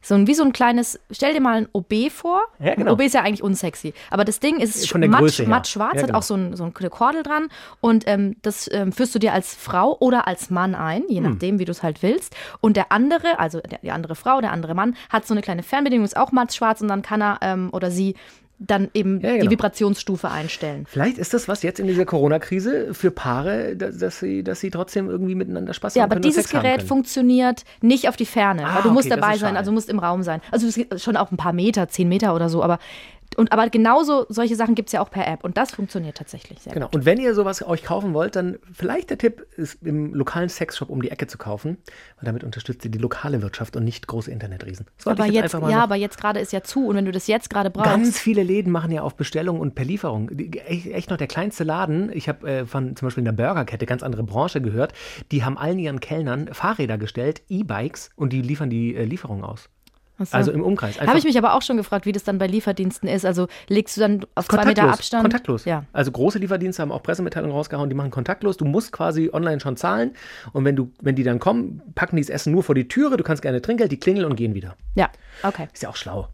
so 0.00 0.14
ein, 0.14 0.26
wie 0.28 0.34
so 0.34 0.44
ein 0.44 0.52
kleines, 0.52 0.98
stell 1.10 1.34
dir 1.34 1.40
mal 1.40 1.56
ein 1.56 1.68
OB 1.72 2.10
vor. 2.10 2.40
Ja, 2.60 2.74
genau. 2.76 2.86
Ein 2.86 2.92
OB 2.94 3.00
ist 3.02 3.14
ja 3.14 3.22
eigentlich 3.22 3.42
unsexy. 3.42 3.92
Aber 4.10 4.24
das 4.24 4.38
Ding 4.38 4.58
ist 4.60 4.88
Von 4.88 5.00
der 5.00 5.10
matt, 5.10 5.20
Größe 5.20 5.42
her. 5.42 5.48
matt 5.50 5.66
schwarz, 5.66 5.94
Ja, 5.96 6.00
hat 6.02 6.06
genau. 6.06 6.18
auch 6.18 6.22
so, 6.22 6.34
ein, 6.36 6.54
so 6.56 6.62
eine 6.64 6.90
Kordel 6.90 7.24
dran. 7.24 7.48
Und 7.80 8.06
ähm, 8.06 8.36
das 8.42 8.70
ähm, 8.72 8.92
führst 8.92 9.14
du 9.14 9.18
dir 9.18 9.32
als 9.32 9.54
Frau 9.54 9.96
oder 9.98 10.28
als 10.28 10.50
Mann 10.50 10.74
ein, 10.76 11.02
Hm. 11.02 11.08
je 11.10 11.20
nachdem, 11.20 11.58
wie 11.58 11.64
du 11.64 11.72
es 11.72 11.82
halt 11.82 12.02
willst. 12.02 12.34
Und 12.60 12.76
der 12.76 12.92
andere, 12.92 13.38
also 13.40 13.60
der, 13.60 13.80
die 13.82 13.90
andere 13.90 14.14
Frau, 14.14 14.40
der 14.40 14.52
andere 14.52 14.74
Mann, 14.74 14.96
hat 15.10 15.26
so 15.26 15.34
eine 15.34 15.42
kleine 15.42 15.62
Fernbedienung, 15.64 16.04
ist 16.04 16.16
auch 16.16 16.30
matt 16.32 16.54
schwarz 16.54 16.80
und 16.80 16.88
dann 16.88 17.02
kann 17.02 17.20
er 17.20 17.38
ähm, 17.42 17.68
oder 17.72 17.90
sie 17.90 18.14
dann 18.58 18.88
eben 18.92 19.20
Ja, 19.20 19.32
die 19.32 19.38
genau. 19.38 19.50
Vibrationsstufe 19.52 20.30
einstellen. 20.30 20.84
Vielleicht 20.88 21.18
ist 21.18 21.32
das 21.32 21.46
was 21.46 21.62
jetzt 21.62 21.78
in 21.78 21.86
dieser 21.86 22.04
Corona-Krise 22.04 22.92
für 22.92 23.10
Paare, 23.10 23.76
dass, 23.76 23.98
dass, 23.98 24.18
sie, 24.18 24.42
dass 24.42 24.60
sie 24.60 24.70
trotzdem 24.70 25.08
irgendwie 25.08 25.36
miteinander 25.36 25.74
Spaß 25.74 25.94
Ja, 25.94 26.02
haben 26.02 26.10
aber 26.10 26.20
können 26.20 26.26
und 26.26 26.36
dieses 26.36 26.50
Gerät 26.50 26.82
funktioniert 26.82 27.64
nicht 27.80 28.08
auf 28.08 28.16
die 28.16 28.26
Ferne. 28.26 28.66
Ah, 28.66 28.76
weil 28.76 28.82
du 28.82 28.90
musst 28.90 29.10
okay, 29.10 29.20
dabei 29.20 29.36
sein, 29.36 29.56
also 29.56 29.70
musst 29.70 29.88
im 29.88 30.00
Raum 30.00 30.22
sein. 30.22 30.40
Also 30.50 30.68
schon 30.96 31.16
auch 31.16 31.30
ein 31.30 31.36
paar 31.36 31.52
Meter, 31.52 31.88
zehn 31.88 32.08
Meter 32.08 32.34
oder 32.34 32.48
so, 32.48 32.62
aber 32.62 32.78
und 33.36 33.52
aber 33.52 33.68
genauso 33.70 34.26
solche 34.28 34.56
Sachen 34.56 34.74
gibt 34.74 34.88
es 34.88 34.92
ja 34.92 35.00
auch 35.00 35.10
per 35.10 35.26
App 35.26 35.44
und 35.44 35.56
das 35.56 35.70
funktioniert 35.72 36.16
tatsächlich 36.16 36.60
sehr 36.60 36.72
Genau. 36.72 36.86
gut. 36.86 36.96
Und 36.96 37.04
wenn 37.04 37.18
ihr 37.18 37.34
sowas 37.34 37.62
euch 37.62 37.84
kaufen 37.84 38.14
wollt, 38.14 38.36
dann 38.36 38.58
vielleicht 38.72 39.10
der 39.10 39.18
Tipp 39.18 39.46
ist, 39.56 39.82
im 39.82 40.14
lokalen 40.14 40.48
Sexshop 40.48 40.90
um 40.90 41.02
die 41.02 41.10
Ecke 41.10 41.26
zu 41.26 41.38
kaufen, 41.38 41.78
weil 42.16 42.26
damit 42.26 42.44
unterstützt 42.44 42.84
ihr 42.84 42.90
die 42.90 42.98
lokale 42.98 43.42
Wirtschaft 43.42 43.76
und 43.76 43.84
nicht 43.84 44.06
große 44.06 44.30
Internetriesen. 44.30 44.86
Aber 45.04 45.26
jetzt, 45.26 45.58
mal 45.58 45.70
ja, 45.70 45.82
aber 45.82 45.96
jetzt 45.96 46.18
gerade 46.20 46.40
ist 46.40 46.52
ja 46.52 46.62
zu 46.62 46.86
und 46.86 46.96
wenn 46.96 47.04
du 47.04 47.12
das 47.12 47.26
jetzt 47.26 47.50
gerade 47.50 47.70
brauchst, 47.70 47.88
Ganz 47.88 48.18
viele 48.18 48.42
Läden 48.42 48.72
machen 48.72 48.90
ja 48.90 49.02
auf 49.02 49.14
Bestellung 49.16 49.60
und 49.60 49.74
per 49.74 49.84
Lieferung. 49.84 50.30
Echt, 50.66 51.10
noch 51.10 51.16
der 51.16 51.26
kleinste 51.26 51.64
Laden. 51.64 52.10
Ich 52.12 52.28
habe 52.28 52.48
äh, 52.48 52.66
von 52.66 52.96
zum 52.96 53.06
Beispiel 53.06 53.22
einer 53.22 53.32
Burgerkette, 53.32 53.86
ganz 53.86 54.02
andere 54.02 54.22
Branche 54.22 54.60
gehört. 54.60 54.92
Die 55.32 55.44
haben 55.44 55.56
allen 55.58 55.78
ihren 55.78 56.00
Kellnern 56.00 56.48
Fahrräder 56.52 56.98
gestellt, 56.98 57.42
E-Bikes 57.48 58.10
und 58.16 58.32
die 58.32 58.42
liefern 58.42 58.70
die 58.70 58.94
äh, 58.94 59.04
Lieferung 59.04 59.44
aus. 59.44 59.68
So. 60.18 60.36
Also 60.36 60.50
im 60.52 60.62
Umkreis. 60.62 61.00
Habe 61.00 61.18
ich 61.18 61.24
mich 61.24 61.38
aber 61.38 61.54
auch 61.54 61.62
schon 61.62 61.76
gefragt, 61.76 62.04
wie 62.04 62.12
das 62.12 62.24
dann 62.24 62.38
bei 62.38 62.46
Lieferdiensten 62.46 63.08
ist. 63.08 63.24
Also 63.24 63.46
legst 63.68 63.96
du 63.96 64.00
dann 64.00 64.26
auf 64.34 64.48
zwei 64.48 64.64
Meter 64.64 64.88
Abstand? 64.90 65.22
Kontaktlos. 65.22 65.64
Ja. 65.64 65.84
Also 65.92 66.10
große 66.10 66.38
Lieferdienste 66.38 66.82
haben 66.82 66.90
auch 66.90 67.02
Pressemitteilungen 67.02 67.54
rausgehauen, 67.54 67.88
die 67.88 67.94
machen 67.94 68.10
kontaktlos. 68.10 68.56
Du 68.56 68.64
musst 68.64 68.92
quasi 68.92 69.30
online 69.32 69.60
schon 69.60 69.76
zahlen. 69.76 70.14
Und 70.52 70.64
wenn 70.64 70.76
du, 70.76 70.90
wenn 71.00 71.14
die 71.14 71.22
dann 71.22 71.38
kommen, 71.38 71.82
packen 71.94 72.16
die 72.16 72.22
das 72.22 72.30
Essen 72.30 72.52
nur 72.52 72.62
vor 72.62 72.74
die 72.74 72.88
Türe. 72.88 73.16
Du 73.16 73.24
kannst 73.24 73.42
gerne 73.42 73.62
Trinkgeld, 73.62 73.92
die 73.92 74.00
klingeln 74.00 74.26
und 74.26 74.36
gehen 74.36 74.54
wieder. 74.54 74.76
Ja, 74.94 75.08
okay. 75.42 75.68
Ist 75.72 75.82
ja 75.82 75.88
auch 75.88 75.96
schlau. 75.96 76.28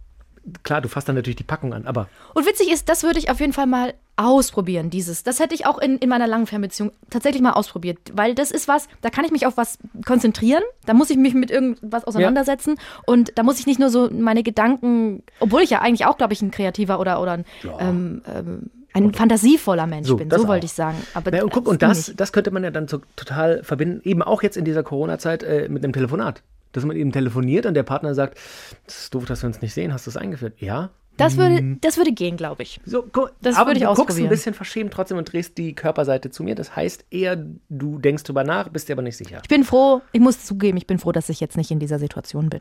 Klar, 0.62 0.80
du 0.80 0.88
fasst 0.88 1.08
dann 1.08 1.16
natürlich 1.16 1.36
die 1.36 1.44
Packung 1.44 1.72
an, 1.72 1.86
aber. 1.86 2.08
Und 2.34 2.46
witzig 2.46 2.70
ist, 2.70 2.88
das 2.88 3.02
würde 3.02 3.18
ich 3.18 3.30
auf 3.30 3.40
jeden 3.40 3.52
Fall 3.52 3.66
mal 3.66 3.94
ausprobieren, 4.16 4.90
dieses. 4.90 5.24
Das 5.24 5.40
hätte 5.40 5.54
ich 5.54 5.66
auch 5.66 5.78
in, 5.78 5.98
in 5.98 6.08
meiner 6.08 6.26
langen 6.26 6.46
Fernbeziehung 6.46 6.92
tatsächlich 7.10 7.42
mal 7.42 7.52
ausprobiert, 7.52 7.98
weil 8.12 8.34
das 8.34 8.50
ist 8.50 8.68
was, 8.68 8.88
da 9.00 9.10
kann 9.10 9.24
ich 9.24 9.32
mich 9.32 9.46
auf 9.46 9.56
was 9.56 9.78
konzentrieren, 10.04 10.62
da 10.86 10.94
muss 10.94 11.10
ich 11.10 11.16
mich 11.16 11.34
mit 11.34 11.50
irgendwas 11.50 12.04
auseinandersetzen 12.04 12.76
ja. 12.76 13.02
und 13.06 13.32
da 13.36 13.42
muss 13.42 13.58
ich 13.58 13.66
nicht 13.66 13.80
nur 13.80 13.90
so 13.90 14.08
meine 14.12 14.42
Gedanken, 14.42 15.24
obwohl 15.40 15.62
ich 15.62 15.70
ja 15.70 15.80
eigentlich 15.80 16.06
auch, 16.06 16.16
glaube 16.16 16.32
ich, 16.32 16.42
ein 16.42 16.52
kreativer 16.52 17.00
oder, 17.00 17.20
oder 17.20 17.32
ein, 17.32 17.44
ja. 17.64 17.80
ähm, 17.80 18.22
ähm, 18.32 18.70
ein 18.92 19.12
fantasievoller 19.12 19.88
Mensch 19.88 20.06
so, 20.06 20.16
bin, 20.16 20.30
so 20.30 20.46
wollte 20.46 20.66
ich 20.66 20.72
sagen. 20.72 20.96
Aber 21.14 21.34
ja, 21.34 21.42
und 21.42 21.50
guck, 21.50 21.66
und 21.66 21.82
das, 21.82 22.12
das 22.16 22.32
könnte 22.32 22.52
man 22.52 22.62
ja 22.62 22.70
dann 22.70 22.86
so 22.86 23.00
total 23.16 23.64
verbinden, 23.64 24.00
eben 24.04 24.22
auch 24.22 24.44
jetzt 24.44 24.56
in 24.56 24.64
dieser 24.64 24.84
Corona-Zeit 24.84 25.42
äh, 25.42 25.68
mit 25.68 25.82
einem 25.82 25.92
Telefonat. 25.92 26.42
Dass 26.74 26.84
man 26.84 26.96
eben 26.96 27.12
telefoniert 27.12 27.66
und 27.66 27.74
der 27.74 27.82
Partner 27.82 28.14
sagt, 28.14 28.38
das 28.84 29.04
ist 29.04 29.14
doof, 29.14 29.24
dass 29.24 29.42
wir 29.42 29.46
uns 29.46 29.62
nicht 29.62 29.72
sehen, 29.72 29.92
hast 29.92 30.06
du 30.06 30.10
es 30.10 30.16
eingeführt? 30.16 30.60
Ja, 30.60 30.90
das 31.16 31.36
würde, 31.36 31.58
hm. 31.58 31.78
das 31.80 31.96
würde 31.96 32.12
gehen, 32.12 32.36
glaube 32.36 32.64
ich. 32.64 32.80
So, 32.84 33.04
das 33.40 33.56
aber 33.56 33.70
würde 33.70 33.80
ich 33.80 33.86
du 33.86 33.94
guckst 33.94 34.18
ein 34.18 34.28
bisschen 34.28 34.54
verschämt 34.54 34.92
trotzdem 34.92 35.16
und 35.16 35.32
drehst 35.32 35.56
die 35.58 35.74
Körperseite 35.74 36.30
zu 36.30 36.42
mir. 36.42 36.54
Das 36.54 36.74
heißt 36.74 37.06
eher, 37.10 37.36
du 37.68 37.98
denkst 37.98 38.24
drüber 38.24 38.42
nach, 38.42 38.68
bist 38.68 38.88
dir 38.88 38.94
aber 38.94 39.02
nicht 39.02 39.16
sicher. 39.16 39.38
Ich 39.42 39.48
bin 39.48 39.64
froh, 39.64 40.02
ich 40.12 40.20
muss 40.20 40.44
zugeben, 40.44 40.76
ich 40.76 40.86
bin 40.86 40.98
froh, 40.98 41.12
dass 41.12 41.28
ich 41.28 41.40
jetzt 41.40 41.56
nicht 41.56 41.70
in 41.70 41.78
dieser 41.78 41.98
Situation 41.98 42.50
bin. 42.50 42.60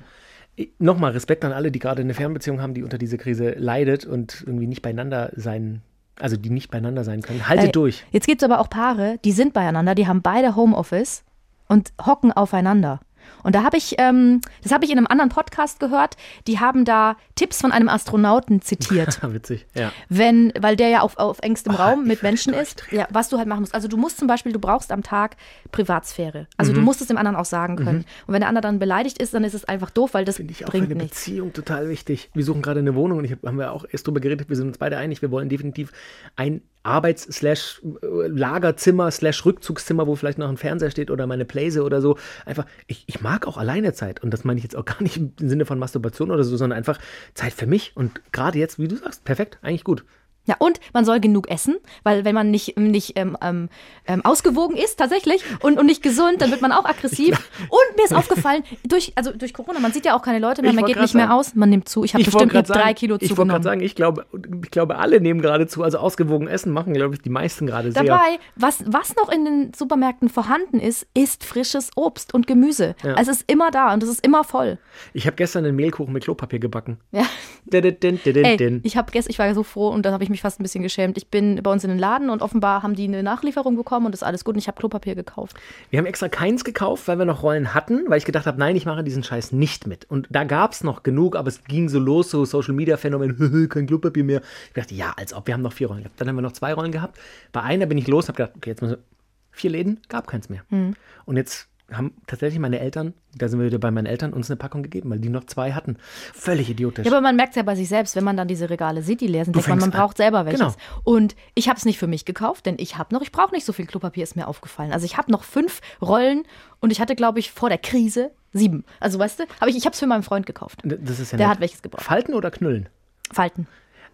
Nochmal 0.77 1.13
Respekt 1.13 1.43
an 1.45 1.51
alle, 1.51 1.71
die 1.71 1.79
gerade 1.79 2.01
eine 2.01 2.13
Fernbeziehung 2.13 2.61
haben, 2.61 2.75
die 2.75 2.83
unter 2.83 2.99
dieser 2.99 3.17
Krise 3.17 3.55
leidet 3.57 4.05
und 4.05 4.43
irgendwie 4.45 4.67
nicht 4.67 4.83
beieinander 4.83 5.31
sein 5.35 5.81
also 6.19 6.37
die 6.37 6.51
nicht 6.51 6.69
beieinander 6.69 7.03
sein 7.03 7.23
können. 7.23 7.49
Haltet 7.49 7.69
äh, 7.69 7.71
durch. 7.71 8.05
Jetzt 8.11 8.27
gibt 8.27 8.43
es 8.43 8.45
aber 8.45 8.59
auch 8.59 8.69
Paare, 8.69 9.17
die 9.25 9.31
sind 9.31 9.51
beieinander, 9.51 9.95
die 9.95 10.05
haben 10.05 10.21
beide 10.21 10.55
Homeoffice 10.55 11.23
und 11.67 11.91
hocken 12.05 12.31
aufeinander. 12.31 12.99
Und 13.41 13.55
da 13.55 13.63
habe 13.63 13.77
ich, 13.77 13.95
ähm, 13.97 14.41
das 14.61 14.71
habe 14.71 14.85
ich 14.85 14.91
in 14.91 14.97
einem 14.97 15.07
anderen 15.07 15.29
Podcast 15.29 15.79
gehört, 15.79 16.15
die 16.47 16.59
haben 16.59 16.85
da 16.85 17.17
Tipps 17.35 17.61
von 17.61 17.71
einem 17.71 17.89
Astronauten 17.89 18.61
zitiert. 18.61 19.19
Witzig, 19.33 19.65
ja. 19.75 19.91
Wenn, 20.09 20.53
weil 20.59 20.75
der 20.75 20.89
ja 20.89 21.01
auf, 21.01 21.17
auf 21.17 21.39
engstem 21.39 21.73
oh, 21.73 21.77
Raum 21.77 22.05
mit 22.05 22.23
Menschen 22.23 22.53
ist, 22.53 22.83
ja, 22.91 23.07
was 23.09 23.29
du 23.29 23.37
halt 23.37 23.47
machen 23.47 23.61
musst. 23.61 23.73
Also 23.73 23.87
du 23.87 23.97
musst 23.97 24.17
zum 24.17 24.27
Beispiel, 24.27 24.53
du 24.53 24.59
brauchst 24.59 24.91
am 24.91 25.03
Tag 25.03 25.35
Privatsphäre. 25.71 26.47
Also 26.57 26.71
mhm. 26.71 26.75
du 26.75 26.81
musst 26.81 27.01
es 27.01 27.07
dem 27.07 27.17
anderen 27.17 27.35
auch 27.35 27.45
sagen 27.45 27.77
können. 27.77 27.99
Mhm. 27.99 28.27
Und 28.27 28.33
wenn 28.33 28.41
der 28.41 28.49
andere 28.49 28.61
dann 28.61 28.79
beleidigt 28.79 29.17
ist, 29.17 29.33
dann 29.33 29.43
ist 29.43 29.53
es 29.53 29.65
einfach 29.65 29.89
doof, 29.89 30.13
weil 30.13 30.25
das 30.25 30.37
Finde 30.37 30.51
ich 30.51 30.65
auch 30.65 30.69
bringt 30.69 30.87
für 30.87 30.93
eine 30.93 31.03
nichts. 31.03 31.25
Beziehung 31.25 31.53
total 31.53 31.89
wichtig. 31.89 32.29
Wir 32.33 32.43
suchen 32.43 32.61
gerade 32.61 32.79
eine 32.79 32.95
Wohnung 32.95 33.19
und 33.19 33.25
ich 33.25 33.31
hab, 33.31 33.43
haben 33.43 33.57
wir 33.57 33.71
auch 33.71 33.85
erst 33.89 34.07
drüber 34.07 34.19
geredet, 34.19 34.49
wir 34.49 34.55
sind 34.55 34.67
uns 34.67 34.77
beide 34.77 34.97
einig, 34.97 35.21
wir 35.21 35.31
wollen 35.31 35.49
definitiv 35.49 35.91
ein 36.35 36.61
Arbeits-Lagerzimmer, 36.83 39.09
slash 39.09 39.45
Rückzugszimmer, 39.45 40.05
wo 40.05 40.15
vielleicht 40.15 40.37
noch 40.37 40.49
ein 40.49 40.57
Fernseher 40.57 40.91
steht 40.91 41.09
oder 41.09 41.25
meine 41.27 41.45
Playse 41.45 41.83
oder 41.83 42.01
so. 42.01 42.17
Einfach, 42.45 42.65
ich, 42.87 43.05
ich 43.07 43.21
mag 43.23 43.47
auch 43.47 43.57
alleine 43.57 43.93
Zeit. 43.93 44.21
Und 44.21 44.31
das 44.31 44.43
meine 44.43 44.59
ich 44.59 44.63
jetzt 44.63 44.75
auch 44.75 44.85
gar 44.85 45.01
nicht 45.01 45.17
im 45.17 45.33
Sinne 45.37 45.65
von 45.65 45.79
Masturbation 45.79 46.29
oder 46.29 46.43
so, 46.43 46.55
sondern 46.55 46.77
einfach 46.77 46.99
Zeit 47.33 47.53
für 47.53 47.65
mich. 47.65 47.93
Und 47.95 48.21
gerade 48.31 48.59
jetzt, 48.59 48.77
wie 48.77 48.87
du 48.87 48.97
sagst, 48.97 49.23
perfekt, 49.23 49.57
eigentlich 49.63 49.83
gut. 49.83 50.05
Ja, 50.45 50.55
und 50.59 50.79
man 50.91 51.05
soll 51.05 51.21
genug 51.21 51.49
essen, 51.49 51.77
weil 52.03 52.25
wenn 52.25 52.35
man 52.35 52.51
nicht, 52.51 52.77
nicht 52.77 53.13
ähm, 53.17 53.37
ähm, 53.41 53.69
ähm, 54.05 54.25
ausgewogen 54.25 54.75
ist 54.75 54.97
tatsächlich 54.97 55.41
und, 55.61 55.79
und 55.79 55.85
nicht 55.85 56.03
gesund, 56.03 56.41
dann 56.41 56.51
wird 56.51 56.61
man 56.61 56.73
auch 56.73 56.85
aggressiv. 56.85 57.49
Und 57.69 57.97
mir 57.97 58.03
ist 58.03 58.13
aufgefallen, 58.13 58.63
durch, 58.83 59.13
also 59.15 59.31
durch 59.31 59.53
Corona, 59.53 59.79
man 59.79 59.93
sieht 59.93 60.05
ja 60.05 60.15
auch 60.15 60.21
keine 60.21 60.39
Leute 60.39 60.61
mehr, 60.61 60.73
man 60.73 60.85
geht 60.85 60.99
nicht 60.99 61.13
mehr 61.13 61.27
sagen, 61.27 61.39
aus, 61.39 61.55
man 61.55 61.69
nimmt 61.69 61.87
zu. 61.87 62.03
Ich 62.03 62.13
habe 62.13 62.23
bestimmt 62.23 62.53
mit 62.53 62.69
drei 62.69 62.93
Kilo 62.93 63.17
zugenommen. 63.17 63.31
Ich 63.31 63.37
wollte 63.37 63.51
gerade 63.51 63.63
sagen, 63.63 63.81
ich 63.81 63.95
glaube, 63.95 64.25
ich 64.63 64.71
glaube, 64.71 64.97
alle 64.97 65.21
nehmen 65.21 65.41
gerade 65.41 65.67
zu. 65.67 65.83
Also 65.83 65.97
ausgewogen 65.97 66.47
essen 66.47 66.71
machen, 66.73 66.93
glaube 66.93 67.15
ich, 67.15 67.21
die 67.21 67.29
meisten 67.29 67.67
gerade 67.67 67.91
sehr. 67.91 68.03
Dabei, 68.03 68.39
was, 68.55 68.83
was 68.85 69.15
noch 69.15 69.29
in 69.29 69.45
den 69.45 69.71
Supermärkten 69.73 70.29
vorhanden 70.29 70.79
ist, 70.79 71.07
ist 71.13 71.43
frisches 71.43 71.91
Obst 71.95 72.33
und 72.33 72.47
Gemüse. 72.47 72.95
Ja. 73.03 73.15
Es 73.17 73.27
ist 73.27 73.49
immer 73.49 73.71
da 73.71 73.93
und 73.93 74.03
es 74.03 74.09
ist 74.09 74.25
immer 74.25 74.43
voll. 74.43 74.77
Ich 75.13 75.25
habe 75.25 75.35
gestern 75.35 75.65
einen 75.65 75.75
Mehlkuchen 75.75 76.13
mit 76.13 76.23
Klopapier 76.23 76.59
gebacken. 76.59 76.97
Ja. 77.11 77.25
Ey, 77.71 78.81
ich, 78.83 78.93
gestern, 79.11 79.31
ich 79.31 79.39
war 79.39 79.53
so 79.53 79.63
froh 79.63 79.89
und 79.89 80.05
dann 80.05 80.13
habe 80.13 80.23
ich 80.23 80.29
mich 80.33 80.41
fast 80.41 80.59
ein 80.59 80.63
bisschen 80.63 80.83
geschämt. 80.83 81.17
Ich 81.17 81.27
bin 81.27 81.61
bei 81.63 81.71
uns 81.71 81.83
in 81.83 81.89
den 81.89 81.99
Laden 81.99 82.29
und 82.29 82.41
offenbar 82.41 82.83
haben 82.83 82.95
die 82.95 83.05
eine 83.05 83.23
Nachlieferung 83.23 83.75
bekommen 83.75 84.05
und 84.05 84.13
ist 84.13 84.23
alles 84.23 84.43
gut 84.43 84.55
und 84.55 84.59
ich 84.59 84.67
habe 84.67 84.77
Klopapier 84.77 85.15
gekauft. 85.15 85.55
Wir 85.89 85.99
haben 85.99 86.05
extra 86.05 86.27
keins 86.27 86.63
gekauft, 86.63 87.07
weil 87.07 87.17
wir 87.17 87.25
noch 87.25 87.43
Rollen 87.43 87.73
hatten, 87.73 88.03
weil 88.07 88.17
ich 88.17 88.25
gedacht 88.25 88.45
habe, 88.45 88.59
nein, 88.59 88.75
ich 88.75 88.85
mache 88.85 89.03
diesen 89.03 89.23
Scheiß 89.23 89.51
nicht 89.53 89.87
mit. 89.87 90.05
Und 90.09 90.27
da 90.29 90.43
gab 90.43 90.73
es 90.73 90.83
noch 90.83 91.03
genug, 91.03 91.35
aber 91.35 91.47
es 91.47 91.63
ging 91.63 91.87
so 91.87 91.99
los, 91.99 92.29
so 92.29 92.45
Social 92.45 92.73
Media 92.73 92.97
Phänomen, 92.97 93.69
kein 93.69 93.87
Klopapier 93.87 94.23
mehr. 94.23 94.41
Ich 94.67 94.73
dachte, 94.73 94.95
ja, 94.95 95.13
als 95.15 95.33
ob, 95.33 95.47
wir 95.47 95.53
haben 95.53 95.61
noch 95.61 95.73
vier 95.73 95.87
Rollen 95.87 96.03
gehabt. 96.03 96.19
Dann 96.19 96.27
haben 96.27 96.35
wir 96.35 96.41
noch 96.41 96.53
zwei 96.53 96.73
Rollen 96.73 96.91
gehabt. 96.91 97.17
Bei 97.51 97.61
einer 97.61 97.85
bin 97.85 97.97
ich 97.97 98.07
los, 98.07 98.27
habe 98.27 98.37
gedacht, 98.37 98.53
okay, 98.57 98.71
jetzt 98.71 98.81
müssen 98.81 98.95
wir 98.95 99.03
vier 99.51 99.69
Läden, 99.69 100.01
gab 100.09 100.27
keins 100.27 100.49
mehr. 100.49 100.63
Mhm. 100.69 100.95
Und 101.25 101.37
jetzt 101.37 101.67
haben 101.97 102.13
tatsächlich 102.27 102.59
meine 102.59 102.79
Eltern, 102.79 103.13
da 103.35 103.47
sind 103.47 103.59
wir 103.59 103.65
wieder 103.67 103.79
bei 103.79 103.91
meinen 103.91 104.05
Eltern, 104.05 104.33
uns 104.33 104.49
eine 104.49 104.57
Packung 104.57 104.83
gegeben, 104.83 105.09
weil 105.09 105.19
die 105.19 105.29
noch 105.29 105.45
zwei 105.45 105.73
hatten. 105.73 105.97
Völlig 106.33 106.69
idiotisch. 106.69 107.05
Ja, 107.05 107.11
aber 107.11 107.21
man 107.21 107.35
merkt 107.35 107.51
es 107.51 107.55
ja 107.55 107.63
bei 107.63 107.75
sich 107.75 107.89
selbst, 107.89 108.15
wenn 108.15 108.23
man 108.23 108.37
dann 108.37 108.47
diese 108.47 108.69
Regale 108.69 109.01
sieht, 109.01 109.21
die 109.21 109.27
leer 109.27 109.45
sind, 109.45 109.55
denkt 109.55 109.69
man, 109.69 109.79
man 109.79 109.91
braucht 109.91 110.17
selber 110.17 110.45
welches. 110.45 110.59
Genau. 110.59 110.73
Und 111.03 111.35
ich 111.55 111.69
habe 111.69 111.77
es 111.77 111.85
nicht 111.85 111.97
für 111.97 112.07
mich 112.07 112.25
gekauft, 112.25 112.65
denn 112.65 112.75
ich 112.79 112.97
habe 112.97 113.13
noch, 113.13 113.21
ich 113.21 113.31
brauche 113.31 113.53
nicht 113.53 113.65
so 113.65 113.73
viel 113.73 113.85
Klopapier, 113.85 114.23
ist 114.23 114.35
mir 114.35 114.47
aufgefallen. 114.47 114.91
Also 114.91 115.05
ich 115.05 115.17
habe 115.17 115.31
noch 115.31 115.43
fünf 115.43 115.81
Rollen 116.01 116.43
und 116.79 116.91
ich 116.91 116.99
hatte, 117.01 117.15
glaube 117.15 117.39
ich, 117.39 117.51
vor 117.51 117.69
der 117.69 117.77
Krise 117.77 118.31
sieben. 118.53 118.85
Also 118.99 119.19
weißt 119.19 119.39
du, 119.39 119.43
hab 119.59 119.67
ich, 119.67 119.75
ich 119.75 119.85
habe 119.85 119.93
es 119.93 119.99
für 119.99 120.07
meinen 120.07 120.23
Freund 120.23 120.45
gekauft. 120.45 120.81
Das 120.83 121.19
ist 121.19 121.31
ja 121.31 121.37
Der 121.37 121.47
nett. 121.47 121.55
hat 121.55 121.61
welches 121.61 121.81
gebraucht. 121.81 122.03
Falten 122.03 122.33
oder 122.33 122.51
knüllen? 122.51 122.87
Falten. 123.31 123.67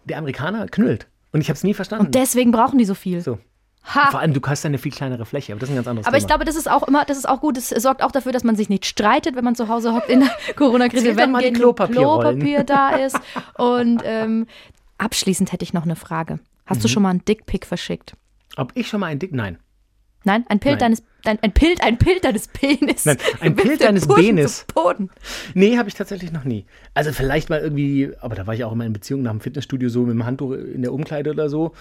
Der 0.04 0.18
Amerikaner 0.18 0.66
knüllt. 0.66 1.06
Und 1.32 1.40
ich 1.42 1.48
habe 1.48 1.56
es 1.56 1.62
nie 1.62 1.74
verstanden. 1.74 2.06
Und 2.06 2.14
deswegen 2.14 2.50
brauchen 2.50 2.78
die 2.78 2.84
so 2.84 2.94
viel. 2.94 3.20
So. 3.20 3.38
Ha. 3.82 4.10
Vor 4.10 4.20
allem, 4.20 4.34
du 4.34 4.40
hast 4.46 4.62
ja 4.62 4.68
eine 4.68 4.78
viel 4.78 4.92
kleinere 4.92 5.24
Fläche, 5.24 5.52
aber 5.52 5.60
das 5.60 5.68
ist 5.68 5.72
ein 5.72 5.76
ganz 5.76 5.88
anderes 5.88 6.06
aber 6.06 6.16
Thema. 6.16 6.16
Aber 6.16 6.18
ich 6.18 6.26
glaube, 6.26 6.44
das 6.44 6.56
ist 6.56 6.70
auch 6.70 6.86
immer, 6.86 7.04
das 7.04 7.16
ist 7.16 7.28
auch 7.28 7.40
gut. 7.40 7.56
Es 7.56 7.70
sorgt 7.70 8.02
auch 8.02 8.12
dafür, 8.12 8.32
dass 8.32 8.44
man 8.44 8.54
sich 8.56 8.68
nicht 8.68 8.86
streitet, 8.86 9.36
wenn 9.36 9.44
man 9.44 9.54
zu 9.54 9.68
Hause 9.68 9.94
hockt 9.94 10.10
in 10.10 10.20
der 10.20 10.30
Corona-Krise, 10.56 11.16
wenn 11.16 11.30
mal 11.30 11.50
Klopapier, 11.52 11.96
Klopapier 11.96 12.64
da 12.64 12.90
ist. 12.96 13.18
Und 13.56 14.02
ähm, 14.04 14.46
abschließend 14.98 15.52
hätte 15.52 15.64
ich 15.64 15.72
noch 15.72 15.84
eine 15.84 15.96
Frage. 15.96 16.40
Hast 16.66 16.78
mhm. 16.78 16.82
du 16.82 16.88
schon 16.88 17.02
mal 17.02 17.10
einen 17.10 17.24
Dickpick 17.24 17.66
verschickt? 17.66 18.14
Ob 18.56 18.72
ich 18.74 18.88
schon 18.88 19.00
mal 19.00 19.06
einen 19.06 19.18
Dick? 19.18 19.32
Nein. 19.32 19.58
Nein, 20.24 20.44
ein 20.48 20.58
Bild 20.58 20.82
deines 20.82 21.02
Dein, 21.22 21.38
ein 21.42 21.52
Bild, 21.52 21.82
ein 21.82 21.98
Bild 21.98 22.24
deines 22.24 22.48
Penis. 22.48 23.04
Nein, 23.04 23.18
ein 23.40 23.54
Bild 23.56 23.82
deines 23.82 24.06
Penis. 24.06 24.64
Boden. 24.72 25.10
Nee, 25.54 25.76
habe 25.76 25.88
ich 25.88 25.94
tatsächlich 25.94 26.32
noch 26.32 26.44
nie. 26.44 26.64
Also 26.94 27.12
vielleicht 27.12 27.50
mal 27.50 27.60
irgendwie, 27.60 28.10
aber 28.20 28.34
da 28.34 28.46
war 28.46 28.54
ich 28.54 28.64
auch 28.64 28.72
immer 28.72 28.86
in 28.86 28.92
Beziehung 28.92 29.22
nach 29.22 29.32
dem 29.32 29.40
Fitnessstudio 29.40 29.88
so 29.88 30.00
mit 30.00 30.12
dem 30.12 30.24
Handtuch 30.24 30.52
in 30.52 30.82
der 30.82 30.92
Umkleide 30.92 31.30
oder 31.30 31.48
so. 31.48 31.74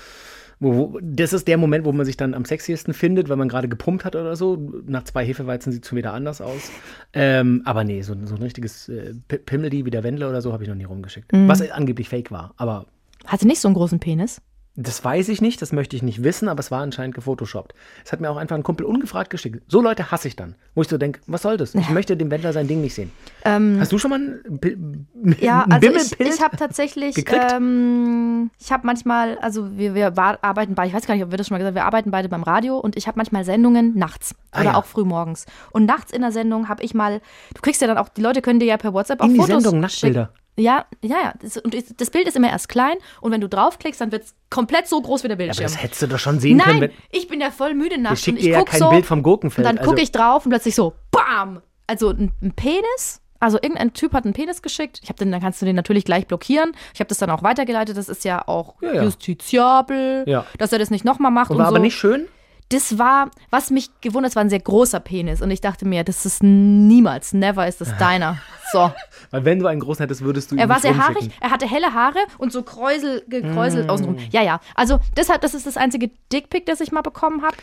Wo, 0.59 0.75
wo, 0.75 0.99
das 1.01 1.31
ist 1.31 1.47
der 1.47 1.57
Moment, 1.57 1.85
wo 1.85 1.91
man 1.93 2.05
sich 2.05 2.17
dann 2.17 2.33
am 2.33 2.43
sexiesten 2.43 2.93
findet, 2.93 3.29
wenn 3.29 3.39
man 3.39 3.47
gerade 3.47 3.69
gepumpt 3.69 4.03
hat 4.03 4.15
oder 4.15 4.35
so. 4.35 4.57
Nach 4.85 5.03
zwei 5.03 5.25
Hefeweizen 5.25 5.71
sieht 5.71 5.83
es 5.83 5.89
schon 5.89 5.97
wieder 5.97 6.13
anders 6.13 6.41
aus. 6.41 6.69
Ähm, 7.13 7.61
aber 7.65 7.83
nee, 7.85 8.01
so, 8.01 8.13
so 8.25 8.35
ein 8.35 8.41
richtiges 8.41 8.89
äh, 8.89 9.13
Pimmel, 9.27 9.71
wie 9.71 9.83
der 9.89 10.03
Wendler 10.03 10.29
oder 10.29 10.41
so, 10.41 10.51
habe 10.51 10.63
ich 10.63 10.69
noch 10.69 10.75
nie 10.75 10.83
rumgeschickt. 10.83 11.31
Mhm. 11.31 11.47
Was 11.47 11.61
angeblich 11.71 12.09
fake 12.09 12.31
war, 12.31 12.53
aber. 12.57 12.87
Hatte 13.25 13.47
nicht 13.47 13.59
so 13.59 13.67
einen 13.67 13.75
großen 13.75 13.99
Penis? 13.99 14.41
Das 14.81 15.03
weiß 15.03 15.27
ich 15.27 15.41
nicht, 15.41 15.61
das 15.61 15.73
möchte 15.73 15.97
ich 15.97 16.03
nicht 16.03 16.23
wissen, 16.23 16.47
aber 16.47 16.61
es 16.61 16.71
war 16.71 16.81
anscheinend 16.81 17.13
gefotoshoppt. 17.13 17.73
Es 18.05 18.13
hat 18.13 18.21
mir 18.21 18.29
auch 18.29 18.37
einfach 18.37 18.55
ein 18.55 18.63
Kumpel 18.63 18.85
ungefragt 18.85 19.29
geschickt. 19.29 19.61
So 19.67 19.81
Leute 19.81 20.09
hasse 20.09 20.29
ich 20.29 20.37
dann. 20.37 20.55
Wo 20.73 20.81
ich 20.81 20.87
so 20.87 20.97
denke, 20.97 21.19
was 21.27 21.41
soll 21.41 21.57
das? 21.57 21.75
Ich 21.75 21.89
möchte 21.89 22.15
dem 22.15 22.31
Wendler 22.31 22.53
sein 22.53 22.67
Ding 22.67 22.79
nicht 22.79 22.93
sehen. 22.93 23.11
Ähm, 23.43 23.77
Hast 23.79 23.91
du 23.91 23.97
schon 23.97 24.11
mal 24.11 24.19
ein, 24.19 25.07
Ja, 25.41 25.65
also 25.69 25.89
ich, 25.89 26.17
ich 26.17 26.41
habe 26.41 26.55
tatsächlich, 26.55 27.25
ähm, 27.29 28.51
ich 28.57 28.71
habe 28.71 28.87
manchmal, 28.87 29.37
also 29.39 29.77
wir, 29.77 29.95
wir 29.95 30.17
arbeiten 30.17 30.75
beide, 30.75 30.87
ich 30.87 30.93
weiß 30.93 31.05
gar 31.05 31.15
nicht, 31.15 31.25
ob 31.25 31.31
wir 31.31 31.37
das 31.37 31.47
schon 31.47 31.55
mal 31.55 31.59
gesagt 31.59 31.75
haben, 31.75 31.81
wir 31.81 31.85
arbeiten 31.85 32.11
beide 32.11 32.29
beim 32.29 32.43
Radio 32.43 32.77
und 32.77 32.95
ich 32.95 33.07
habe 33.07 33.17
manchmal 33.17 33.43
Sendungen 33.43 33.97
nachts 33.97 34.33
ah, 34.51 34.61
oder 34.61 34.69
ja. 34.71 34.75
auch 34.75 34.85
früh 34.85 35.03
morgens. 35.03 35.45
Und 35.71 35.85
nachts 35.85 36.13
in 36.13 36.21
der 36.21 36.31
Sendung 36.31 36.69
habe 36.69 36.83
ich 36.83 36.93
mal, 36.93 37.19
du 37.53 37.61
kriegst 37.61 37.81
ja 37.81 37.87
dann 37.87 37.97
auch, 37.97 38.07
die 38.07 38.21
Leute 38.21 38.41
können 38.41 38.61
dir 38.61 38.67
ja 38.67 38.77
per 38.77 38.93
WhatsApp 38.93 39.19
auch 39.19 39.25
in 39.25 39.35
Fotos 39.35 39.47
die 39.47 39.63
Sendung 39.63 39.79
Nachtbilder. 39.81 40.31
Ja, 40.59 40.85
ja, 41.01 41.17
ja. 41.23 41.33
Das, 41.41 41.57
und 41.57 41.75
das 41.99 42.09
Bild 42.09 42.27
ist 42.27 42.35
immer 42.35 42.49
erst 42.49 42.69
klein 42.69 42.95
und 43.21 43.31
wenn 43.31 43.41
du 43.41 43.47
draufklickst, 43.47 44.01
dann 44.01 44.11
wird 44.11 44.23
es 44.23 44.35
komplett 44.49 44.87
so 44.87 45.01
groß 45.01 45.23
wie 45.23 45.27
der 45.29 45.35
Bildschirm. 45.35 45.65
aber 45.65 45.73
das 45.73 45.81
hättest 45.81 46.01
du 46.01 46.07
doch 46.07 46.19
schon 46.19 46.39
sehen 46.39 46.57
Nein, 46.57 46.67
können. 46.67 46.79
Nein, 46.79 46.91
ich 47.11 47.27
bin 47.27 47.41
ja 47.41 47.51
voll 47.51 47.73
müde 47.73 47.97
nachts. 47.97 48.19
Ich 48.19 48.25
schicke 48.25 48.41
dir 48.41 48.51
ja 48.51 48.63
kein 48.63 48.79
so, 48.79 48.89
Bild 48.89 49.05
vom 49.05 49.23
Gurkenfeld. 49.23 49.67
Und 49.67 49.75
dann 49.75 49.83
gucke 49.83 49.97
also. 49.97 50.03
ich 50.03 50.11
drauf 50.11 50.45
und 50.45 50.51
plötzlich 50.51 50.75
so, 50.75 50.93
bam! 51.11 51.61
Also 51.87 52.09
ein, 52.09 52.31
ein 52.41 52.53
Penis 52.53 53.21
also 53.39 53.57
irgendein 53.61 53.93
Typ 53.93 54.13
hat 54.13 54.25
einen 54.25 54.33
Penis 54.33 54.61
geschickt. 54.61 54.99
Ich 55.01 55.09
habe 55.09 55.17
den, 55.17 55.31
dann 55.31 55.39
kannst 55.41 55.61
du 55.61 55.65
den 55.65 55.75
natürlich 55.75 56.03
gleich 56.03 56.27
blockieren. 56.27 56.73
Ich 56.93 56.99
habe 56.99 57.07
das 57.07 57.19
dann 57.19 57.29
auch 57.29 57.41
weitergeleitet. 57.41 57.97
Das 57.97 58.09
ist 58.09 58.25
ja 58.25 58.45
auch 58.47 58.75
ja, 58.81 58.93
ja. 58.93 59.03
justiziabel, 59.03 60.25
ja. 60.27 60.45
dass 60.57 60.73
er 60.73 60.79
das 60.79 60.89
nicht 60.89 61.05
nochmal 61.05 61.31
macht. 61.31 61.49
Und 61.49 61.57
war 61.57 61.67
und 61.67 61.69
so. 61.69 61.75
aber 61.75 61.83
nicht 61.83 61.95
schön? 61.95 62.27
Das 62.69 62.97
war, 62.99 63.31
was 63.49 63.71
mich 63.71 63.89
gewundert, 64.01 64.31
es 64.31 64.35
war 64.35 64.43
ein 64.43 64.49
sehr 64.49 64.59
großer 64.59 64.99
Penis. 64.99 65.41
Und 65.41 65.49
ich 65.49 65.59
dachte 65.61 65.85
mir, 65.85 66.03
das 66.03 66.25
ist 66.25 66.43
niemals, 66.43 67.33
never 67.33 67.67
ist 67.67 67.81
das 67.81 67.97
deiner. 67.97 68.37
So. 68.71 68.91
Weil 69.31 69.45
wenn 69.45 69.59
du 69.59 69.67
einen 69.67 69.79
großen 69.79 70.03
hättest, 70.03 70.21
würdest 70.21 70.51
du 70.51 70.55
ihn 70.55 70.59
Er 70.59 70.69
war 70.69 70.79
sehr 70.79 70.97
haarig, 70.97 71.29
er 71.39 71.51
hatte 71.51 71.69
helle 71.69 71.93
Haare 71.93 72.19
und 72.37 72.51
so 72.51 72.63
Kräusel, 72.63 73.23
gekräuselt 73.27 73.87
mm. 73.87 73.89
außenrum. 73.89 74.17
Ja, 74.31 74.43
ja. 74.43 74.59
Also 74.75 74.99
deshalb, 75.17 75.41
das 75.41 75.53
ist 75.53 75.65
das 75.67 75.77
einzige 75.77 76.09
Dickpick, 76.31 76.65
das 76.65 76.79
ich 76.79 76.91
mal 76.91 77.01
bekommen 77.01 77.41
habe. 77.43 77.55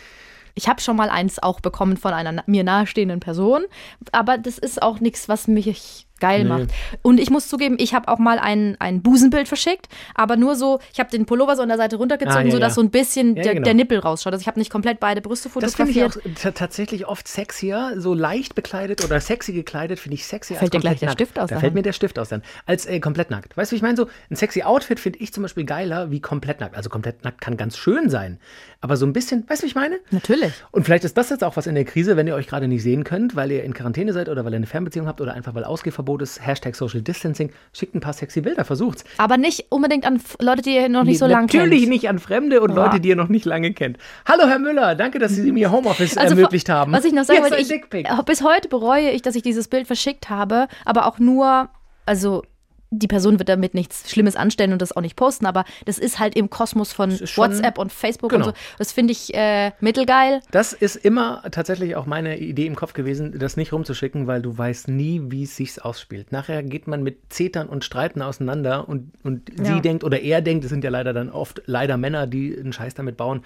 Ich 0.55 0.67
habe 0.67 0.81
schon 0.81 0.95
mal 0.95 1.09
eins 1.09 1.37
auch 1.41 1.59
bekommen 1.59 1.97
von 1.97 2.13
einer 2.13 2.43
mir 2.47 2.63
nahestehenden 2.63 3.19
Person, 3.19 3.65
aber 4.11 4.37
das 4.37 4.57
ist 4.57 4.81
auch 4.81 4.99
nichts, 4.99 5.29
was 5.29 5.47
mich 5.47 6.07
geil 6.19 6.43
Nee. 6.43 6.49
macht. 6.49 6.67
Und 7.01 7.19
ich 7.19 7.29
muss 7.29 7.47
zugeben, 7.47 7.75
ich 7.79 7.93
habe 7.93 8.07
auch 8.07 8.17
mal 8.19 8.39
ein, 8.39 8.75
ein 8.79 9.01
Busenbild 9.01 9.47
verschickt, 9.47 9.87
aber 10.15 10.35
nur 10.37 10.55
so, 10.55 10.79
ich 10.93 10.99
habe 10.99 11.09
den 11.09 11.25
Pullover 11.25 11.55
so 11.55 11.61
an 11.61 11.69
der 11.69 11.77
Seite 11.77 11.95
runtergezogen, 11.97 12.37
Ah, 12.41 12.45
ja, 12.45 12.51
sodass 12.51 12.71
ja. 12.71 12.75
so 12.75 12.81
ein 12.81 12.89
bisschen 12.89 13.35
Ja, 13.35 13.43
der, 13.43 13.53
genau. 13.55 13.65
der 13.65 13.73
Nippel 13.73 13.99
rausschaut. 13.99 14.33
Also 14.33 14.41
ich 14.41 14.47
habe 14.47 14.59
nicht 14.59 14.71
komplett 14.71 14.99
beide 14.99 15.21
Brüste 15.21 15.49
Das 15.59 15.75
finde 15.75 15.91
ich 15.91 15.97
fotografiert. 16.01 16.37
auch 16.37 16.41
ta- 16.41 16.51
tatsächlich 16.51 17.07
oft 17.07 17.27
sexier, 17.27 17.93
so 17.97 18.13
leicht 18.13 18.55
bekleidet 18.55 19.03
oder 19.03 19.19
sexy 19.19 19.53
gekleidet, 19.53 19.99
finde 19.99 20.15
ich 20.15 20.25
sexier 20.25 20.57
Fällt 20.57 20.73
dir 20.73 20.79
gleich 20.79 20.93
komplett 20.93 21.01
der 21.01 21.07
nackt. 21.09 21.17
Stift 21.21 21.39
aus 21.39 21.49
Da 21.49 21.55
der 21.55 21.59
fällt 21.61 21.73
mir 21.73 21.81
der 21.83 21.93
Stift 21.93 22.19
aus 22.19 22.29
dann. 22.29 22.41
Als 22.65 22.85
äh, 22.85 22.99
komplett 22.99 23.29
nackt. 23.31 23.55
Weißt 23.57 23.71
du, 23.71 23.73
wie 23.73 23.77
ich 23.77 23.81
meine? 23.81 23.97
So 23.97 24.07
ein 24.29 24.35
sexy 24.35 24.63
Outfit 24.63 24.99
finde 24.99 25.19
ich 25.19 25.33
zum 25.33 25.43
Beispiel 25.43 25.63
geiler 25.65 26.11
wie 26.11 26.19
komplett 26.19 26.59
nackt. 26.59 26.75
Also 26.75 26.89
komplett 26.89 27.23
nackt 27.23 27.41
kann 27.41 27.57
ganz 27.57 27.77
schön 27.77 28.09
sein. 28.09 28.39
Aber 28.81 28.95
so 28.97 29.05
ein 29.05 29.13
bisschen, 29.13 29.43
weißt 29.47 29.61
du, 29.61 29.65
wie 29.65 29.69
ich 29.69 29.75
meine? 29.75 29.99
Natürlich. 30.11 30.53
Und 30.71 30.83
vielleicht 30.83 31.03
ist 31.03 31.17
das 31.17 31.29
jetzt 31.29 31.43
auch 31.43 31.57
was 31.57 31.67
in 31.67 31.75
der 31.75 31.85
Krise, 31.85 32.15
wenn 32.17 32.27
ihr 32.27 32.35
euch 32.35 32.47
gerade 32.47 32.67
nicht 32.67 32.83
sehen 32.83 33.03
könnt, 33.03 33.35
weil 33.35 33.51
ihr 33.51 33.63
in 33.63 33.73
Quarantäne 33.73 34.13
seid 34.13 34.29
oder 34.29 34.45
weil 34.45 34.53
ihr 34.53 34.57
eine 34.57 34.67
Fernbeziehung 34.67 35.07
habt 35.07 35.19
oder 35.21 35.33
einfach 35.33 35.53
weil 35.55 35.63
Ausgehverbot 35.63 36.06
ist. 36.15 36.45
Hashtag 36.45 36.75
Social 36.75 37.01
Distancing. 37.01 37.51
Schickt 37.73 37.95
ein 37.95 37.99
paar 37.99 38.13
sexy 38.13 38.41
Bilder, 38.41 38.65
versucht's. 38.65 39.03
Aber 39.17 39.37
nicht 39.37 39.65
unbedingt 39.69 40.05
an 40.05 40.21
Leute, 40.39 40.61
die 40.61 40.75
ihr 40.75 40.89
noch 40.89 41.03
nicht 41.03 41.19
so 41.19 41.27
lange 41.27 41.47
kennt. 41.47 41.63
Natürlich 41.63 41.87
nicht 41.87 42.07
an 42.09 42.19
Fremde 42.19 42.61
und 42.61 42.73
Leute, 42.73 42.99
die 42.99 43.09
ihr 43.09 43.15
noch 43.15 43.27
nicht 43.29 43.45
lange 43.45 43.73
kennt. 43.73 43.97
Hallo 44.25 44.47
Herr 44.47 44.59
Müller, 44.59 44.95
danke, 44.95 45.19
dass 45.19 45.33
Sie 45.33 45.51
mir 45.51 45.71
Homeoffice 45.71 46.15
ermöglicht 46.15 46.69
haben. 46.69 46.93
Also 46.95 47.05
Was 47.05 47.11
ich 47.11 47.15
noch 47.15 47.25
sagen 47.25 47.43
wollte, 47.43 48.23
bis 48.25 48.43
heute 48.43 48.69
bereue 48.69 49.11
ich, 49.11 49.21
dass 49.21 49.35
ich 49.35 49.43
dieses 49.43 49.67
Bild 49.67 49.87
verschickt 49.87 50.29
habe, 50.29 50.67
aber 50.85 51.05
auch 51.05 51.19
nur, 51.19 51.69
also 52.05 52.43
die 52.89 53.07
Person 53.07 53.37
wird 53.39 53.49
damit 53.49 53.73
nichts 53.73 54.09
Schlimmes 54.09 54.35
anstellen 54.35 54.71
und 54.73 54.81
das 54.81 54.95
auch 54.95 55.01
nicht 55.01 55.15
posten, 55.15 55.45
aber 55.45 55.65
das 55.85 55.97
ist 55.97 56.19
halt 56.19 56.35
im 56.35 56.49
Kosmos 56.49 56.93
von 56.93 57.11
WhatsApp 57.11 57.77
und 57.77 57.91
Facebook 57.91 58.31
Genau. 58.31 58.47
und 58.47 58.55
so. 58.55 58.61
Das 58.77 58.91
finde 58.91 59.11
ich 59.11 59.33
äh, 59.33 59.71
mittelgeil. 59.81 60.41
Das 60.51 60.73
ist 60.73 60.95
immer 60.95 61.43
tatsächlich 61.51 61.95
auch 61.95 62.05
meine 62.05 62.37
Idee 62.39 62.65
im 62.65 62.75
Kopf 62.75 62.93
gewesen, 62.93 63.37
das 63.37 63.57
nicht 63.57 63.73
rumzuschicken, 63.73 64.27
weil 64.27 64.41
du 64.41 64.57
weißt 64.57 64.87
nie, 64.87 65.21
wie 65.25 65.43
es 65.43 65.55
sich 65.55 65.83
ausspielt. 65.83 66.31
Nachher 66.31 66.63
geht 66.63 66.87
man 66.87 67.03
mit 67.03 67.33
Zetern 67.33 67.67
und 67.67 67.83
Streiten 67.83 68.21
auseinander 68.21 68.87
und, 68.87 69.11
und 69.23 69.49
Ja. 69.59 69.75
sie 69.75 69.81
denkt 69.81 70.03
oder 70.03 70.19
er 70.21 70.41
denkt, 70.41 70.63
es 70.63 70.69
sind 70.69 70.83
ja 70.83 70.89
leider 70.89 71.13
dann 71.13 71.29
oft 71.29 71.61
leider 71.65 71.97
Männer, 71.97 72.25
die 72.27 72.57
einen 72.57 72.73
Scheiß 72.73 72.93
damit 72.93 73.17
bauen. 73.17 73.43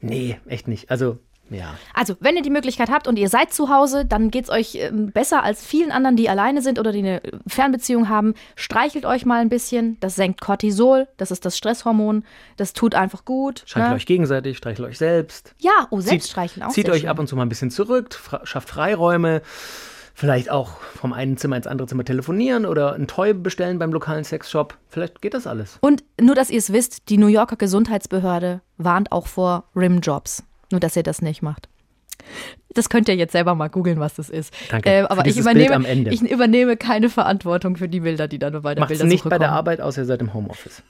Nee, 0.00 0.38
echt 0.46 0.68
nicht. 0.68 0.90
Also, 0.90 1.18
ja. 1.50 1.74
Also, 1.94 2.16
wenn 2.20 2.36
ihr 2.36 2.42
die 2.42 2.50
Möglichkeit 2.50 2.90
habt 2.90 3.06
und 3.06 3.18
ihr 3.18 3.28
seid 3.28 3.52
zu 3.52 3.68
Hause, 3.68 4.04
dann 4.04 4.30
geht 4.30 4.44
es 4.44 4.50
euch 4.50 4.74
ähm, 4.76 5.12
besser 5.12 5.42
als 5.42 5.64
vielen 5.64 5.92
anderen, 5.92 6.16
die 6.16 6.28
alleine 6.28 6.62
sind 6.62 6.78
oder 6.78 6.92
die 6.92 6.98
eine 7.00 7.22
Fernbeziehung 7.46 8.08
haben. 8.08 8.34
Streichelt 8.56 9.04
euch 9.06 9.24
mal 9.24 9.40
ein 9.40 9.48
bisschen. 9.48 9.96
Das 10.00 10.16
senkt 10.16 10.40
Cortisol, 10.40 11.08
das 11.16 11.30
ist 11.30 11.44
das 11.44 11.56
Stresshormon. 11.56 12.24
Das 12.56 12.72
tut 12.72 12.94
einfach 12.94 13.24
gut. 13.24 13.62
Streichelt 13.66 13.90
ne? 13.90 13.96
euch 13.96 14.06
gegenseitig, 14.06 14.58
streichelt 14.58 14.88
euch 14.88 14.98
selbst. 14.98 15.54
Ja, 15.58 15.86
oh, 15.90 16.00
Selbststreicheln 16.00 16.64
auch. 16.64 16.70
Zieht 16.70 16.88
euch 16.90 17.00
schön. 17.00 17.08
ab 17.10 17.18
und 17.18 17.28
zu 17.28 17.36
mal 17.36 17.42
ein 17.42 17.48
bisschen 17.48 17.70
zurück, 17.70 18.14
fra- 18.14 18.44
schafft 18.44 18.68
Freiräume. 18.68 19.42
Vielleicht 20.18 20.50
auch 20.50 20.80
vom 20.80 21.12
einen 21.12 21.36
Zimmer 21.36 21.58
ins 21.58 21.66
andere 21.66 21.86
Zimmer 21.86 22.02
telefonieren 22.02 22.64
oder 22.64 22.94
ein 22.94 23.06
Toy 23.06 23.34
bestellen 23.34 23.78
beim 23.78 23.92
lokalen 23.92 24.24
Sexshop. 24.24 24.78
Vielleicht 24.88 25.20
geht 25.20 25.34
das 25.34 25.46
alles. 25.46 25.76
Und 25.82 26.04
nur, 26.18 26.34
dass 26.34 26.48
ihr 26.48 26.56
es 26.56 26.72
wisst, 26.72 27.10
die 27.10 27.18
New 27.18 27.26
Yorker 27.26 27.56
Gesundheitsbehörde 27.56 28.62
warnt 28.78 29.12
auch 29.12 29.26
vor 29.26 29.64
Rimjobs. 29.76 30.42
Nur, 30.70 30.80
dass 30.80 30.96
ihr 30.96 31.02
das 31.02 31.22
nicht 31.22 31.42
macht. 31.42 31.68
Das 32.70 32.88
könnt 32.88 33.08
ihr 33.08 33.14
jetzt 33.14 33.32
selber 33.32 33.54
mal 33.54 33.68
googeln, 33.68 34.00
was 34.00 34.14
das 34.14 34.28
ist. 34.30 34.52
Danke 34.70 34.90
Äh, 34.90 35.02
aber 35.02 35.26
ich 35.26 35.36
übernehme, 35.38 35.74
am 35.74 35.84
Ende. 35.84 36.10
ich 36.12 36.22
übernehme 36.22 36.76
keine 36.76 37.08
Verantwortung 37.08 37.76
für 37.76 37.88
die 37.88 38.00
Bilder, 38.00 38.26
die 38.26 38.38
dann 38.38 38.60
bei 38.62 38.74
der 38.74 38.80
Macht 38.82 38.90
es 38.90 38.98
Bildersuche 38.98 39.08
nicht 39.28 39.28
bei 39.30 39.38
der. 39.38 39.52
Arbeit, 39.52 39.80
außer 39.80 40.02
ihr 40.02 40.04
seid 40.06 40.20
im 40.20 40.34
Homeoffice. 40.34 40.82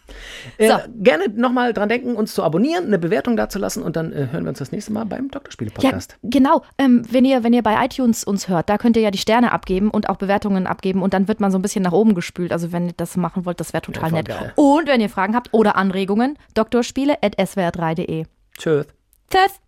Äh, 0.56 0.68
So. 0.68 0.76
Gerne 0.96 1.24
nochmal 1.34 1.72
dran 1.74 1.88
denken, 1.90 2.14
uns 2.16 2.32
zu 2.32 2.42
abonnieren, 2.42 2.86
eine 2.86 2.98
Bewertung 2.98 3.36
dazulassen 3.36 3.82
und 3.82 3.96
dann 3.96 4.12
äh, 4.12 4.28
hören 4.32 4.44
wir 4.44 4.48
uns 4.50 4.58
das 4.60 4.72
nächste 4.72 4.92
Mal 4.92 5.04
beim 5.04 5.24
Ja, 5.24 5.30
Doktorspiele-Podcast. 5.32 6.16
genau. 6.22 6.62
Ähm, 6.78 7.02
wenn, 7.10 7.24
ihr, 7.24 7.44
wenn 7.44 7.52
ihr 7.52 7.62
bei 7.62 7.84
iTunes 7.84 8.24
uns 8.24 8.48
hört, 8.48 8.70
da 8.70 8.78
könnt 8.78 8.96
ihr 8.96 9.02
ja 9.02 9.10
die 9.10 9.18
Sterne 9.18 9.52
abgeben 9.52 9.90
und 9.90 10.08
auch 10.08 10.16
Bewertungen 10.16 10.66
abgeben 10.66 11.02
und 11.02 11.12
dann 11.12 11.28
wird 11.28 11.40
man 11.40 11.50
so 11.52 11.58
ein 11.58 11.62
bisschen 11.62 11.82
nach 11.82 11.92
oben 11.92 12.14
gespült. 12.14 12.52
Also 12.52 12.72
wenn 12.72 12.86
ihr 12.86 12.94
das 12.96 13.16
machen 13.16 13.44
wollt, 13.44 13.60
das 13.60 13.72
wäre 13.74 13.82
total 13.82 14.10
voll 14.10 14.18
nett. 14.18 14.28
geil. 14.28 14.52
Und 14.56 14.86
wenn 14.88 15.00
ihr 15.00 15.10
Fragen 15.10 15.34
habt 15.36 15.52
oder 15.52 15.76
Anregungen, 15.76 16.38
doktorspiele.swr3.de. 16.54 18.24
Tschüss. 18.58 18.86
Tschüss. 19.30 19.60